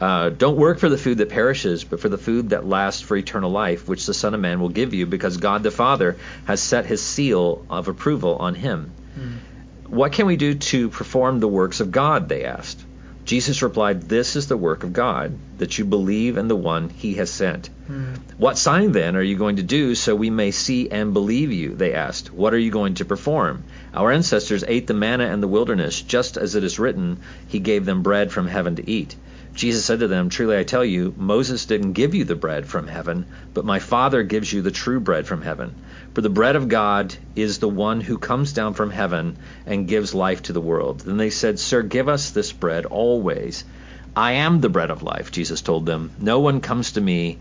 Uh, 0.00 0.28
don't 0.30 0.56
work 0.56 0.78
for 0.78 0.88
the 0.88 0.96
food 0.96 1.18
that 1.18 1.28
perishes, 1.28 1.82
but 1.82 1.98
for 1.98 2.08
the 2.08 2.18
food 2.18 2.50
that 2.50 2.64
lasts 2.64 3.02
for 3.02 3.16
eternal 3.16 3.50
life, 3.50 3.88
which 3.88 4.06
the 4.06 4.14
Son 4.14 4.34
of 4.34 4.40
Man 4.40 4.60
will 4.60 4.68
give 4.68 4.94
you, 4.94 5.06
because 5.06 5.38
God 5.38 5.64
the 5.64 5.72
Father 5.72 6.16
has 6.46 6.62
set 6.62 6.86
his 6.86 7.02
seal 7.02 7.66
of 7.68 7.88
approval 7.88 8.36
on 8.36 8.54
him. 8.54 8.92
What 9.88 10.12
can 10.12 10.26
we 10.26 10.36
do 10.36 10.54
to 10.54 10.88
perform 10.90 11.40
the 11.40 11.48
works 11.48 11.80
of 11.80 11.90
God? 11.90 12.28
They 12.28 12.44
asked. 12.44 12.84
Jesus 13.28 13.60
replied, 13.60 14.08
This 14.08 14.36
is 14.36 14.46
the 14.46 14.56
work 14.56 14.84
of 14.84 14.94
God, 14.94 15.36
that 15.58 15.76
you 15.76 15.84
believe 15.84 16.38
in 16.38 16.48
the 16.48 16.56
one 16.56 16.88
he 16.88 17.12
has 17.16 17.28
sent. 17.28 17.66
Hmm. 17.86 18.14
What 18.38 18.56
sign 18.56 18.92
then 18.92 19.16
are 19.16 19.22
you 19.22 19.36
going 19.36 19.56
to 19.56 19.62
do 19.62 19.94
so 19.94 20.16
we 20.16 20.30
may 20.30 20.50
see 20.50 20.88
and 20.88 21.12
believe 21.12 21.52
you? 21.52 21.74
They 21.74 21.92
asked. 21.92 22.32
What 22.32 22.54
are 22.54 22.58
you 22.58 22.70
going 22.70 22.94
to 22.94 23.04
perform? 23.04 23.64
Our 23.92 24.12
ancestors 24.12 24.64
ate 24.66 24.86
the 24.86 24.94
manna 24.94 25.30
in 25.30 25.42
the 25.42 25.46
wilderness, 25.46 26.00
just 26.00 26.38
as 26.38 26.54
it 26.54 26.64
is 26.64 26.78
written, 26.78 27.18
He 27.46 27.58
gave 27.58 27.84
them 27.84 28.02
bread 28.02 28.32
from 28.32 28.48
heaven 28.48 28.76
to 28.76 28.90
eat. 28.90 29.14
Jesus 29.58 29.84
said 29.84 29.98
to 29.98 30.06
them, 30.06 30.28
Truly 30.28 30.56
I 30.56 30.62
tell 30.62 30.84
you, 30.84 31.12
Moses 31.16 31.66
didn't 31.66 31.94
give 31.94 32.14
you 32.14 32.22
the 32.22 32.36
bread 32.36 32.64
from 32.64 32.86
heaven, 32.86 33.26
but 33.54 33.64
my 33.64 33.80
Father 33.80 34.22
gives 34.22 34.52
you 34.52 34.62
the 34.62 34.70
true 34.70 35.00
bread 35.00 35.26
from 35.26 35.42
heaven. 35.42 35.74
For 36.14 36.20
the 36.20 36.30
bread 36.30 36.54
of 36.54 36.68
God 36.68 37.16
is 37.34 37.58
the 37.58 37.68
one 37.68 38.00
who 38.00 38.18
comes 38.18 38.52
down 38.52 38.74
from 38.74 38.92
heaven 38.92 39.36
and 39.66 39.88
gives 39.88 40.14
life 40.14 40.44
to 40.44 40.52
the 40.52 40.60
world. 40.60 41.00
Then 41.00 41.16
they 41.16 41.30
said, 41.30 41.58
Sir, 41.58 41.82
give 41.82 42.08
us 42.08 42.30
this 42.30 42.52
bread 42.52 42.86
always. 42.86 43.64
I 44.14 44.34
am 44.34 44.60
the 44.60 44.68
bread 44.68 44.92
of 44.92 45.02
life, 45.02 45.32
Jesus 45.32 45.60
told 45.60 45.86
them. 45.86 46.12
No 46.20 46.38
one 46.38 46.60
comes 46.60 46.92
to 46.92 47.00
me, 47.00 47.38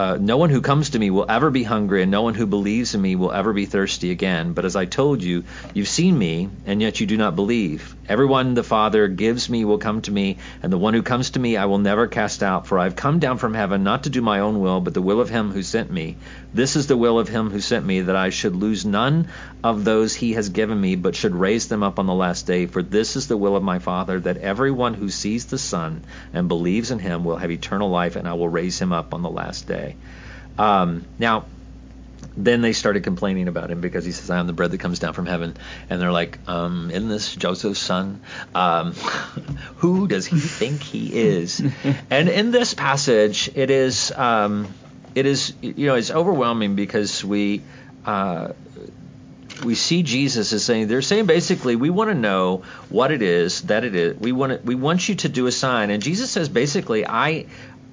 uh, 0.00 0.16
no 0.18 0.38
one 0.38 0.48
who 0.48 0.62
comes 0.62 0.90
to 0.90 0.98
me 0.98 1.10
will 1.10 1.26
ever 1.28 1.50
be 1.50 1.62
hungry, 1.62 2.00
and 2.00 2.10
no 2.10 2.22
one 2.22 2.32
who 2.32 2.46
believes 2.46 2.94
in 2.94 3.02
me 3.02 3.16
will 3.16 3.32
ever 3.32 3.52
be 3.52 3.66
thirsty 3.66 4.10
again. 4.10 4.54
But 4.54 4.64
as 4.64 4.74
I 4.74 4.86
told 4.86 5.22
you, 5.22 5.44
you've 5.74 5.88
seen 5.88 6.18
me, 6.18 6.48
and 6.64 6.80
yet 6.80 7.00
you 7.00 7.06
do 7.06 7.18
not 7.18 7.36
believe. 7.36 7.94
Everyone 8.08 8.54
the 8.54 8.62
Father 8.62 9.08
gives 9.08 9.50
me 9.50 9.66
will 9.66 9.76
come 9.76 10.00
to 10.00 10.10
me, 10.10 10.38
and 10.62 10.72
the 10.72 10.78
one 10.78 10.94
who 10.94 11.02
comes 11.02 11.30
to 11.30 11.38
me 11.38 11.58
I 11.58 11.66
will 11.66 11.78
never 11.78 12.06
cast 12.06 12.42
out. 12.42 12.66
For 12.66 12.78
I 12.78 12.84
have 12.84 12.96
come 12.96 13.18
down 13.18 13.36
from 13.36 13.52
heaven 13.52 13.84
not 13.84 14.04
to 14.04 14.10
do 14.10 14.22
my 14.22 14.40
own 14.40 14.60
will, 14.60 14.80
but 14.80 14.94
the 14.94 15.02
will 15.02 15.20
of 15.20 15.28
him 15.28 15.52
who 15.52 15.62
sent 15.62 15.90
me. 15.90 16.16
This 16.54 16.76
is 16.76 16.86
the 16.86 16.96
will 16.96 17.18
of 17.18 17.28
him 17.28 17.50
who 17.50 17.60
sent 17.60 17.84
me, 17.84 18.00
that 18.00 18.16
I 18.16 18.30
should 18.30 18.56
lose 18.56 18.86
none 18.86 19.28
of 19.62 19.84
those 19.84 20.14
he 20.14 20.32
has 20.32 20.48
given 20.48 20.80
me, 20.80 20.96
but 20.96 21.14
should 21.14 21.34
raise 21.34 21.68
them 21.68 21.82
up 21.82 21.98
on 21.98 22.06
the 22.06 22.14
last 22.14 22.46
day. 22.46 22.64
For 22.64 22.82
this 22.82 23.16
is 23.16 23.28
the 23.28 23.36
will 23.36 23.54
of 23.54 23.62
my 23.62 23.80
Father, 23.80 24.18
that 24.20 24.38
everyone 24.38 24.94
who 24.94 25.10
sees 25.10 25.44
the 25.44 25.58
Son 25.58 26.02
and 26.32 26.48
believes 26.48 26.90
in 26.90 27.00
him 27.00 27.22
will 27.22 27.36
have 27.36 27.50
eternal 27.50 27.90
life, 27.90 28.16
and 28.16 28.26
I 28.26 28.32
will 28.32 28.48
raise 28.48 28.78
him 28.80 28.94
up 28.94 29.12
on 29.12 29.20
the 29.20 29.30
last 29.30 29.68
day. 29.68 29.89
Um, 30.58 31.06
now, 31.18 31.44
then 32.36 32.60
they 32.60 32.72
started 32.72 33.02
complaining 33.02 33.48
about 33.48 33.70
him 33.70 33.80
because 33.80 34.04
he 34.04 34.12
says, 34.12 34.30
I 34.30 34.38
am 34.38 34.46
the 34.46 34.52
bread 34.52 34.70
that 34.70 34.78
comes 34.78 34.98
down 34.98 35.12
from 35.12 35.26
heaven. 35.26 35.56
And 35.88 36.00
they're 36.00 36.12
like, 36.12 36.38
um, 36.48 36.90
Isn't 36.90 37.08
this 37.08 37.34
Joseph's 37.34 37.80
son? 37.80 38.20
Um, 38.54 38.92
who 39.76 40.08
does 40.08 40.26
he 40.26 40.38
think 40.38 40.82
he 40.82 41.14
is? 41.14 41.60
and 42.10 42.28
in 42.28 42.50
this 42.50 42.74
passage, 42.74 43.50
it 43.54 43.70
is, 43.70 44.12
um, 44.12 44.72
it 45.14 45.26
is, 45.26 45.54
you 45.60 45.86
know, 45.86 45.96
it's 45.96 46.10
overwhelming 46.10 46.76
because 46.76 47.24
we, 47.24 47.62
uh, 48.06 48.52
we 49.64 49.74
see 49.74 50.02
Jesus 50.02 50.52
as 50.52 50.64
saying 50.64 50.88
they're 50.88 51.02
saying 51.02 51.26
basically 51.26 51.76
we 51.76 51.90
want 51.90 52.08
to 52.08 52.14
know 52.14 52.62
what 52.88 53.10
it 53.10 53.20
is 53.20 53.62
that 53.62 53.84
it 53.84 53.94
is 53.94 54.18
we 54.18 54.32
want 54.32 54.52
to, 54.52 54.66
we 54.66 54.74
want 54.74 55.08
you 55.08 55.16
to 55.16 55.28
do 55.28 55.46
a 55.46 55.52
sign 55.52 55.90
and 55.90 56.02
Jesus 56.02 56.30
says 56.30 56.48
basically 56.48 57.06
I 57.06 57.46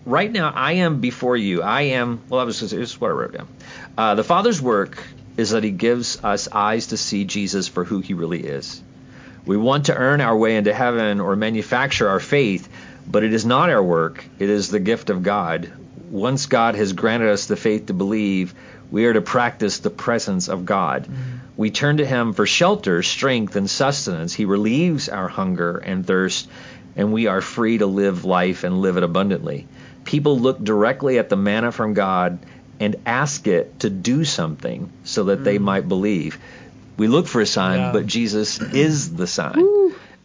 right 0.08 0.32
now 0.32 0.51
I 0.55 0.74
am 0.74 0.99
before 1.01 1.38
you 1.38 1.62
I 1.62 1.82
am 1.82 2.22
well 2.30 2.45
this 2.45 2.62
is 2.62 2.99
what 2.99 3.10
I 3.10 3.12
wrote 3.12 3.34
down 3.34 3.47
uh, 3.97 4.16
the 4.16 4.24
Father's 4.24 4.62
work 4.62 5.03
is 5.38 5.51
that 5.51 5.64
He 5.64 5.72
gives 5.72 6.24
us 6.24 6.47
eyes 6.51 6.88
to 6.88 6.97
see 6.97 7.26
Jesus 7.26 7.68
for 7.68 7.84
who 7.84 7.99
He 7.99 8.14
really 8.14 8.43
is 8.43 8.82
we 9.45 9.58
want 9.58 9.86
to 9.86 9.95
earn 9.95 10.22
our 10.22 10.36
way 10.36 10.55
into 10.55 10.74
heaven 10.74 11.20
or 11.20 11.36
manufacture 11.36 12.10
our 12.10 12.20
faith 12.20 12.70
but 13.08 13.24
it 13.24 13.34
is 13.34 13.45
not 13.45 13.70
our 13.70 13.84
work 13.84 14.26
it 14.39 14.49
is 14.49 14.70
the 14.70 14.80
gift 14.80 15.10
of 15.10 15.24
God 15.24 15.72
once 16.10 16.45
God 16.45 16.76
has 16.76 16.93
granted 16.93 17.30
us 17.30 17.47
the 17.47 17.58
faith 17.58 17.88
to 17.88 17.93
believe 17.93 18.55
we 18.89 19.05
are 19.05 19.14
to 19.14 19.22
practice 19.22 19.80
the 19.80 19.89
presence 19.89 20.47
of 20.47 20.66
God. 20.66 21.08
We 21.58 21.72
turn 21.72 21.97
to 21.97 22.05
Him 22.05 22.34
for 22.34 22.45
shelter, 22.45 23.03
strength, 23.03 23.55
and 23.55 23.70
sustenance. 23.70 24.34
He 24.34 24.45
relieves 24.45 25.10
our 25.10 25.28
hunger 25.28 25.78
and 25.78 26.05
thirst, 26.05 26.47
and 26.95 27.12
we 27.12 27.28
are 27.28 27.41
free 27.41 27.80
to 27.80 27.86
live 27.86 28.24
life 28.24 28.64
and 28.64 28.80
live 28.80 28.95
it 28.95 29.03
abundantly. 29.03 29.68
People 30.08 30.39
look 30.39 30.64
directly 30.64 31.20
at 31.20 31.28
the 31.28 31.36
manna 31.36 31.74
from 31.74 31.93
God 31.93 32.39
and 32.80 32.95
ask 33.05 33.45
it 33.45 33.82
to 33.82 33.89
do 33.89 34.24
something 34.24 34.89
so 35.03 35.26
that 35.26 35.43
they 35.43 35.58
might 35.58 35.89
believe. 35.89 36.39
We 36.95 37.08
look 37.08 37.28
for 37.28 37.41
a 37.41 37.45
sign, 37.45 37.80
Yeah. 37.80 37.91
but 37.91 38.05
Jesus 38.08 38.62
is 38.74 39.14
the 39.14 39.28
sign. 39.28 39.62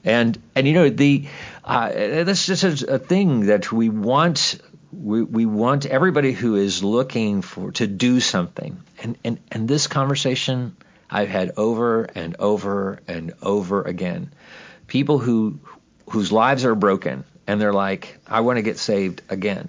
And 0.05 0.41
and 0.55 0.69
you 0.69 0.75
know 0.75 0.89
the 0.89 1.27
uh, 1.65 1.91
that's 2.25 2.47
just 2.47 2.63
a, 2.63 2.95
a 2.95 2.99
thing 3.01 3.47
that 3.47 3.73
we 3.73 3.89
want. 3.89 4.61
We, 4.93 5.23
we 5.23 5.47
want 5.47 5.85
everybody 5.87 6.31
who 6.33 6.55
is 6.55 6.85
looking 6.85 7.43
for 7.43 7.73
to 7.73 7.87
do 7.89 8.21
something. 8.21 8.81
And, 9.03 9.19
and 9.25 9.39
and 9.51 9.67
this 9.67 9.89
conversation 9.89 10.77
I've 11.11 11.29
had 11.29 11.53
over 11.57 12.05
and 12.05 12.37
over 12.39 13.01
and 13.09 13.33
over 13.43 13.83
again. 13.83 14.31
People 14.87 15.19
who 15.19 15.59
whose 16.11 16.31
lives 16.31 16.65
are 16.65 16.77
broken 16.77 17.25
and 17.47 17.61
they're 17.61 17.73
like, 17.73 18.19
I 18.27 18.41
want 18.41 18.59
to 18.59 18.63
get 18.63 18.79
saved 18.79 19.23
again. 19.29 19.69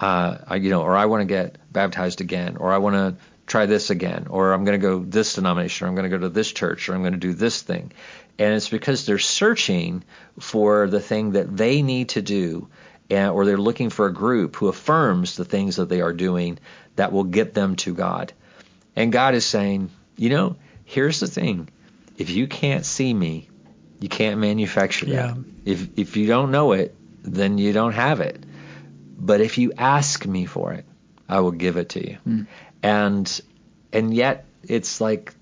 Uh, 0.00 0.38
I, 0.46 0.56
you 0.56 0.70
know, 0.70 0.82
or 0.82 0.96
I 0.96 1.06
want 1.06 1.22
to 1.22 1.26
get 1.26 1.56
baptized 1.72 2.20
again, 2.20 2.56
or 2.56 2.72
I 2.72 2.78
want 2.78 2.94
to 2.94 3.22
try 3.46 3.66
this 3.66 3.90
again, 3.90 4.26
or 4.30 4.52
I'm 4.52 4.64
going 4.64 4.80
to 4.80 4.86
go 4.86 5.00
this 5.00 5.34
denomination, 5.34 5.86
or 5.86 5.88
I'm 5.88 5.96
going 5.96 6.08
to 6.08 6.16
go 6.16 6.22
to 6.22 6.28
this 6.28 6.52
church, 6.52 6.88
or 6.88 6.94
I'm 6.94 7.00
going 7.00 7.14
to 7.14 7.18
do 7.18 7.32
this 7.32 7.62
thing. 7.62 7.92
And 8.38 8.54
it's 8.54 8.68
because 8.68 9.06
they're 9.06 9.18
searching 9.18 10.04
for 10.38 10.86
the 10.86 11.00
thing 11.00 11.32
that 11.32 11.56
they 11.56 11.82
need 11.82 12.10
to 12.10 12.22
do, 12.22 12.68
and, 13.10 13.30
or 13.30 13.44
they're 13.44 13.56
looking 13.58 13.90
for 13.90 14.06
a 14.06 14.12
group 14.12 14.54
who 14.54 14.68
affirms 14.68 15.36
the 15.36 15.44
things 15.44 15.76
that 15.76 15.88
they 15.88 16.00
are 16.00 16.12
doing 16.12 16.58
that 16.94 17.10
will 17.10 17.24
get 17.24 17.54
them 17.54 17.74
to 17.76 17.94
God. 17.94 18.32
And 18.94 19.12
God 19.12 19.34
is 19.34 19.44
saying, 19.44 19.90
you 20.16 20.30
know, 20.30 20.56
here's 20.84 21.18
the 21.18 21.26
thing. 21.26 21.68
If 22.16 22.30
you 22.30 22.46
can't 22.46 22.84
see 22.84 23.12
me, 23.12 23.48
you 24.00 24.08
can't 24.08 24.40
manufacture 24.40 25.06
that. 25.06 25.36
Yeah. 25.36 25.42
If 25.64 25.98
if 25.98 26.16
you 26.16 26.26
don't 26.26 26.50
know 26.50 26.72
it, 26.72 26.94
then 27.28 27.58
you 27.58 27.72
don't 27.72 27.92
have 27.92 28.20
it. 28.20 28.42
But 29.18 29.40
if 29.40 29.58
you 29.58 29.72
ask 29.76 30.24
me 30.26 30.46
for 30.46 30.72
it, 30.72 30.84
I 31.28 31.40
will 31.40 31.52
give 31.52 31.76
it 31.76 31.90
to 31.90 32.08
you. 32.08 32.16
Hmm. 32.24 32.42
And 32.82 33.40
and 33.92 34.14
yet 34.14 34.46
it's 34.62 35.00
like 35.00 35.34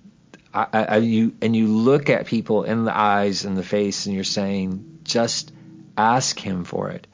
I, 0.56 0.66
I, 0.72 0.96
you 0.98 1.34
and 1.42 1.54
you 1.54 1.66
look 1.66 2.08
at 2.08 2.26
people 2.26 2.64
in 2.64 2.84
the 2.84 2.96
eyes 2.96 3.44
and 3.44 3.56
the 3.56 3.62
face, 3.62 4.06
and 4.06 4.14
you're 4.14 4.24
saying, 4.24 5.00
just 5.04 5.52
ask 5.98 6.38
Him 6.38 6.64
for 6.64 6.90
it, 6.90 7.06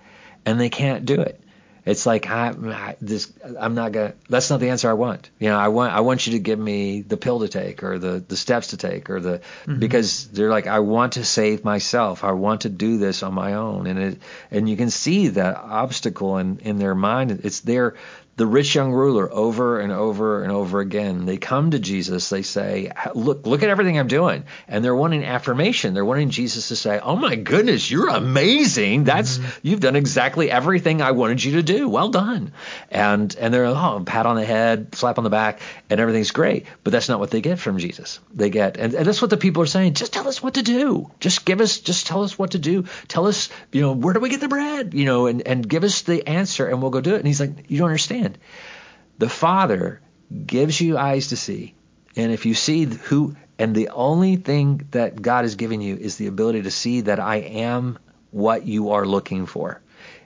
and 0.46 0.60
they 0.60 0.68
can't 0.68 1.04
do 1.04 1.20
it. 1.20 1.41
It's 1.84 2.06
like 2.06 2.30
I, 2.30 2.50
I 2.50 2.96
this 3.00 3.32
I'm 3.58 3.74
not 3.74 3.90
gonna. 3.90 4.14
That's 4.28 4.50
not 4.50 4.60
the 4.60 4.70
answer 4.70 4.88
I 4.88 4.92
want. 4.92 5.30
You 5.40 5.48
know, 5.48 5.58
I 5.58 5.68
want 5.68 5.92
I 5.92 6.00
want 6.00 6.26
you 6.26 6.34
to 6.34 6.38
give 6.38 6.58
me 6.58 7.02
the 7.02 7.16
pill 7.16 7.40
to 7.40 7.48
take 7.48 7.82
or 7.82 7.98
the 7.98 8.22
the 8.26 8.36
steps 8.36 8.68
to 8.68 8.76
take 8.76 9.10
or 9.10 9.18
the 9.18 9.38
mm-hmm. 9.38 9.80
because 9.80 10.28
they're 10.28 10.50
like 10.50 10.68
I 10.68 10.78
want 10.78 11.14
to 11.14 11.24
save 11.24 11.64
myself. 11.64 12.22
I 12.22 12.32
want 12.32 12.62
to 12.62 12.68
do 12.68 12.98
this 12.98 13.24
on 13.24 13.34
my 13.34 13.54
own, 13.54 13.88
and 13.88 13.98
it 13.98 14.18
and 14.52 14.68
you 14.68 14.76
can 14.76 14.90
see 14.90 15.28
that 15.28 15.56
obstacle 15.56 16.38
in 16.38 16.60
in 16.60 16.78
their 16.78 16.94
mind. 16.94 17.40
It's 17.42 17.60
there 17.60 17.96
the 18.36 18.46
rich 18.46 18.74
young 18.74 18.92
ruler 18.92 19.30
over 19.30 19.78
and 19.78 19.92
over 19.92 20.42
and 20.42 20.50
over 20.50 20.80
again. 20.80 21.26
They 21.26 21.36
come 21.36 21.72
to 21.72 21.78
Jesus. 21.78 22.30
They 22.30 22.42
say, 22.42 22.90
"Look, 23.14 23.46
look 23.46 23.62
at 23.62 23.68
everything 23.68 23.98
I'm 23.98 24.08
doing," 24.08 24.44
and 24.68 24.82
they're 24.82 24.94
wanting 24.94 25.24
affirmation. 25.24 25.92
They're 25.92 26.04
wanting 26.04 26.30
Jesus 26.30 26.68
to 26.68 26.76
say, 26.76 26.98
"Oh 26.98 27.16
my 27.16 27.36
goodness, 27.36 27.90
you're 27.90 28.08
amazing. 28.08 29.04
That's 29.04 29.36
mm-hmm. 29.36 29.50
you've 29.62 29.80
done 29.80 29.96
exactly 29.96 30.50
everything 30.50 31.02
I 31.02 31.10
wanted 31.10 31.44
you 31.44 31.52
to 31.52 31.62
do. 31.62 31.88
Well 31.88 32.08
done." 32.08 32.52
And 32.90 33.34
and 33.38 33.52
they're 33.52 33.66
oh, 33.66 34.02
pat 34.06 34.24
on 34.24 34.36
the 34.36 34.46
head, 34.46 34.94
slap 34.94 35.18
on 35.18 35.24
the 35.24 35.30
back, 35.30 35.60
and 35.90 36.00
everything's 36.00 36.30
great. 36.30 36.64
But 36.84 36.92
that's 36.92 37.10
not 37.10 37.20
what 37.20 37.30
they 37.30 37.42
get 37.42 37.58
from 37.58 37.76
Jesus. 37.76 38.18
They 38.32 38.48
get, 38.48 38.78
and, 38.78 38.94
and 38.94 39.06
that's 39.06 39.20
what 39.20 39.30
the 39.30 39.36
people 39.36 39.62
are 39.62 39.66
saying. 39.66 39.92
Just 39.92 40.14
tell 40.14 40.26
us 40.26 40.42
what 40.42 40.54
to 40.54 40.62
do. 40.62 41.10
Just 41.20 41.44
give 41.44 41.60
us, 41.60 41.80
just 41.80 42.06
tell 42.06 42.22
us 42.22 42.38
what 42.38 42.52
to 42.52 42.58
do. 42.58 42.86
Tell 43.08 43.26
us, 43.26 43.50
you 43.72 43.82
know, 43.82 43.92
where 43.92 44.14
do 44.14 44.20
we 44.20 44.30
get 44.30 44.40
the 44.40 44.48
bread? 44.48 44.94
You 44.94 45.04
know, 45.04 45.26
and 45.26 45.46
and 45.46 45.68
give 45.68 45.84
us 45.84 46.00
the 46.00 46.26
answer, 46.26 46.66
and 46.66 46.80
we'll 46.80 46.90
go 46.90 47.02
do 47.02 47.14
it. 47.14 47.18
And 47.18 47.26
he's 47.26 47.40
like, 47.40 47.50
you 47.68 47.76
don't 47.76 47.88
understand 47.88 48.31
understand. 48.32 49.18
The 49.18 49.28
Father 49.28 50.00
gives 50.46 50.80
you 50.80 50.98
eyes 50.98 51.28
to 51.28 51.36
see. 51.36 51.74
And 52.16 52.32
if 52.32 52.46
you 52.46 52.54
see 52.54 52.84
who, 52.84 53.36
and 53.58 53.74
the 53.74 53.90
only 53.90 54.36
thing 54.36 54.88
that 54.90 55.20
God 55.20 55.44
has 55.44 55.56
given 55.56 55.80
you 55.80 55.96
is 55.96 56.16
the 56.16 56.26
ability 56.26 56.62
to 56.62 56.70
see 56.70 57.02
that 57.02 57.20
I 57.20 57.36
am 57.36 57.98
what 58.30 58.66
you 58.66 58.90
are 58.90 59.06
looking 59.06 59.46
for. 59.46 59.80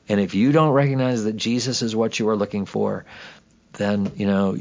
And 0.09 0.20
if 0.20 0.34
you 0.34 0.52
don't 0.52 0.70
recognize 0.70 1.24
that 1.24 1.36
Jesus 1.36 1.82
is 1.82 1.94
what 1.96 2.18
you 2.18 2.28
are 2.28 2.36
looking 2.36 2.64
for, 2.64 3.04
then, 3.72 4.12
you 4.16 4.26
know, 4.26 4.57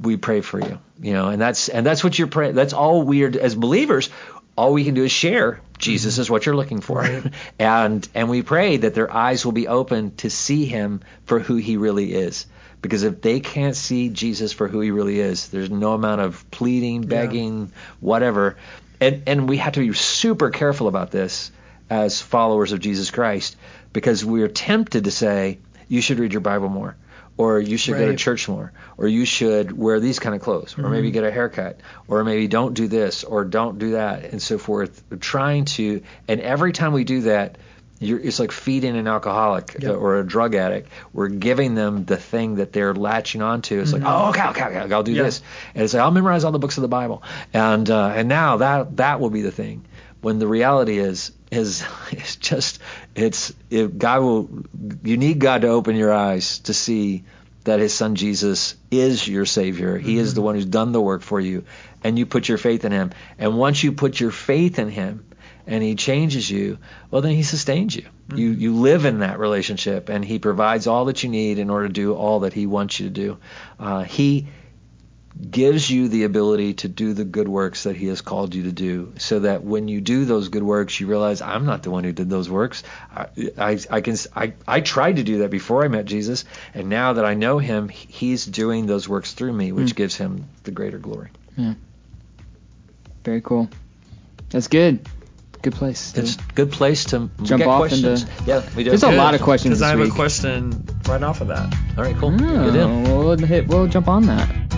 we 0.00 0.16
pray 0.16 0.40
for 0.40 0.60
you. 0.60 0.78
You 1.00 1.12
know, 1.14 1.28
and 1.28 1.40
that's 1.40 1.68
and 1.68 1.86
that's 1.86 2.04
what 2.04 2.18
you're 2.18 2.28
praying. 2.28 2.54
That's 2.54 2.72
all 2.72 3.02
we 3.02 3.24
are 3.24 3.32
as 3.40 3.54
believers. 3.54 4.10
All 4.56 4.72
we 4.72 4.84
can 4.84 4.94
do 4.94 5.04
is 5.04 5.12
share. 5.12 5.60
Jesus 5.78 6.18
is 6.18 6.30
what 6.30 6.46
you're 6.46 6.56
looking 6.56 6.80
for, 6.80 7.00
right. 7.00 7.32
and 7.58 8.06
and 8.14 8.28
we 8.28 8.42
pray 8.42 8.76
that 8.76 8.94
their 8.94 9.12
eyes 9.12 9.44
will 9.44 9.52
be 9.52 9.66
open 9.66 10.14
to 10.16 10.30
see 10.30 10.64
Him 10.64 11.00
for 11.24 11.40
who 11.40 11.56
He 11.56 11.76
really 11.76 12.12
is. 12.12 12.46
Because 12.82 13.04
if 13.04 13.22
they 13.22 13.38
can't 13.38 13.76
see 13.76 14.08
Jesus 14.08 14.52
for 14.52 14.66
who 14.66 14.80
he 14.80 14.90
really 14.90 15.20
is, 15.20 15.48
there's 15.48 15.70
no 15.70 15.92
amount 15.92 16.20
of 16.20 16.50
pleading, 16.50 17.02
begging, 17.02 17.60
yeah. 17.60 17.80
whatever. 18.00 18.56
And 19.00 19.22
and 19.28 19.48
we 19.48 19.58
have 19.58 19.74
to 19.74 19.80
be 19.80 19.92
super 19.94 20.50
careful 20.50 20.88
about 20.88 21.12
this 21.12 21.52
as 21.88 22.20
followers 22.20 22.72
of 22.72 22.80
Jesus 22.80 23.12
Christ 23.12 23.56
because 23.92 24.24
we're 24.24 24.48
tempted 24.48 25.04
to 25.04 25.12
say 25.12 25.58
you 25.88 26.00
should 26.00 26.18
read 26.18 26.32
your 26.32 26.40
Bible 26.40 26.68
more 26.68 26.96
or 27.36 27.60
you 27.60 27.76
should 27.76 27.94
right. 27.94 28.00
go 28.00 28.06
to 28.08 28.16
church 28.16 28.48
more, 28.48 28.72
or 28.96 29.08
you 29.08 29.24
should 29.24 29.76
wear 29.76 30.00
these 30.00 30.18
kind 30.18 30.34
of 30.34 30.42
clothes, 30.42 30.74
or 30.74 30.82
mm-hmm. 30.82 30.92
maybe 30.92 31.10
get 31.10 31.24
a 31.24 31.30
haircut, 31.30 31.80
or 32.08 32.24
maybe 32.24 32.46
don't 32.46 32.74
do 32.74 32.88
this, 32.88 33.24
or 33.24 33.44
don't 33.44 33.78
do 33.78 33.92
that, 33.92 34.24
and 34.24 34.40
so 34.40 34.58
forth. 34.58 35.02
trying 35.20 35.64
to, 35.64 36.02
and 36.28 36.40
every 36.40 36.72
time 36.72 36.92
we 36.92 37.04
do 37.04 37.22
that, 37.22 37.56
it's 38.00 38.40
like 38.40 38.50
feeding 38.50 38.96
an 38.96 39.06
alcoholic 39.06 39.76
yep. 39.78 39.96
or 39.96 40.18
a 40.18 40.26
drug 40.26 40.54
addict. 40.56 40.88
We're 41.12 41.28
giving 41.28 41.74
them 41.74 42.04
the 42.04 42.16
thing 42.16 42.56
that 42.56 42.72
they're 42.72 42.94
latching 42.94 43.42
onto. 43.42 43.80
It's 43.80 43.92
mm-hmm. 43.92 44.04
like, 44.04 44.12
oh, 44.12 44.28
okay, 44.30 44.48
okay, 44.48 44.78
okay, 44.78 44.94
I'll 44.94 45.02
do 45.02 45.12
yep. 45.12 45.26
this, 45.26 45.42
and 45.74 45.84
it's 45.84 45.94
like 45.94 46.02
I'll 46.02 46.10
memorize 46.10 46.44
all 46.44 46.52
the 46.52 46.58
books 46.58 46.78
of 46.78 46.82
the 46.82 46.88
Bible, 46.88 47.22
and 47.52 47.88
uh, 47.88 48.08
and 48.08 48.28
now 48.28 48.58
that 48.58 48.96
that 48.96 49.20
will 49.20 49.30
be 49.30 49.42
the 49.42 49.52
thing. 49.52 49.84
When 50.22 50.38
the 50.38 50.46
reality 50.46 50.98
is 50.98 51.32
is 51.50 51.84
it's 52.10 52.36
just 52.36 52.80
it's 53.14 53.52
it, 53.68 53.98
God 53.98 54.22
will 54.22 54.64
you 55.04 55.18
need 55.18 55.38
God 55.38 55.62
to 55.62 55.68
open 55.68 55.96
your 55.96 56.12
eyes 56.12 56.60
to 56.60 56.74
see 56.74 57.24
that 57.64 57.78
His 57.78 57.92
Son 57.92 58.14
Jesus 58.14 58.74
is 58.90 59.28
your 59.28 59.44
Savior. 59.44 59.98
He 59.98 60.12
mm-hmm. 60.12 60.20
is 60.20 60.34
the 60.34 60.42
one 60.42 60.54
who's 60.54 60.66
done 60.66 60.92
the 60.92 61.00
work 61.00 61.22
for 61.22 61.38
you, 61.38 61.64
and 62.02 62.18
you 62.18 62.24
put 62.24 62.48
your 62.48 62.58
faith 62.58 62.84
in 62.84 62.92
Him. 62.92 63.12
And 63.38 63.58
once 63.58 63.84
you 63.84 63.92
put 63.92 64.18
your 64.18 64.30
faith 64.30 64.78
in 64.78 64.88
Him 64.88 65.24
and 65.66 65.82
he 65.82 65.94
changes 65.94 66.50
you, 66.50 66.78
well, 67.10 67.22
then 67.22 67.32
he 67.32 67.42
sustains 67.42 67.94
you. 67.94 68.02
Mm-hmm. 68.02 68.36
You 68.36 68.50
you 68.50 68.74
live 68.76 69.04
in 69.04 69.20
that 69.20 69.38
relationship, 69.38 70.08
and 70.08 70.24
he 70.24 70.38
provides 70.38 70.86
all 70.86 71.06
that 71.06 71.22
you 71.22 71.28
need 71.28 71.58
in 71.58 71.70
order 71.70 71.86
to 71.86 71.92
do 71.92 72.14
all 72.14 72.40
that 72.40 72.52
he 72.52 72.66
wants 72.66 72.98
you 72.98 73.06
to 73.06 73.12
do. 73.12 73.38
Uh, 73.78 74.02
he 74.02 74.48
gives 75.50 75.90
you 75.90 76.08
the 76.08 76.24
ability 76.24 76.74
to 76.74 76.88
do 76.88 77.14
the 77.14 77.24
good 77.24 77.48
works 77.48 77.84
that 77.84 77.96
he 77.96 78.06
has 78.08 78.20
called 78.20 78.54
you 78.54 78.64
to 78.64 78.72
do 78.72 79.12
so 79.18 79.40
that 79.40 79.64
when 79.64 79.88
you 79.88 80.00
do 80.00 80.24
those 80.24 80.48
good 80.48 80.62
works 80.62 81.00
you 81.00 81.06
realize 81.06 81.40
i'm 81.40 81.64
not 81.64 81.82
the 81.82 81.90
one 81.90 82.04
who 82.04 82.12
did 82.12 82.28
those 82.28 82.50
works 82.50 82.82
i, 83.14 83.26
I, 83.56 83.78
I 83.90 84.00
can 84.02 84.16
I, 84.36 84.52
I 84.66 84.80
tried 84.80 85.16
to 85.16 85.22
do 85.22 85.38
that 85.38 85.50
before 85.50 85.84
i 85.84 85.88
met 85.88 86.04
jesus 86.04 86.44
and 86.74 86.88
now 86.88 87.14
that 87.14 87.24
i 87.24 87.34
know 87.34 87.58
him 87.58 87.88
he's 87.88 88.44
doing 88.44 88.86
those 88.86 89.08
works 89.08 89.32
through 89.32 89.52
me 89.52 89.72
which 89.72 89.92
mm. 89.92 89.96
gives 89.96 90.16
him 90.16 90.48
the 90.64 90.70
greater 90.70 90.98
glory 90.98 91.30
yeah 91.56 91.74
very 93.24 93.40
cool 93.40 93.70
that's 94.50 94.68
good 94.68 95.06
good 95.62 95.74
place. 95.74 96.12
It's 96.16 96.36
a 96.36 96.38
good 96.54 96.72
place 96.72 97.04
to 97.06 97.30
jump 97.42 97.66
off 97.66 97.78
questions. 97.78 98.22
into. 98.22 98.32
Yeah, 98.46 98.68
we 98.76 98.84
do. 98.84 98.90
There's 98.90 99.02
good, 99.02 99.14
a 99.14 99.16
lot 99.16 99.34
of 99.34 99.42
questions. 99.42 99.78
Because 99.78 99.82
I 99.82 99.90
have 99.90 100.00
week. 100.00 100.10
a 100.10 100.14
question 100.14 100.84
right 101.06 101.22
off 101.22 101.40
of 101.40 101.48
that. 101.48 101.72
All 101.96 102.04
right, 102.04 102.16
cool. 102.16 102.36
Oh, 102.38 103.02
we'll 103.02 103.38
hit. 103.38 103.68
We'll 103.68 103.86
jump 103.86 104.08
on 104.08 104.26
that. 104.26 104.71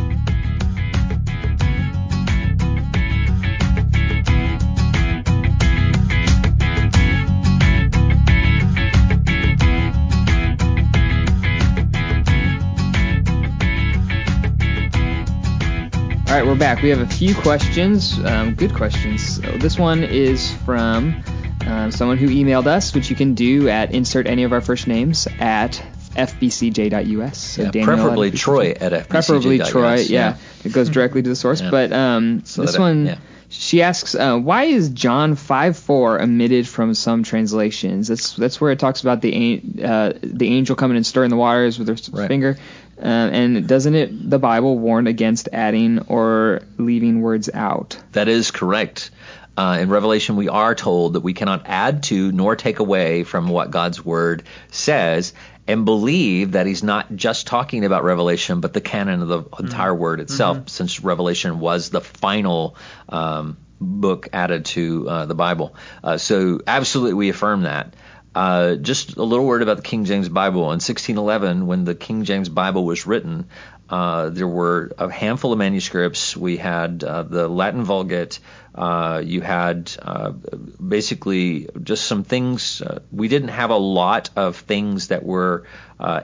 All 16.34 16.40
right, 16.40 16.48
we're 16.48 16.56
back. 16.56 16.82
We 16.82 16.88
have 16.88 16.98
a 16.98 17.06
few 17.06 17.32
questions, 17.32 18.18
um, 18.24 18.56
good 18.56 18.74
questions. 18.74 19.36
So 19.36 19.42
this 19.52 19.78
one 19.78 20.02
is 20.02 20.52
from 20.64 21.22
um, 21.64 21.92
someone 21.92 22.18
who 22.18 22.26
emailed 22.26 22.66
us, 22.66 22.92
which 22.92 23.08
you 23.08 23.14
can 23.14 23.34
do 23.34 23.68
at 23.68 23.92
insert 23.94 24.26
any 24.26 24.42
of 24.42 24.52
our 24.52 24.60
first 24.60 24.88
names 24.88 25.28
at 25.38 25.74
fbcj.us. 26.16 27.38
So 27.38 27.70
yeah, 27.72 27.84
preferably 27.84 28.30
at 28.30 28.34
Troy 28.34 28.70
at 28.72 28.90
fbcj.us. 28.90 29.06
Preferably 29.06 29.58
Troy, 29.60 29.94
yeah. 29.94 30.30
yeah. 30.30 30.36
It 30.64 30.72
goes 30.72 30.88
directly 30.88 31.22
to 31.22 31.28
the 31.28 31.36
source. 31.36 31.60
Yeah. 31.60 31.70
But 31.70 31.92
um, 31.92 32.44
so 32.44 32.62
this 32.62 32.80
one, 32.80 33.16
she 33.48 33.82
asks, 33.82 34.16
uh, 34.16 34.36
why 34.36 34.64
is 34.64 34.88
John 34.88 35.36
5:4 35.36 36.20
omitted 36.20 36.66
from 36.66 36.94
some 36.94 37.22
translations? 37.22 38.08
That's 38.08 38.34
that's 38.34 38.60
where 38.60 38.72
it 38.72 38.80
talks 38.80 39.02
about 39.02 39.22
the 39.22 39.62
uh, 39.84 40.14
the 40.20 40.48
angel 40.48 40.74
coming 40.74 40.96
and 40.96 41.06
stirring 41.06 41.30
the 41.30 41.36
waters 41.36 41.78
with 41.78 41.86
her 41.86 41.96
right. 42.10 42.26
finger. 42.26 42.58
Uh, 42.98 43.06
and 43.06 43.66
doesn't 43.66 43.94
it 43.94 44.30
the 44.30 44.38
Bible 44.38 44.78
warn 44.78 45.06
against 45.06 45.48
adding 45.52 46.00
or 46.08 46.62
leaving 46.78 47.20
words 47.20 47.50
out? 47.52 47.98
That 48.12 48.28
is 48.28 48.50
correct. 48.50 49.10
Uh, 49.56 49.78
in 49.80 49.88
Revelation, 49.88 50.36
we 50.36 50.48
are 50.48 50.74
told 50.74 51.12
that 51.12 51.20
we 51.20 51.32
cannot 51.32 51.62
add 51.66 52.02
to 52.04 52.32
nor 52.32 52.56
take 52.56 52.80
away 52.80 53.22
from 53.22 53.48
what 53.48 53.70
God's 53.70 54.04
word 54.04 54.42
says, 54.70 55.32
and 55.66 55.84
believe 55.84 56.52
that 56.52 56.66
He's 56.66 56.82
not 56.82 57.14
just 57.14 57.46
talking 57.46 57.84
about 57.84 58.04
Revelation, 58.04 58.60
but 58.60 58.72
the 58.72 58.80
canon 58.80 59.22
of 59.22 59.28
the 59.28 59.42
mm-hmm. 59.42 59.64
entire 59.64 59.94
word 59.94 60.20
itself, 60.20 60.56
mm-hmm. 60.58 60.66
since 60.66 61.00
Revelation 61.00 61.60
was 61.60 61.90
the 61.90 62.00
final 62.00 62.76
um, 63.08 63.56
book 63.80 64.28
added 64.32 64.64
to 64.66 65.08
uh, 65.08 65.26
the 65.26 65.34
Bible. 65.34 65.74
Uh, 66.02 66.18
so, 66.18 66.60
absolutely, 66.66 67.14
we 67.14 67.28
affirm 67.28 67.62
that. 67.62 67.94
Uh, 68.34 68.74
just 68.74 69.16
a 69.16 69.22
little 69.22 69.46
word 69.46 69.62
about 69.62 69.76
the 69.76 69.82
King 69.82 70.04
James 70.04 70.28
Bible. 70.28 70.62
In 70.62 70.80
1611, 70.80 71.66
when 71.66 71.84
the 71.84 71.94
King 71.94 72.24
James 72.24 72.48
Bible 72.48 72.84
was 72.84 73.06
written, 73.06 73.46
uh, 73.88 74.30
there 74.30 74.48
were 74.48 74.92
a 74.98 75.10
handful 75.10 75.52
of 75.52 75.58
manuscripts. 75.58 76.36
We 76.36 76.56
had 76.56 77.04
uh, 77.04 77.22
the 77.22 77.48
Latin 77.48 77.84
Vulgate. 77.84 78.40
Uh, 78.74 79.22
you 79.24 79.40
had 79.40 79.92
uh, 80.00 80.30
basically 80.30 81.68
just 81.82 82.06
some 82.06 82.24
things. 82.24 82.82
Uh, 82.82 83.00
we 83.12 83.28
didn't 83.28 83.50
have 83.50 83.70
a 83.70 83.76
lot 83.76 84.30
of 84.36 84.56
things 84.56 85.08
that 85.08 85.22
were 85.22 85.64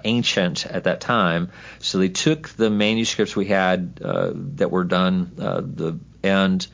ancient 0.04 0.66
at 0.66 0.84
that 0.84 1.00
time, 1.00 1.50
so 1.78 1.98
they 1.98 2.08
took 2.08 2.48
the 2.50 2.70
manuscripts 2.70 3.36
we 3.36 3.46
had 3.46 3.96
that 3.96 4.70
were 4.70 4.84
done 4.84 5.32
the 5.36 5.98
and 6.22 6.66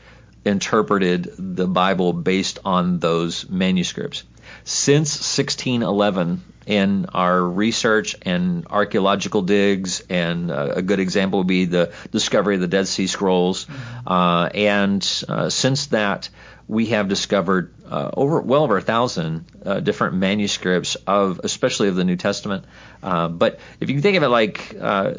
interpreted 0.44 1.30
the 1.38 1.66
Bible 1.66 2.12
based 2.12 2.58
on 2.64 2.98
those 2.98 3.48
manuscripts. 3.48 4.24
Since 4.66 5.14
1611 5.14 6.42
in 6.66 7.06
our 7.14 7.40
research 7.40 8.16
and 8.22 8.66
archaeological 8.68 9.42
digs, 9.42 10.02
and 10.10 10.50
uh, 10.50 10.72
a 10.74 10.82
good 10.82 10.98
example 10.98 11.38
would 11.38 11.46
be 11.46 11.66
the 11.66 11.92
discovery 12.10 12.56
of 12.56 12.60
the 12.60 12.66
Dead 12.66 12.88
Sea 12.88 13.06
Scrolls. 13.06 13.68
Uh, 14.04 14.50
and 14.52 15.24
uh, 15.28 15.48
since 15.50 15.86
that, 15.86 16.28
we 16.68 16.86
have 16.86 17.08
discovered 17.08 17.72
uh, 17.88 18.10
over 18.12 18.40
well 18.40 18.64
over 18.64 18.76
a 18.76 18.82
thousand 18.82 19.44
uh, 19.64 19.80
different 19.80 20.16
manuscripts 20.16 20.96
of, 21.06 21.40
especially 21.44 21.88
of 21.88 21.94
the 21.94 22.04
New 22.04 22.16
Testament. 22.16 22.64
Uh, 23.02 23.28
but 23.28 23.60
if 23.80 23.88
you 23.88 23.94
can 23.94 24.02
think 24.02 24.16
of 24.16 24.22
it 24.24 24.28
like, 24.28 24.74
uh, 24.80 25.14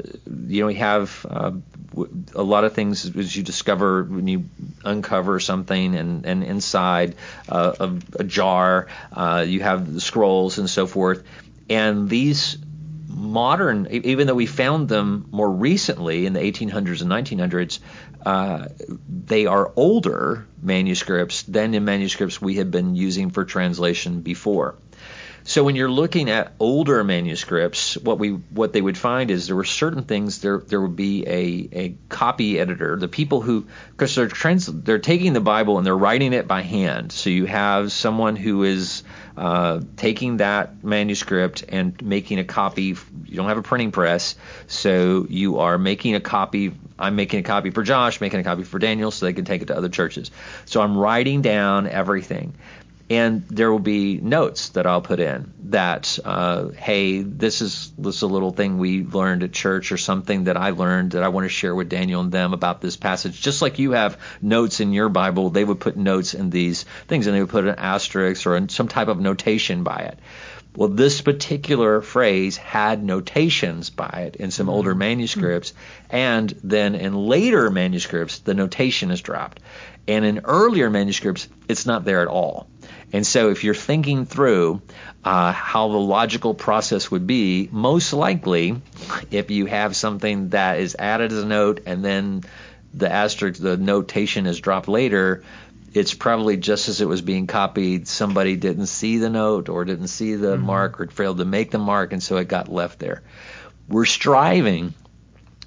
you 0.48 0.62
know, 0.62 0.68
we 0.68 0.76
have 0.76 1.26
uh, 1.30 1.52
a 2.36 2.43
lot 2.43 2.66
of 2.66 2.74
things 2.74 3.16
as 3.16 3.36
you 3.36 3.43
discover 3.43 4.04
when 4.04 4.28
you 4.28 4.45
uncover 4.84 5.39
something, 5.39 5.95
and, 5.95 6.26
and 6.26 6.43
inside 6.43 7.16
uh, 7.48 7.74
of 7.80 8.04
a 8.20 8.24
jar, 8.24 8.88
you 9.45 9.62
have 9.62 9.93
the 9.93 10.02
scrolls 10.02 10.58
and 10.58 10.70
so 10.70 10.86
forth. 10.86 11.24
And 11.70 12.10
these 12.10 12.58
modern, 13.18 13.88
even 13.91 14.28
though 14.28 14.36
we 14.36 14.45
found 14.45 14.88
them 14.88 15.28
more 15.32 15.51
recently 15.51 16.26
in 16.26 16.34
the 16.34 16.39
1800s 16.39 17.01
and 17.01 17.11
1900s, 17.11 17.80
uh, 18.26 18.68
they 19.09 19.45
are 19.45 19.72
older 19.76 20.47
manuscripts 20.61 21.43
than 21.43 21.72
the 21.72 21.80
manuscripts 21.80 22.41
we 22.41 22.55
had 22.55 22.72
been 22.72 22.95
using 22.95 23.32
for 23.32 23.43
translation 23.45 24.22
before. 24.22 24.76
So 25.48 25.64
when 25.64 25.78
you're 25.78 25.89
looking 25.89 26.30
at 26.30 26.52
older 26.60 27.06
manuscripts, 27.06 27.95
what 27.95 28.20
we 28.20 28.32
what 28.32 28.74
they 28.74 28.82
would 28.82 28.98
find 28.98 29.32
is 29.32 29.48
there 29.48 29.56
were 29.56 29.64
certain 29.64 30.04
things 30.04 30.41
there 30.41 30.58
there 30.58 30.82
would 30.82 30.98
be 30.98 31.26
a, 31.26 31.70
a 31.72 31.95
copy 32.10 32.60
editor, 32.60 32.98
the 32.98 33.08
people 33.08 33.39
who 33.39 33.66
because 33.91 34.14
they're 34.14 34.28
trans 34.28 34.66
they're 34.66 35.00
taking 35.00 35.32
the 35.32 35.39
Bible 35.39 35.78
and 35.78 35.88
they're 35.88 35.98
writing 35.98 36.34
it 36.34 36.50
by 36.50 36.64
hand. 36.64 37.14
So 37.14 37.30
you 37.30 37.45
have 37.45 37.93
someone 37.93 38.36
who 38.36 38.64
is 38.64 39.04
uh, 39.38 39.80
taking 39.95 40.38
that 40.38 40.84
manuscript 40.84 41.64
and 41.70 42.00
making 42.02 42.39
a 42.39 42.43
copy. 42.43 42.98
You 43.26 43.36
don't 43.38 43.48
have 43.48 43.58
a 43.58 43.64
printing 43.64 43.93
press, 43.93 44.36
so 44.68 45.26
you 45.30 45.60
are 45.60 45.78
making 45.78 46.16
a 46.16 46.20
copy. 46.20 46.74
I'm 47.00 47.16
making 47.16 47.39
a 47.39 47.43
copy 47.43 47.70
for 47.70 47.84
Josh, 47.84 48.20
making 48.20 48.41
a 48.41 48.43
copy 48.43 48.64
for 48.64 48.80
Daniel, 48.80 49.12
so 49.12 49.26
they 49.26 49.34
can 49.34 49.45
take 49.45 49.62
it 49.62 49.68
to 49.68 49.78
other 49.78 49.88
churches. 49.88 50.30
So 50.66 50.82
I'm 50.82 50.98
writing 50.98 51.41
down 51.41 51.88
everything 51.88 52.54
and 53.10 53.47
there 53.47 53.72
will 53.72 53.80
be 53.80 54.18
notes 54.18 54.70
that 54.70 54.86
I'll 54.86 55.01
put 55.01 55.20
in 55.20 55.53
that, 55.66 56.20
uh, 56.26 56.70
hey, 56.70 57.22
this 57.22 57.62
is 57.62 57.91
this 57.97 58.18
is 58.18 58.22
a 58.22 58.28
little 58.28 58.51
thing 58.51 58.78
we 58.78 59.03
learned 59.03 59.43
at 59.43 59.53
church 59.53 59.91
or 59.91 59.97
something 59.97 60.45
that 60.45 60.58
I 60.58 60.72
learned 60.72 61.12
that 61.12 61.24
I 61.24 61.30
want 61.30 61.45
to 61.45 61.49
share 61.49 61.74
with 61.74 61.89
Daniel 61.89 62.22
and 62.22 62.32
them 62.32 62.53
about 62.53 62.82
this 62.82 62.97
passage. 62.97 63.41
Just 63.41 63.62
like 63.62 63.80
you 63.80 63.91
have 63.91 64.20
notes 64.41 64.82
in 64.82 64.91
your 64.91 65.10
Bible, 65.10 65.49
they 65.49 65.64
would 65.64 65.80
put 65.80 65.95
notes 65.95 66.34
in 66.34 66.49
these 66.49 66.84
things 67.08 67.28
and 67.28 67.36
they 67.36 67.41
would 67.41 67.49
put 67.49 67.66
an 67.66 67.76
asterisk 67.78 68.45
or 68.45 68.68
some 68.70 68.88
type 68.89 69.08
of 69.08 69.20
notation 69.20 69.84
by 69.84 69.99
it. 69.99 70.20
Well, 70.76 70.89
this 70.89 71.22
particular 71.22 72.01
phrase 72.01 72.55
had 72.55 73.03
notations 73.03 73.89
by 73.89 74.26
it 74.28 74.36
in 74.36 74.51
some 74.51 74.70
older 74.70 74.91
mm-hmm. 74.91 74.99
manuscripts, 74.99 75.74
and 76.10 76.53
then 76.64 76.93
in 76.93 77.16
later 77.16 77.72
manuscripts, 77.72 78.39
the 78.39 78.53
notation 78.53 79.10
is 79.10 79.22
dropped. 79.22 79.60
And 80.08 80.24
in 80.24 80.41
earlier 80.43 80.91
manuscripts, 80.91 81.47
it's 81.68 81.88
not 81.88 82.05
there 82.05 82.22
at 82.22 82.28
all. 82.28 82.68
And 83.13 83.25
so 83.25 83.49
if 83.49 83.63
you're 83.63 83.73
thinking 83.73 84.25
through 84.25 84.81
uh, 85.23 85.51
how 85.51 85.89
the 85.89 85.97
logical 85.97 86.53
process 86.53 87.09
would 87.11 87.27
be, 87.27 87.69
most 87.71 88.13
likely, 88.13 88.81
if 89.31 89.51
you 89.51 89.65
have 89.65 89.95
something 89.95 90.49
that 90.49 90.79
is 90.79 90.95
added 90.97 91.31
as 91.31 91.43
a 91.43 91.45
note 91.45 91.81
and 91.85 92.03
then 92.03 92.43
the 92.93 93.11
asterisk, 93.11 93.61
the 93.61 93.77
notation 93.77 94.45
is 94.45 94.59
dropped 94.59 94.88
later, 94.88 95.43
it's 95.93 96.13
probably 96.13 96.57
just 96.57 96.89
as 96.89 97.01
it 97.01 97.07
was 97.07 97.21
being 97.21 97.47
copied, 97.47 98.07
somebody 98.07 98.55
didn't 98.55 98.88
see 98.88 99.17
the 99.17 99.29
note 99.29 99.69
or 99.69 99.85
didn't 99.85 100.07
see 100.07 100.35
the 100.35 100.55
mm-hmm. 100.55 100.65
mark 100.65 101.01
or 101.01 101.07
failed 101.07 101.38
to 101.38 101.45
make 101.45 101.71
the 101.71 101.77
mark, 101.77 102.13
and 102.13 102.21
so 102.21 102.38
it 102.38 102.47
got 102.47 102.69
left 102.69 102.99
there. 102.99 103.23
We're 103.88 104.05
striving. 104.05 104.93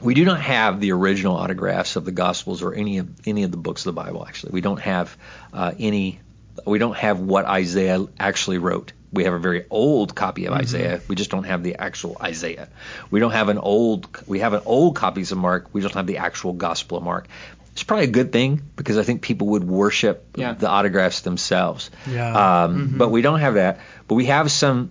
We 0.01 0.15
do 0.15 0.25
not 0.25 0.41
have 0.41 0.81
the 0.81 0.93
original 0.93 1.37
autographs 1.37 1.97
of 1.97 2.05
the 2.05 2.13
Gospels 2.13 2.63
or 2.63 2.75
any 2.75 2.99
of 2.99 3.27
any 3.27 3.43
of 3.43 3.51
the 3.51 3.57
books 3.57 3.83
of 3.83 3.95
the 3.95 4.01
Bible. 4.01 4.25
Actually, 4.27 4.53
we 4.53 4.61
don't 4.61 4.81
have 4.81 5.17
uh, 5.53 5.73
any 5.79 6.21
we 6.67 6.79
don't 6.79 6.97
have 6.97 7.21
what 7.21 7.45
Isaiah 7.45 8.07
actually 8.19 8.59
wrote. 8.59 8.93
We 9.13 9.25
have 9.25 9.35
a 9.35 9.39
very 9.39 9.67
old 9.71 10.15
copy 10.15 10.47
of 10.47 10.53
mm-hmm. 10.53 10.63
Isaiah. 10.63 11.01
We 11.09 11.17
just 11.17 11.31
don't 11.31 11.45
have 11.45 11.63
the 11.63 11.77
actual 11.77 12.17
Isaiah. 12.21 12.69
We 13.11 13.19
don't 13.19 13.33
have 13.33 13.49
an 13.49 13.59
old. 13.59 14.09
We 14.27 14.41
have 14.41 14.53
an 14.53 14.63
old 14.65 14.97
copies 14.97 15.33
of 15.33 15.39
Mark. 15.39 15.69
We 15.73 15.81
just 15.81 15.95
don't 15.95 16.01
have 16.01 16.07
the 16.07 16.19
actual 16.19 16.53
Gospel 16.53 16.99
of 16.99 17.05
Mark. 17.05 17.27
It's 17.73 17.83
probably 17.83 18.05
a 18.05 18.11
good 18.11 18.33
thing 18.33 18.63
because 18.77 18.99
I 18.99 19.03
think 19.03 19.23
people 19.23 19.49
would 19.49 19.65
worship 19.65 20.37
yeah. 20.37 20.53
the 20.53 20.69
autographs 20.69 21.21
themselves. 21.21 21.91
Yeah. 22.09 22.65
Um, 22.65 22.77
mm-hmm. 22.77 22.99
But 22.99 23.11
we 23.11 23.23
don't 23.23 23.41
have 23.41 23.55
that. 23.55 23.81
But 24.07 24.17
we 24.17 24.27
have 24.27 24.51
some, 24.51 24.91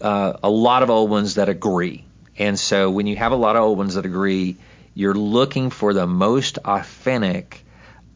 uh, 0.00 0.34
a 0.42 0.50
lot 0.50 0.82
of 0.82 0.90
old 0.90 1.10
ones 1.10 1.36
that 1.36 1.48
agree. 1.48 2.04
And 2.38 2.58
so 2.58 2.90
when 2.90 3.06
you 3.06 3.16
have 3.16 3.32
a 3.32 3.36
lot 3.36 3.56
of 3.56 3.62
old 3.62 3.78
ones 3.78 3.94
that 3.94 4.06
agree, 4.06 4.56
you're 4.94 5.14
looking 5.14 5.70
for 5.70 5.92
the 5.92 6.06
most 6.06 6.58
authentic 6.64 7.64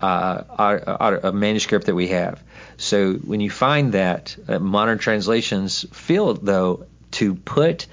uh, 0.03 1.21
a 1.23 1.33
manuscript 1.33 1.87
that 1.87 1.95
we 1.95 2.09
have. 2.09 2.43
So 2.77 3.15
when 3.15 3.41
you 3.41 3.51
find 3.51 3.93
that, 3.93 4.37
uh, 4.49 4.59
modern 4.59 4.99
translations 4.99 5.87
feel 5.93 6.35
though 6.35 6.87
to 7.13 7.35
put 7.35 7.87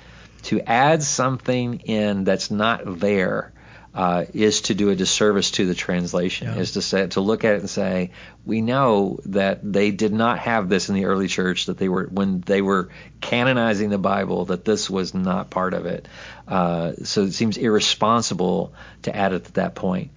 to 0.43 0.62
add 0.62 1.03
something 1.03 1.82
in 1.82 2.24
that's 2.24 2.49
not 2.49 2.99
there 2.99 3.51
uh, 3.93 4.26
is 4.34 4.62
to 4.62 4.76
do 4.76 4.89
a 4.89 4.95
disservice 4.95 5.51
to 5.51 5.66
the 5.66 5.76
translation. 5.76 6.47
Yeah. 6.47 6.60
Is 6.60 6.74
to 6.74 6.82
say 6.82 7.07
to 7.07 7.22
look 7.22 7.43
at 7.43 7.55
it 7.55 7.62
and 7.62 7.70
say 7.70 8.12
we 8.45 8.62
know 8.62 9.20
that 9.26 9.60
they 9.74 9.91
did 9.91 10.14
not 10.14 10.39
have 10.39 10.70
this 10.70 10.89
in 10.89 10.95
the 10.95 11.05
early 11.05 11.28
church. 11.28 11.66
That 11.66 11.78
they 11.78 11.89
were 11.89 12.05
when 12.05 12.41
they 12.41 12.62
were 12.62 12.89
canonizing 13.20 13.89
the 13.89 13.97
Bible 13.97 14.45
that 14.45 14.64
this 14.64 14.89
was 14.89 15.14
not 15.14 15.49
part 15.49 15.74
of 15.74 15.86
it. 15.86 16.07
Uh, 16.47 16.93
so 17.03 17.24
it 17.24 17.34
seems 17.34 17.57
irresponsible 17.57 18.74
to 19.03 19.16
add 19.16 19.34
it 19.34 19.47
at 19.47 19.53
that 19.55 19.76
point. 19.76 20.12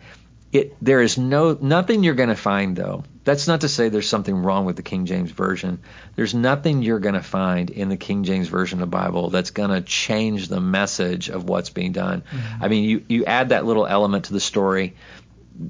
It, 0.53 0.77
there 0.83 1.01
is 1.01 1.17
no 1.17 1.57
nothing 1.59 2.05
you're 2.05 2.15
going 2.15 2.29
to 2.29 2.37
find 2.37 2.77
though. 2.77 3.05
That's 3.25 3.49
not 3.49 3.63
to 3.63 3.69
say 3.69 3.89
there's 3.89 4.09
something 4.09 4.37
wrong 4.37 4.67
with 4.67 4.77
the 4.77 4.83
King 4.83 5.07
James 5.07 5.31
version. 5.31 5.79
There's 6.17 6.35
nothing 6.35 6.83
you're 6.83 6.99
going 6.99 7.15
to 7.15 7.23
find 7.23 7.71
in 7.71 7.89
the 7.89 7.97
King 7.97 8.25
James 8.25 8.49
version 8.49 8.83
of 8.83 8.91
the 8.91 8.97
Bible 8.97 9.31
that's 9.31 9.53
going 9.53 9.71
to 9.71 9.81
change 9.81 10.49
the 10.49 10.61
message 10.61 11.31
of 11.31 11.49
what's 11.49 11.71
being 11.71 11.93
done. 11.93 12.23
Mm-hmm. 12.23 12.65
I 12.65 12.69
mean, 12.69 12.85
you 12.85 13.05
you 13.09 13.25
add 13.25 13.49
that 13.49 13.65
little 13.65 13.87
element 13.87 14.27
to 14.27 14.35
the 14.35 14.41
story 14.41 14.95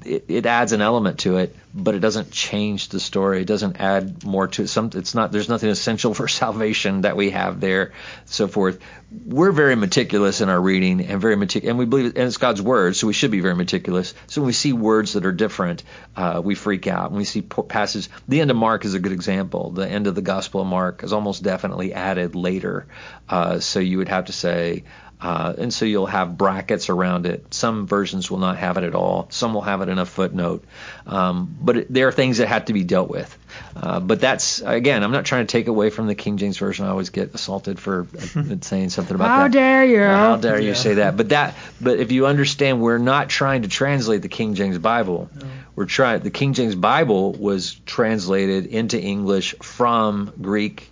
it, 0.05 0.25
it, 0.27 0.45
adds 0.45 0.71
an 0.71 0.81
element 0.81 1.19
to 1.19 1.37
it, 1.37 1.55
but 1.73 1.95
it 1.95 1.99
doesn't 1.99 2.31
change 2.31 2.89
the 2.89 2.99
story. 2.99 3.41
It 3.41 3.47
doesn't 3.47 3.79
add 3.79 4.23
more 4.23 4.47
to 4.47 4.63
it. 4.63 4.67
Some, 4.67 4.89
it's 4.93 5.13
not. 5.13 5.31
There's 5.31 5.49
nothing 5.49 5.69
essential 5.69 6.13
for 6.13 6.27
salvation 6.27 7.01
that 7.01 7.17
we 7.17 7.31
have 7.31 7.59
there, 7.59 7.93
so 8.25 8.47
forth. 8.47 8.79
We're 9.25 9.51
very 9.51 9.75
meticulous 9.75 10.41
in 10.41 10.49
our 10.49 10.59
reading 10.59 11.01
and 11.01 11.21
very 11.21 11.35
meticulous, 11.35 11.69
and 11.69 11.77
we 11.77 11.85
believe, 11.85 12.15
and 12.15 12.27
it's 12.27 12.37
God's 12.37 12.61
word, 12.61 12.95
so 12.95 13.07
we 13.07 13.13
should 13.13 13.31
be 13.31 13.41
very 13.41 13.55
meticulous. 13.55 14.13
So 14.27 14.41
when 14.41 14.47
we 14.47 14.53
see 14.53 14.73
words 14.73 15.13
that 15.13 15.25
are 15.25 15.31
different, 15.31 15.83
uh, 16.15 16.41
we 16.43 16.55
freak 16.55 16.87
out. 16.87 17.11
When 17.11 17.19
we 17.19 17.25
see 17.25 17.41
passages, 17.41 18.09
the 18.27 18.41
end 18.41 18.51
of 18.51 18.57
Mark 18.57 18.85
is 18.85 18.93
a 18.93 18.99
good 18.99 19.11
example. 19.11 19.71
The 19.71 19.87
end 19.87 20.07
of 20.07 20.15
the 20.15 20.21
Gospel 20.21 20.61
of 20.61 20.67
Mark 20.67 21.03
is 21.03 21.13
almost 21.13 21.43
definitely 21.43 21.93
added 21.93 22.35
later, 22.35 22.87
uh, 23.29 23.59
so 23.59 23.79
you 23.79 23.99
would 23.99 24.09
have 24.09 24.25
to 24.25 24.33
say 24.33 24.83
uh, 25.23 25.53
and 25.57 25.73
so 25.73 25.85
you'll 25.85 26.05
have 26.05 26.37
brackets 26.37 26.89
around 26.89 27.25
it. 27.25 27.53
Some 27.53 27.87
versions 27.87 28.29
will 28.29 28.39
not 28.39 28.57
have 28.57 28.75
it 28.75 28.83
at 28.83 28.93
all. 28.93 29.27
Some 29.29 29.53
will 29.53 29.61
have 29.61 29.79
it 29.79 29.87
in 29.87 29.97
a 29.97 30.05
footnote. 30.05 30.65
Um, 31.07 31.55
but 31.61 31.77
it, 31.77 31.93
there 31.93 32.09
are 32.09 32.11
things 32.11 32.39
that 32.39 32.49
have 32.49 32.65
to 32.65 32.73
be 32.73 32.83
dealt 32.83 33.09
with. 33.09 33.37
Uh, 33.73 34.01
but 34.01 34.19
that's 34.19 34.59
again, 34.59 35.01
I'm 35.01 35.13
not 35.13 35.23
trying 35.23 35.47
to 35.47 35.51
take 35.51 35.67
away 35.67 35.91
from 35.91 36.07
the 36.07 36.15
King 36.15 36.35
James 36.35 36.57
version. 36.57 36.85
I 36.85 36.89
always 36.89 37.09
get 37.09 37.33
assaulted 37.33 37.79
for 37.79 38.05
saying 38.61 38.89
something 38.89 39.15
about 39.15 39.29
How 39.29 39.37
that. 39.37 39.41
How 39.43 39.47
dare 39.47 39.85
you? 39.85 40.03
How 40.03 40.35
dare 40.35 40.59
you 40.59 40.75
say 40.75 40.95
that? 40.95 41.15
But 41.15 41.29
that, 41.29 41.55
but 41.79 41.99
if 41.99 42.11
you 42.11 42.27
understand, 42.27 42.81
we're 42.81 42.97
not 42.97 43.29
trying 43.29 43.61
to 43.61 43.69
translate 43.69 44.23
the 44.23 44.29
King 44.29 44.55
James 44.55 44.77
Bible. 44.77 45.29
No. 45.33 45.47
We're 45.73 45.85
trying. 45.85 46.19
The 46.19 46.31
King 46.31 46.51
James 46.51 46.75
Bible 46.75 47.31
was 47.31 47.75
translated 47.85 48.65
into 48.65 49.01
English 49.01 49.55
from 49.61 50.33
Greek 50.41 50.89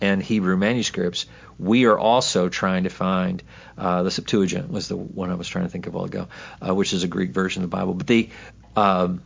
and 0.00 0.22
Hebrew 0.22 0.56
manuscripts. 0.56 1.26
We 1.58 1.86
are 1.86 1.98
also 1.98 2.48
trying 2.48 2.84
to 2.84 2.90
find 2.90 3.42
uh, 3.78 4.02
the 4.02 4.10
Septuagint 4.10 4.70
was 4.70 4.88
the 4.88 4.96
one 4.96 5.30
I 5.30 5.34
was 5.34 5.48
trying 5.48 5.64
to 5.64 5.70
think 5.70 5.86
of 5.86 5.94
a 5.94 5.96
while 5.96 6.06
ago, 6.06 6.28
uh, 6.66 6.74
which 6.74 6.92
is 6.92 7.04
a 7.04 7.08
Greek 7.08 7.30
version 7.30 7.62
of 7.62 7.70
the 7.70 7.76
Bible. 7.76 7.94
But 7.94 8.06
the 8.06 8.30
um, 8.76 9.22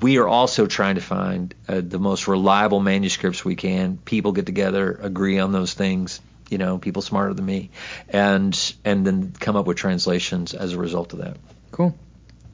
we 0.00 0.18
are 0.18 0.28
also 0.28 0.66
trying 0.66 0.94
to 0.94 1.00
find 1.00 1.54
uh, 1.68 1.82
the 1.84 1.98
most 1.98 2.26
reliable 2.26 2.80
manuscripts 2.80 3.44
we 3.44 3.54
can. 3.54 3.98
People 3.98 4.32
get 4.32 4.46
together, 4.46 4.98
agree 5.00 5.38
on 5.38 5.52
those 5.52 5.74
things. 5.74 6.20
You 6.48 6.58
know, 6.58 6.78
people 6.78 7.02
smarter 7.02 7.34
than 7.34 7.46
me, 7.46 7.70
and 8.08 8.74
and 8.84 9.06
then 9.06 9.32
come 9.38 9.56
up 9.56 9.66
with 9.66 9.78
translations 9.78 10.54
as 10.54 10.72
a 10.72 10.78
result 10.78 11.12
of 11.14 11.20
that. 11.20 11.36
Cool, 11.70 11.94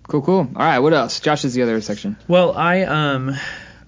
cool, 0.07 0.23
cool. 0.23 0.39
All 0.39 0.63
right, 0.63 0.79
what 0.79 0.93
else? 0.93 1.19
Josh 1.21 1.45
is 1.45 1.55
the 1.55 1.63
other 1.63 1.81
section. 1.81 2.17
Well, 2.29 2.53
I 2.57 2.83
um 2.83 3.37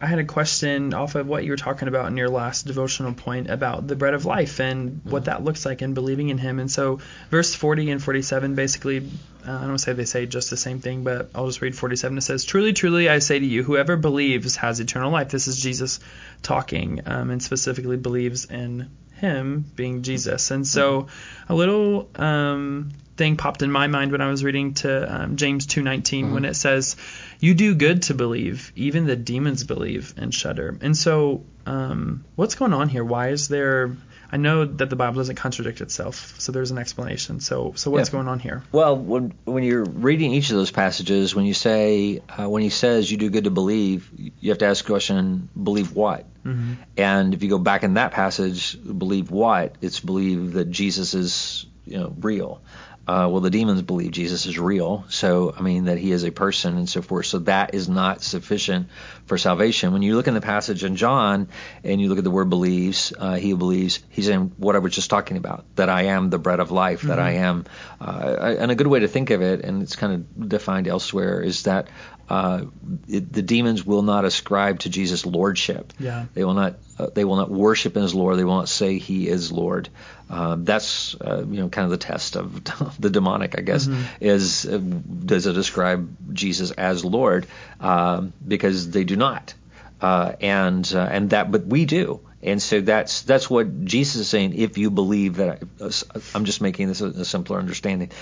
I 0.02 0.06
had 0.06 0.18
a 0.18 0.24
question 0.24 0.94
off 0.94 1.14
of 1.14 1.26
what 1.26 1.44
you 1.44 1.50
were 1.50 1.58
talking 1.58 1.86
about 1.86 2.06
in 2.06 2.16
your 2.16 2.30
last 2.30 2.66
devotional 2.66 3.12
point 3.12 3.50
about 3.50 3.86
the 3.86 3.96
bread 3.96 4.14
of 4.14 4.24
life 4.24 4.58
and 4.58 4.90
Mm-hmm. 4.90 5.10
what 5.10 5.26
that 5.26 5.44
looks 5.44 5.66
like 5.66 5.82
and 5.82 5.94
believing 5.94 6.30
in 6.30 6.38
Him. 6.38 6.58
And 6.58 6.70
so, 6.70 7.00
verse 7.30 7.54
40 7.54 7.90
and 7.90 8.02
47 8.02 8.54
basically, 8.54 9.06
uh, 9.46 9.52
I 9.52 9.66
don't 9.66 9.78
say 9.78 9.92
they 9.92 10.06
say 10.06 10.24
just 10.26 10.48
the 10.48 10.56
same 10.56 10.80
thing, 10.80 11.04
but 11.04 11.30
I'll 11.34 11.46
just 11.46 11.60
read 11.60 11.76
47. 11.76 12.16
It 12.16 12.22
says, 12.22 12.44
Truly, 12.44 12.72
truly, 12.72 13.08
I 13.10 13.18
say 13.18 13.38
to 13.38 13.44
you, 13.44 13.62
whoever 13.62 13.96
believes 13.96 14.56
has 14.56 14.80
eternal 14.80 15.10
life. 15.10 15.28
This 15.28 15.48
is 15.48 15.60
Jesus 15.60 16.00
talking, 16.42 17.02
um, 17.06 17.30
and 17.30 17.42
specifically 17.42 17.96
believes 17.98 18.46
in 18.46 18.90
Him 19.20 19.64
being 19.76 20.02
Jesus. 20.02 20.50
And 20.50 20.66
so, 20.66 21.08
a 21.48 21.54
little 21.54 22.08
um, 22.16 22.92
thing 23.16 23.36
popped 23.36 23.62
in 23.62 23.70
my 23.70 23.86
mind 23.86 24.12
when 24.12 24.22
I 24.22 24.30
was 24.30 24.42
reading 24.42 24.72
to 24.74 25.22
um, 25.22 25.36
James 25.36 25.66
2:19 25.66 26.32
when 26.32 26.46
it 26.46 26.54
says, 26.54 26.96
"You 27.38 27.52
do 27.52 27.74
good 27.74 28.02
to 28.04 28.14
believe; 28.14 28.72
even 28.76 29.06
the 29.06 29.16
demons 29.16 29.62
believe 29.64 30.14
and 30.16 30.32
shudder." 30.34 30.78
And 30.80 30.96
so, 30.96 31.44
um, 31.66 32.24
what's 32.34 32.54
going 32.54 32.72
on 32.72 32.88
here? 32.88 33.04
Why 33.04 33.28
is 33.28 33.48
there? 33.48 33.94
I 34.32 34.36
know 34.36 34.64
that 34.64 34.88
the 34.90 34.96
Bible 34.96 35.16
doesn't 35.16 35.36
contradict 35.36 35.80
itself, 35.80 36.34
so 36.38 36.52
there's 36.52 36.70
an 36.70 36.78
explanation. 36.78 37.40
So, 37.40 37.72
so 37.76 37.90
what's 37.90 38.08
Yeah. 38.08 38.12
going 38.12 38.28
on 38.28 38.38
here? 38.38 38.62
Well, 38.70 38.96
when 38.96 39.34
when 39.44 39.64
you're 39.64 39.84
reading 39.84 40.32
each 40.32 40.50
of 40.50 40.56
those 40.56 40.70
passages, 40.70 41.34
when 41.34 41.44
you 41.46 41.54
say 41.54 42.22
uh, 42.28 42.48
when 42.48 42.62
he 42.62 42.70
says 42.70 43.10
you 43.10 43.16
do 43.16 43.30
good 43.30 43.44
to 43.44 43.50
believe, 43.50 44.08
you 44.16 44.50
have 44.50 44.58
to 44.58 44.66
ask 44.66 44.84
the 44.84 44.90
question, 44.90 45.48
believe 45.60 45.94
what? 45.94 46.26
Mm-hmm. 46.44 46.74
And 46.96 47.34
if 47.34 47.42
you 47.42 47.48
go 47.50 47.58
back 47.58 47.82
in 47.82 47.94
that 47.94 48.12
passage, 48.12 48.78
believe 48.82 49.30
what? 49.30 49.74
It's 49.80 50.00
believe 50.00 50.52
that 50.52 50.70
Jesus 50.70 51.14
is 51.14 51.66
you 51.84 51.98
know 51.98 52.14
real. 52.20 52.62
Uh, 53.06 53.28
well, 53.28 53.40
the 53.40 53.50
demons 53.50 53.82
believe 53.82 54.12
Jesus 54.12 54.46
is 54.46 54.58
real, 54.58 55.04
so 55.08 55.52
I 55.56 55.62
mean 55.62 55.86
that 55.86 55.98
he 55.98 56.12
is 56.12 56.22
a 56.22 56.30
person 56.30 56.76
and 56.76 56.88
so 56.88 57.02
forth. 57.02 57.26
So 57.26 57.40
that 57.40 57.74
is 57.74 57.88
not 57.88 58.22
sufficient 58.22 58.88
for 59.26 59.36
salvation. 59.36 59.92
When 59.92 60.02
you 60.02 60.14
look 60.14 60.28
in 60.28 60.34
the 60.34 60.40
passage 60.40 60.84
in 60.84 60.94
John 60.94 61.48
and 61.82 62.00
you 62.00 62.08
look 62.08 62.18
at 62.18 62.24
the 62.24 62.30
word 62.30 62.50
believes, 62.50 63.12
uh, 63.18 63.34
he 63.34 63.52
believes, 63.54 64.00
he's 64.10 64.28
in 64.28 64.52
what 64.58 64.76
I 64.76 64.78
was 64.78 64.94
just 64.94 65.10
talking 65.10 65.38
about, 65.38 65.64
that 65.74 65.88
I 65.88 66.02
am 66.02 66.30
the 66.30 66.38
bread 66.38 66.60
of 66.60 66.70
life, 66.70 67.02
that 67.02 67.18
I 67.18 67.32
am. 67.32 67.64
Uh, 68.00 68.56
and 68.60 68.70
a 68.70 68.74
good 68.76 68.86
way 68.86 69.00
to 69.00 69.08
think 69.08 69.30
of 69.30 69.42
it, 69.42 69.64
and 69.64 69.82
it's 69.82 69.96
kind 69.96 70.12
of 70.12 70.48
defined 70.48 70.86
elsewhere, 70.86 71.42
is 71.42 71.64
that 71.64 71.88
uh, 72.30 72.64
it, 73.08 73.32
the 73.32 73.42
demons 73.42 73.84
will 73.84 74.02
not 74.02 74.24
ascribe 74.24 74.78
to 74.80 74.88
Jesus 74.88 75.26
lordship. 75.26 75.92
Yeah. 75.98 76.26
They 76.32 76.44
will 76.44 76.54
not. 76.54 76.76
Uh, 76.96 77.08
they 77.12 77.24
will 77.24 77.36
not 77.36 77.50
worship 77.50 77.96
him 77.96 78.04
as 78.04 78.14
Lord. 78.14 78.38
They 78.38 78.44
will 78.44 78.56
not 78.58 78.68
say 78.68 78.98
He 78.98 79.26
is 79.26 79.50
Lord. 79.50 79.88
Um, 80.28 80.64
that's 80.64 81.16
uh, 81.16 81.44
you 81.44 81.60
know 81.60 81.68
kind 81.68 81.86
of 81.86 81.90
the 81.90 81.96
test 81.96 82.36
of 82.36 82.62
the 83.00 83.10
demonic, 83.10 83.58
I 83.58 83.62
guess. 83.62 83.88
Is 84.20 84.64
uh, 84.64 84.78
does 84.78 85.46
it 85.46 85.54
describe 85.54 86.16
Jesus 86.32 86.70
as 86.70 87.04
Lord? 87.04 87.48
Um, 87.80 88.32
because 88.46 88.90
they 88.90 89.02
do 89.02 89.16
not, 89.16 89.52
uh, 90.00 90.34
and 90.40 90.90
uh, 90.94 91.08
and 91.10 91.30
that, 91.30 91.50
but 91.50 91.66
we 91.66 91.84
do. 91.84 92.20
And 92.44 92.62
so 92.62 92.80
that's 92.80 93.22
that's 93.22 93.50
what 93.50 93.84
Jesus 93.84 94.22
is 94.22 94.28
saying. 94.28 94.54
If 94.56 94.78
you 94.78 94.90
believe 94.90 95.36
that, 95.36 95.64
I, 95.80 95.84
uh, 95.84 96.20
I'm 96.32 96.44
just 96.44 96.60
making 96.60 96.86
this 96.86 97.00
a, 97.00 97.06
a 97.06 97.24
simpler 97.24 97.58
understanding. 97.58 98.12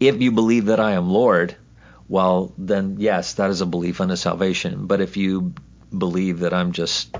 If 0.00 0.20
you 0.20 0.32
believe 0.32 0.66
that 0.66 0.80
I 0.80 0.94
am 0.94 1.08
Lord, 1.08 1.54
well, 2.08 2.52
then 2.58 2.96
yes, 2.98 3.34
that 3.34 3.50
is 3.50 3.60
a 3.60 3.66
belief 3.66 4.00
unto 4.00 4.16
salvation. 4.16 4.86
But 4.86 5.00
if 5.00 5.16
you 5.16 5.54
believe 5.96 6.40
that 6.40 6.52
I'm 6.52 6.72
just 6.72 7.14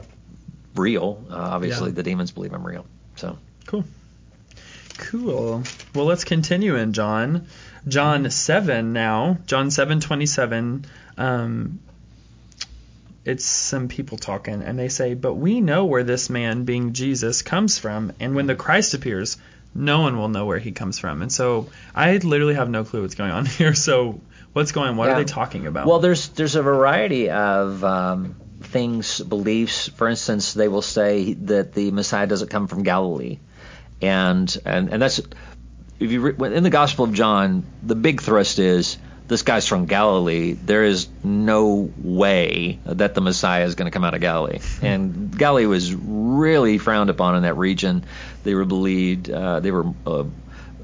real, 0.75 1.25
uh, 1.31 1.35
obviously 1.37 1.91
Yeah. 1.91 1.95
the 1.95 2.03
demons 2.03 2.33
believe 2.33 2.53
I'm 2.53 2.67
real. 2.67 2.87
So 3.17 3.39
Cool. 3.67 3.85
Cool. 4.99 5.63
Well, 5.95 6.05
let's 6.05 6.25
continue 6.25 6.77
in 6.77 6.93
John. 6.93 7.47
John 7.89 8.31
7 8.31 8.93
now. 8.93 9.39
John 9.47 9.69
7:27. 9.71 10.85
Um 11.19 11.81
it's 13.25 13.45
some 13.47 13.89
people 13.89 14.19
talking 14.19 14.63
and 14.63 14.79
they 14.79 14.89
say, 14.89 15.15
"But 15.15 15.35
we 15.35 15.61
know 15.63 15.87
where 15.87 16.05
this 16.05 16.29
man 16.29 16.65
being 16.65 16.93
Jesus 16.93 17.41
comes 17.41 17.79
from, 17.79 18.13
and 18.21 18.35
when 18.35 18.47
the 18.47 18.55
Christ 18.55 18.93
appears, 18.93 19.39
no 19.75 20.01
one 20.03 20.19
will 20.19 20.29
know 20.29 20.45
where 20.45 20.59
he 20.59 20.73
comes 20.73 20.99
from." 20.99 21.23
And 21.23 21.33
so 21.33 21.69
I 21.95 22.19
literally 22.19 22.55
have 22.55 22.69
no 22.69 22.85
clue 22.85 23.01
what's 23.03 23.15
going 23.15 23.31
on 23.31 23.47
here. 23.61 23.75
So 23.75 24.21
what's 24.55 24.73
going 24.73 24.89
on? 24.89 24.97
What 24.97 25.09
Yeah. 25.09 25.15
are 25.15 25.17
they 25.19 25.25
talking 25.25 25.67
about? 25.67 25.87
Well, 25.87 25.99
there's 25.99 26.29
there's 26.29 26.57
a 26.57 26.63
variety 26.63 27.29
of 27.31 27.85
um, 27.85 28.37
things, 28.63 29.21
beliefs. 29.21 29.89
For 29.89 30.09
instance, 30.09 30.55
they 30.55 30.69
will 30.69 30.83
say 30.83 31.35
that 31.35 31.75
the 31.75 31.91
Messiah 31.91 32.27
doesn't 32.27 32.49
come 32.49 32.67
from 32.67 32.83
Galilee, 32.83 33.39
and 34.01 34.57
and 34.65 34.89
and 34.91 35.03
that's 35.03 35.21
if 36.01 36.11
you 36.11 36.21
re- 36.21 36.57
in 36.57 36.63
the 36.63 36.71
Gospel 36.71 37.05
of 37.05 37.13
John, 37.13 37.65
the 37.83 37.95
big 37.95 38.21
thrust 38.23 38.59
is 38.59 38.97
this 39.27 39.43
guy's 39.43 39.67
from 39.67 39.87
Galilee. 39.87 40.53
There 40.53 40.85
is 40.85 41.09
no 41.23 41.91
way 41.97 42.79
that 42.85 43.15
the 43.15 43.21
Messiah 43.23 43.65
is 43.65 43.75
going 43.75 43.87
to 43.87 43.91
come 43.91 44.05
out 44.05 44.15
of 44.15 44.21
Galilee, 44.21 44.59
and 44.83 45.37
Galilee 45.37 45.67
was 45.67 45.95
really 45.95 46.79
frowned 46.79 47.11
upon 47.11 47.37
in 47.37 47.43
that 47.43 47.55
region. 47.57 48.05
They 48.45 48.55
were 48.55 48.65
believed 48.65 49.31
uh, 49.31 49.61
they 49.61 49.71
were. 49.71 49.87
Uh, 50.07 50.25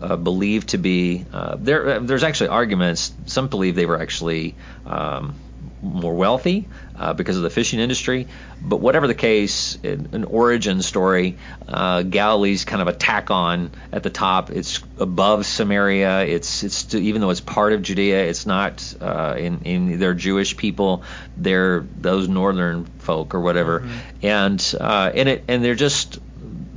uh, 0.01 0.17
believed 0.17 0.71
to 0.71 0.79
be 0.79 1.25
uh, 1.33 1.57
there. 1.59 1.89
uh, 1.89 1.99
There's 2.01 2.23
actually 2.23 2.49
arguments. 2.49 3.13
Some 3.27 3.49
believe 3.49 3.75
they 3.75 3.87
were 3.87 4.01
actually 4.01 4.57
um, 4.87 5.35
more 5.83 6.15
wealthy 6.15 6.69
uh, 6.97 7.15
because 7.15 7.37
of 7.37 7.43
the 7.43 7.51
fishing 7.51 7.81
industry. 7.81 8.27
But 8.63 8.79
whatever 8.79 9.07
the 9.07 9.15
case, 9.15 9.79
in, 9.83 10.11
an 10.13 10.25
origin 10.25 10.83
story, 10.83 11.39
uh, 11.67 12.03
Galilee's 12.03 12.65
kind 12.65 12.83
of 12.83 12.89
a 12.89 12.93
tack 12.93 13.31
on 13.31 13.71
at 13.93 14.03
the 14.03 14.11
top. 14.11 14.51
It's 14.51 14.83
above 14.99 15.47
Samaria. 15.47 16.25
It's 16.25 16.63
it's 16.63 16.95
even 16.95 17.21
though 17.21 17.31
it's 17.31 17.41
part 17.41 17.73
of 17.73 17.83
Judea, 17.83 18.25
it's 18.25 18.47
not 18.47 18.95
uh, 19.01 19.37
in 19.39 19.61
in 19.63 19.99
they're 19.99 20.15
Jewish 20.15 20.57
people. 20.57 21.03
They're 21.37 21.81
those 21.81 22.29
northern 22.29 22.85
folk 22.99 23.35
or 23.35 23.41
whatever, 23.41 23.89
and 24.23 24.75
uh, 24.79 25.11
and 25.15 25.29
it 25.29 25.45
and 25.49 25.65
they're 25.65 25.75
just 25.75 26.19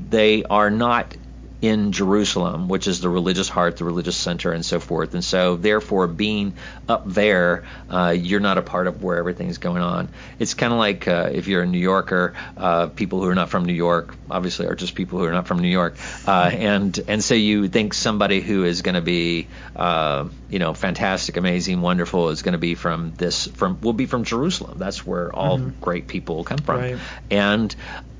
they 0.09 0.43
are 0.43 0.69
not 0.69 1.15
in 1.63 1.93
Jerusalem, 1.93 2.67
which 2.67 2.87
is 2.89 2.99
the 2.99 3.07
religious 3.07 3.47
heart, 3.47 3.77
the 3.77 3.85
religious 3.85 4.17
center, 4.17 4.51
and 4.51 4.65
so 4.65 4.81
forth. 4.81 5.13
And 5.13 5.23
so, 5.23 5.55
therefore, 5.55 6.07
being 6.07 6.55
up 6.89 7.03
there, 7.05 7.63
uh, 7.89 8.09
you're 8.09 8.41
not 8.41 8.57
a 8.57 8.61
part 8.61 8.87
of 8.87 9.01
where 9.01 9.15
everything's 9.15 9.59
going 9.59 9.81
on. 9.81 10.09
It's 10.39 10.55
kind 10.55 10.73
of 10.73 10.79
like 10.79 11.07
uh, 11.07 11.29
if 11.31 11.47
you're 11.47 11.63
a 11.63 11.65
New 11.65 11.79
Yorker, 11.79 12.33
uh, 12.57 12.87
people 12.87 13.21
who 13.23 13.29
are 13.29 13.35
not 13.35 13.47
from 13.49 13.63
New 13.63 13.71
York, 13.73 14.13
obviously, 14.29 14.67
are 14.67 14.75
just 14.75 14.93
people 14.93 15.19
who 15.19 15.25
are 15.25 15.31
not 15.31 15.47
from 15.47 15.59
New 15.59 15.69
York, 15.69 15.95
uh, 16.27 16.51
and 16.53 16.99
and 17.07 17.23
so 17.23 17.33
you 17.33 17.69
think 17.69 17.93
somebody 17.93 18.41
who 18.41 18.65
is 18.65 18.81
going 18.81 18.95
to 18.95 19.01
be, 19.01 19.47
uh, 19.77 20.27
you 20.49 20.59
know, 20.59 20.73
fantastic, 20.73 21.37
amazing, 21.37 21.79
wonderful 21.79 22.27
is 22.27 22.41
going 22.41 22.51
to 22.51 22.57
be 22.59 22.75
from 22.75 23.13
this 23.15 23.47
from 23.47 23.79
will 23.79 23.93
be 23.93 24.05
from 24.05 24.25
Jerusalem. 24.25 24.79
That's 24.79 25.05
where 25.05 25.33
all 25.33 25.59
great 25.79 26.07
people 26.09 26.43
come 26.43 26.57
from, 26.57 26.79
Right. 26.81 26.97
and 27.31 27.73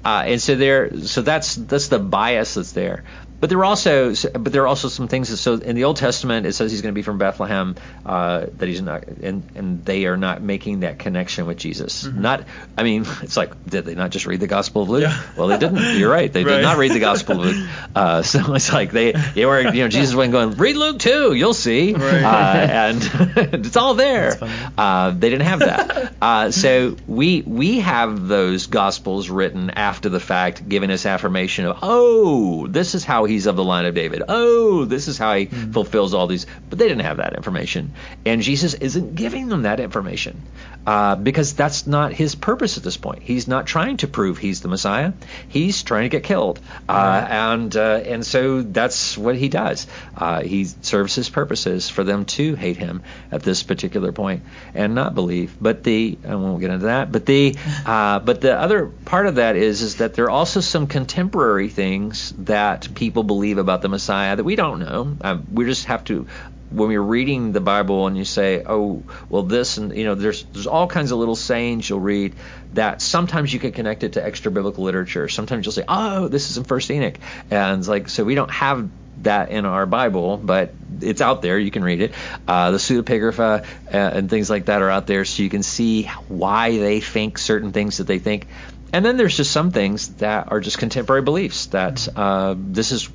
uh, 0.05 0.23
and 0.27 0.41
so 0.41 0.55
there, 0.55 1.01
so 1.01 1.21
that's 1.21 1.55
that's 1.55 1.87
the 1.89 1.99
bias 1.99 2.53
that's 2.55 2.71
there. 2.73 3.03
But 3.43 3.49
there 3.49 3.59
are 3.59 3.65
also, 3.65 4.13
but 4.31 4.53
there 4.53 4.61
are 4.63 4.67
also 4.67 4.87
some 4.87 5.09
things. 5.09 5.27
That, 5.27 5.35
so 5.35 5.55
in 5.55 5.75
the 5.75 5.83
Old 5.83 5.97
Testament, 5.97 6.45
it 6.45 6.53
says 6.53 6.71
he's 6.71 6.81
going 6.81 6.93
to 6.93 6.97
be 6.97 7.01
from 7.01 7.17
Bethlehem. 7.17 7.75
Uh, 8.05 8.45
that 8.55 8.69
he's 8.69 8.81
not, 8.81 9.05
and 9.05 9.43
and 9.55 9.83
they 9.83 10.05
are 10.05 10.15
not 10.15 10.41
making 10.41 10.79
that 10.79 10.97
connection 10.97 11.45
with 11.45 11.57
Jesus. 11.57 12.05
Not, 12.05 12.45
I 12.77 12.83
mean, 12.83 13.05
it's 13.21 13.35
like, 13.35 13.51
did 13.65 13.83
they 13.83 13.95
not 13.95 14.11
just 14.11 14.25
read 14.25 14.39
the 14.39 14.47
Gospel 14.47 14.83
of 14.83 14.89
Luke? 14.89 15.01
Yeah. 15.01 15.21
Well, 15.35 15.49
they 15.49 15.57
didn't. 15.57 15.97
You're 15.99 16.09
right. 16.09 16.31
They 16.31 16.45
Right. 16.45 16.55
did 16.55 16.61
not 16.61 16.77
read 16.77 16.93
the 16.93 17.01
Gospel 17.01 17.41
of 17.41 17.45
Luke. 17.45 17.67
Uh, 17.95 18.23
so 18.23 18.55
it's 18.55 18.73
like 18.73 18.91
they, 18.91 19.11
they 19.11 19.45
were, 19.45 19.59
you 19.61 19.83
know, 19.83 19.87
Jesus 19.87 20.15
went 20.15 20.31
going, 20.31 20.55
read 20.55 20.75
Luke 20.75 20.97
too. 20.97 21.33
You'll 21.33 21.53
see. 21.53 21.93
Right. 21.93 22.23
Uh, 22.23 22.67
and 22.71 23.11
it's 23.53 23.77
all 23.77 23.93
there. 23.93 24.35
Uh, 24.75 25.11
they 25.11 25.29
didn't 25.29 25.45
have 25.45 25.59
that. 25.59 26.13
Uh, 26.19 26.49
so 26.49 26.95
we 27.07 27.43
we 27.45 27.81
have 27.81 28.27
those 28.27 28.65
gospels 28.65 29.29
written 29.29 29.69
after 29.69 30.09
the 30.09 30.19
fact, 30.19 30.67
giving 30.67 30.89
us 30.89 31.05
affirmation 31.05 31.65
of, 31.65 31.77
oh, 31.83 32.65
this 32.65 32.95
is 32.95 33.03
how 33.03 33.25
he's 33.33 33.47
of 33.47 33.55
the 33.55 33.63
line 33.63 33.85
of 33.85 33.95
David. 33.95 34.23
Oh, 34.27 34.85
this 34.85 35.07
is 35.07 35.17
how 35.17 35.35
he 35.35 35.45
fulfills 35.45 36.13
all 36.13 36.27
these. 36.27 36.45
But 36.69 36.79
they 36.79 36.87
didn't 36.87 37.03
have 37.03 37.17
that 37.17 37.33
information, 37.35 37.93
and 38.25 38.41
Jesus 38.41 38.73
isn't 38.73 39.15
giving 39.15 39.49
them 39.49 39.63
that 39.63 39.79
information 39.79 40.41
uh, 40.85 41.15
because 41.15 41.53
that's 41.53 41.87
not 41.87 42.13
his 42.13 42.35
purpose 42.35 42.77
at 42.77 42.83
this 42.83 42.97
point. 42.97 43.23
He's 43.23 43.47
not 43.47 43.65
trying 43.65 43.97
to 43.97 44.07
prove 44.07 44.37
he's 44.37 44.61
the 44.61 44.67
Messiah. 44.67 45.13
He's 45.47 45.83
trying 45.83 46.03
to 46.03 46.09
get 46.09 46.23
killed, 46.23 46.59
uh, 46.89 47.25
and 47.29 47.75
uh, 47.75 48.01
and 48.05 48.25
so 48.25 48.61
that's 48.61 49.17
what 49.17 49.35
he 49.35 49.49
does. 49.49 49.87
Uh, 50.15 50.41
he 50.41 50.65
serves 50.65 51.15
his 51.15 51.29
purposes 51.29 51.89
for 51.89 52.03
them 52.03 52.25
to 52.25 52.55
hate 52.55 52.77
him 52.77 53.03
at 53.31 53.43
this 53.43 53.63
particular 53.63 54.11
point 54.11 54.43
and 54.73 54.93
not 54.93 55.15
believe. 55.15 55.55
But 55.59 55.83
the 55.83 56.17
I 56.27 56.35
won't 56.35 56.59
get 56.59 56.71
into 56.71 56.85
that. 56.85 57.11
But 57.11 57.25
the 57.25 57.55
uh, 57.85 58.19
but 58.19 58.41
the 58.41 58.59
other 58.59 58.87
part 58.87 59.27
of 59.27 59.35
that 59.35 59.55
is 59.55 59.81
is 59.81 59.97
that 59.97 60.15
there 60.15 60.25
are 60.25 60.31
also 60.31 60.59
some 60.59 60.87
contemporary 60.87 61.69
things 61.69 62.33
that 62.39 62.93
people 62.93 63.12
believe 63.21 63.59
about 63.59 63.83
the 63.83 63.89
Messiah 63.89 64.35
that 64.35 64.43
we 64.43 64.55
don't 64.55 64.79
know. 64.79 65.39
We 65.51 65.65
just 65.65 65.85
have 65.85 66.03
to 66.05 66.25
when 66.73 66.89
you're 66.89 67.03
reading 67.03 67.51
the 67.51 67.61
Bible 67.61 68.07
and 68.07 68.17
you 68.17 68.25
say, 68.25 68.63
"Oh, 68.65 69.03
well, 69.29 69.43
this," 69.43 69.77
and 69.77 69.95
you 69.95 70.05
know, 70.05 70.15
there's 70.15 70.43
there's 70.45 70.67
all 70.67 70.87
kinds 70.87 71.11
of 71.11 71.19
little 71.19 71.35
sayings 71.35 71.87
you'll 71.87 71.99
read 71.99 72.33
that 72.73 73.01
sometimes 73.01 73.53
you 73.53 73.59
can 73.59 73.71
connect 73.71 74.03
it 74.03 74.13
to 74.13 74.25
extra 74.25 74.51
biblical 74.51 74.83
literature. 74.83 75.29
Sometimes 75.29 75.65
you'll 75.65 75.73
say, 75.73 75.85
"Oh, 75.87 76.27
this 76.27 76.49
is 76.49 76.57
in 76.57 76.63
First 76.63 76.89
Enoch," 76.89 77.19
and 77.51 77.79
it's 77.79 77.87
like 77.87 78.09
so 78.09 78.23
we 78.23 78.35
don't 78.35 78.51
have 78.51 78.89
that 79.21 79.49
in 79.49 79.65
our 79.65 79.85
Bible, 79.85 80.37
but 80.37 80.73
it's 81.01 81.21
out 81.21 81.41
there. 81.41 81.59
You 81.59 81.71
can 81.71 81.83
read 81.83 82.01
it. 82.01 82.13
Uh, 82.47 82.71
the 82.71 82.77
pseudepigrapha 82.77 83.63
uh, 83.63 83.65
and 83.91 84.29
things 84.29 84.49
like 84.49 84.65
that 84.65 84.81
are 84.81 84.89
out 84.89 85.07
there, 85.07 85.25
so 85.25 85.43
you 85.43 85.49
can 85.49 85.63
see 85.63 86.03
why 86.27 86.77
they 86.77 86.99
think 86.99 87.37
certain 87.37 87.71
things 87.71 87.97
that 87.97 88.07
they 88.07 88.19
think. 88.19 88.47
And 88.93 89.03
then 89.03 89.17
there's 89.17 89.35
just 89.35 89.51
some 89.51 89.71
things 89.71 90.15
that 90.15 90.51
are 90.51 90.59
just 90.59 90.77
contemporary 90.77 91.23
beliefs 91.23 91.65
that 91.67 92.07
uh, 92.15 92.55
this 92.57 92.91
is 92.91 93.09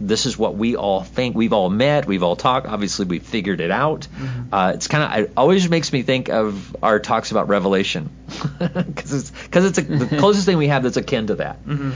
this 0.00 0.26
is 0.26 0.38
what 0.38 0.56
we 0.56 0.76
all 0.76 1.02
think. 1.02 1.36
We've 1.36 1.52
all 1.52 1.68
met. 1.68 2.06
We've 2.06 2.22
all 2.22 2.36
talked. 2.36 2.66
Obviously, 2.66 3.04
we've 3.04 3.22
figured 3.22 3.60
it 3.60 3.70
out. 3.70 4.02
Mm-hmm. 4.02 4.54
Uh, 4.54 4.72
it's 4.74 4.86
kind 4.86 5.04
of 5.04 5.24
it 5.24 5.32
always 5.36 5.68
makes 5.68 5.92
me 5.92 6.02
think 6.02 6.28
of 6.28 6.76
our 6.82 6.98
talks 6.98 7.30
about 7.30 7.48
Revelation 7.48 8.08
because 8.58 9.12
it's 9.12 9.30
because 9.30 9.64
it's 9.66 9.78
a, 9.78 9.82
the 9.82 10.16
closest 10.18 10.46
thing 10.46 10.56
we 10.56 10.68
have 10.68 10.82
that's 10.82 10.96
akin 10.96 11.26
to 11.26 11.34
that. 11.36 11.64
Mm-hmm. 11.64 11.92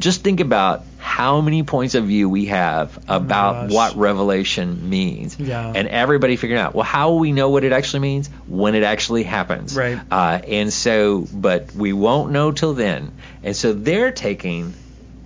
Just 0.00 0.22
think 0.22 0.40
about 0.40 0.82
how 0.98 1.40
many 1.40 1.62
points 1.62 1.94
of 1.94 2.04
view 2.04 2.28
we 2.28 2.46
have 2.46 2.98
about 3.08 3.70
oh 3.70 3.74
what 3.74 3.96
Revelation 3.96 4.90
means, 4.90 5.38
yeah. 5.38 5.72
and 5.74 5.86
everybody 5.88 6.36
figuring 6.36 6.60
out 6.60 6.74
well 6.74 6.84
how 6.84 7.10
will 7.10 7.18
we 7.20 7.32
know 7.32 7.50
what 7.50 7.64
it 7.64 7.72
actually 7.72 8.00
means 8.00 8.28
when 8.48 8.74
it 8.74 8.82
actually 8.82 9.22
happens, 9.22 9.76
right? 9.76 10.00
Uh, 10.10 10.40
and 10.46 10.72
so, 10.72 11.26
but 11.32 11.72
we 11.74 11.92
won't 11.92 12.32
know 12.32 12.50
till 12.50 12.74
then, 12.74 13.12
and 13.42 13.54
so 13.54 13.72
they're 13.72 14.12
taking 14.12 14.74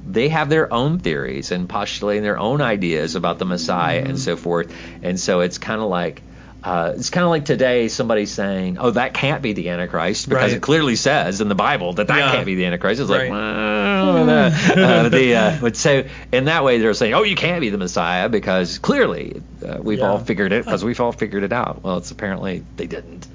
they 0.06 0.28
have 0.28 0.48
their 0.48 0.72
own 0.72 0.98
theories 0.98 1.50
and 1.50 1.68
postulating 1.68 2.22
their 2.22 2.38
own 2.38 2.60
ideas 2.60 3.14
about 3.14 3.38
the 3.38 3.44
Messiah 3.44 4.00
mm-hmm. 4.00 4.10
and 4.10 4.18
so 4.18 4.36
forth. 4.36 4.74
And 5.02 5.18
so 5.18 5.40
it's 5.40 5.58
kind 5.58 5.80
of 5.80 5.88
like 5.88 6.22
uh, 6.64 6.94
it's 6.96 7.10
kind 7.10 7.24
of 7.24 7.30
like 7.30 7.44
today 7.44 7.88
somebody 7.88 8.24
saying, 8.24 8.78
"Oh, 8.78 8.90
that 8.90 9.12
can't 9.12 9.42
be 9.42 9.52
the 9.52 9.68
Antichrist," 9.68 10.30
because 10.30 10.50
right. 10.50 10.56
it 10.56 10.62
clearly 10.62 10.96
says 10.96 11.42
in 11.42 11.48
the 11.48 11.54
Bible 11.54 11.92
that 11.92 12.06
that 12.06 12.18
yeah. 12.18 12.32
can't 12.32 12.46
be 12.46 12.54
the 12.54 12.64
Antichrist. 12.64 13.02
It's 13.02 13.10
right. 13.10 13.30
like, 13.30 13.30
well, 13.30 14.30
uh, 14.30 15.08
the 15.10 15.36
uh, 15.36 15.58
but 15.60 15.76
so 15.76 16.04
in 16.32 16.46
that 16.46 16.64
way 16.64 16.78
they're 16.78 16.94
saying, 16.94 17.12
"Oh, 17.12 17.22
you 17.22 17.36
can't 17.36 17.60
be 17.60 17.68
the 17.68 17.76
Messiah," 17.76 18.30
because 18.30 18.78
clearly 18.78 19.42
uh, 19.64 19.78
we've 19.82 19.98
yeah. 19.98 20.08
all 20.08 20.18
figured 20.18 20.52
it 20.52 20.64
because 20.64 20.82
we've 20.82 21.00
all 21.00 21.12
figured 21.12 21.42
it 21.42 21.52
out. 21.52 21.82
Well, 21.82 21.98
it's 21.98 22.10
apparently 22.10 22.64
they 22.76 22.86
didn't. 22.86 23.28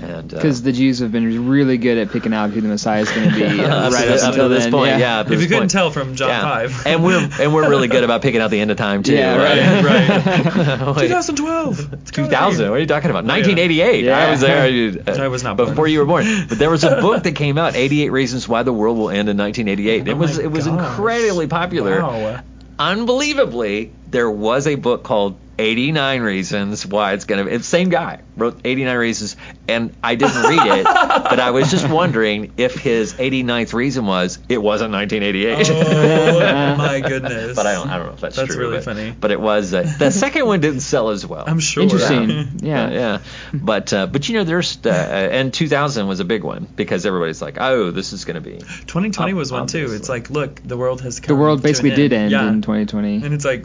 Because 0.00 0.60
uh, 0.60 0.64
the 0.64 0.72
Jews 0.72 1.00
have 1.00 1.12
been 1.12 1.48
really 1.48 1.78
good 1.78 1.98
at 1.98 2.10
picking 2.10 2.32
out 2.32 2.50
who 2.50 2.60
the 2.60 2.68
Messiah 2.68 3.02
is 3.02 3.10
going 3.10 3.28
to 3.28 3.34
be 3.34 3.42
right 3.62 4.08
up, 4.08 4.22
until 4.22 4.48
this 4.48 4.64
then. 4.64 4.72
point. 4.72 4.90
Yeah, 4.90 5.22
yeah 5.24 5.32
if 5.32 5.40
you 5.40 5.48
couldn't 5.48 5.68
tell 5.68 5.90
from 5.90 6.14
John 6.14 6.28
yeah. 6.28 6.42
five, 6.42 6.86
and 6.86 7.04
we're 7.04 7.28
and 7.40 7.54
we're 7.54 7.68
really 7.68 7.88
good 7.88 8.04
about 8.04 8.22
picking 8.22 8.40
out 8.40 8.50
the 8.50 8.60
end 8.60 8.70
of 8.70 8.76
time 8.76 9.02
too. 9.02 9.14
Yeah, 9.14 9.36
right, 9.36 9.84
right. 10.86 10.98
2012. 10.98 12.04
2000. 12.12 12.70
What 12.76 12.80
are 12.80 12.82
you 12.82 12.88
talking 12.88 13.08
about? 13.08 13.24
1988. 13.24 14.04
Yeah. 14.04 14.18
I 14.18 14.30
was 14.30 14.40
there. 14.42 14.92
Uh, 15.08 15.24
I 15.24 15.28
was 15.28 15.42
not 15.42 15.56
before 15.56 15.74
born. 15.74 15.90
you 15.90 15.98
were 16.00 16.04
born. 16.04 16.26
But 16.46 16.58
there 16.58 16.68
was 16.68 16.84
a 16.84 16.90
book 17.00 17.22
that 17.22 17.32
came 17.32 17.56
out, 17.56 17.74
88 17.74 18.10
Reasons 18.10 18.46
Why 18.46 18.64
the 18.64 18.72
World 18.72 18.98
Will 18.98 19.08
End 19.08 19.30
in 19.30 19.38
1988. 19.38 20.06
Oh 20.06 20.10
it 20.10 20.18
was 20.18 20.36
it 20.36 20.50
was 20.50 20.66
gosh. 20.66 20.90
incredibly 20.90 21.46
popular. 21.46 22.02
Wow. 22.02 22.42
Unbelievably, 22.78 23.92
there 24.10 24.30
was 24.30 24.66
a 24.66 24.74
book 24.74 25.04
called 25.04 25.38
89 25.58 26.22
reasons 26.22 26.86
why 26.86 27.12
it's 27.12 27.24
going 27.24 27.44
to 27.44 27.50
be. 27.50 27.56
The 27.56 27.64
same 27.64 27.88
guy 27.88 28.20
wrote 28.36 28.60
89 28.64 28.96
reasons, 28.96 29.36
and 29.68 29.94
I 30.02 30.14
didn't 30.14 30.42
read 30.42 30.80
it, 30.80 30.84
but 30.84 31.40
I 31.40 31.50
was 31.50 31.70
just 31.70 31.88
wondering 31.88 32.52
if 32.56 32.74
his 32.74 33.14
89th 33.14 33.72
reason 33.72 34.06
was 34.06 34.38
it 34.48 34.58
wasn't 34.58 34.92
1988. 34.92 35.70
Oh 35.70 36.76
my 36.76 37.00
goodness! 37.00 37.56
but 37.56 37.66
I 37.66 37.72
don't, 37.74 37.88
I 37.88 37.96
don't 37.96 38.06
know 38.06 38.12
if 38.12 38.20
that's, 38.20 38.36
that's 38.36 38.54
true. 38.54 38.58
really 38.58 38.76
but, 38.78 38.84
funny. 38.84 39.14
But 39.18 39.30
it 39.30 39.40
was 39.40 39.72
uh, 39.72 39.90
the 39.98 40.10
second 40.10 40.46
one 40.46 40.60
didn't 40.60 40.80
sell 40.80 41.10
as 41.10 41.26
well. 41.26 41.44
I'm 41.46 41.60
sure. 41.60 41.82
Interesting. 41.82 42.30
Yeah, 42.30 42.46
yeah. 42.60 42.90
yeah. 42.90 43.18
But 43.54 43.92
uh, 43.92 44.06
but 44.06 44.28
you 44.28 44.36
know 44.36 44.44
there's 44.44 44.78
uh, 44.84 44.90
and 44.90 45.52
2000 45.52 46.06
was 46.06 46.20
a 46.20 46.24
big 46.24 46.44
one 46.44 46.66
because 46.76 47.06
everybody's 47.06 47.40
like, 47.40 47.58
oh, 47.60 47.90
this 47.90 48.12
is 48.12 48.24
going 48.24 48.34
to 48.34 48.40
be. 48.40 48.58
2020 48.58 49.34
was 49.34 49.52
one 49.52 49.66
too. 49.66 49.92
It's 49.92 50.08
like, 50.08 50.30
look, 50.30 50.60
the 50.62 50.76
world 50.76 51.00
has 51.02 51.20
come. 51.20 51.34
The 51.34 51.40
world 51.40 51.62
basically 51.62 51.90
did 51.90 52.12
end, 52.12 52.32
yeah. 52.32 52.48
in 52.48 52.62
2020, 52.62 53.24
and 53.24 53.34
it's 53.34 53.44
like 53.44 53.64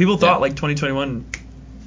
people 0.00 0.16
thought 0.16 0.36
yeah. 0.36 0.38
like 0.38 0.52
2021 0.52 1.26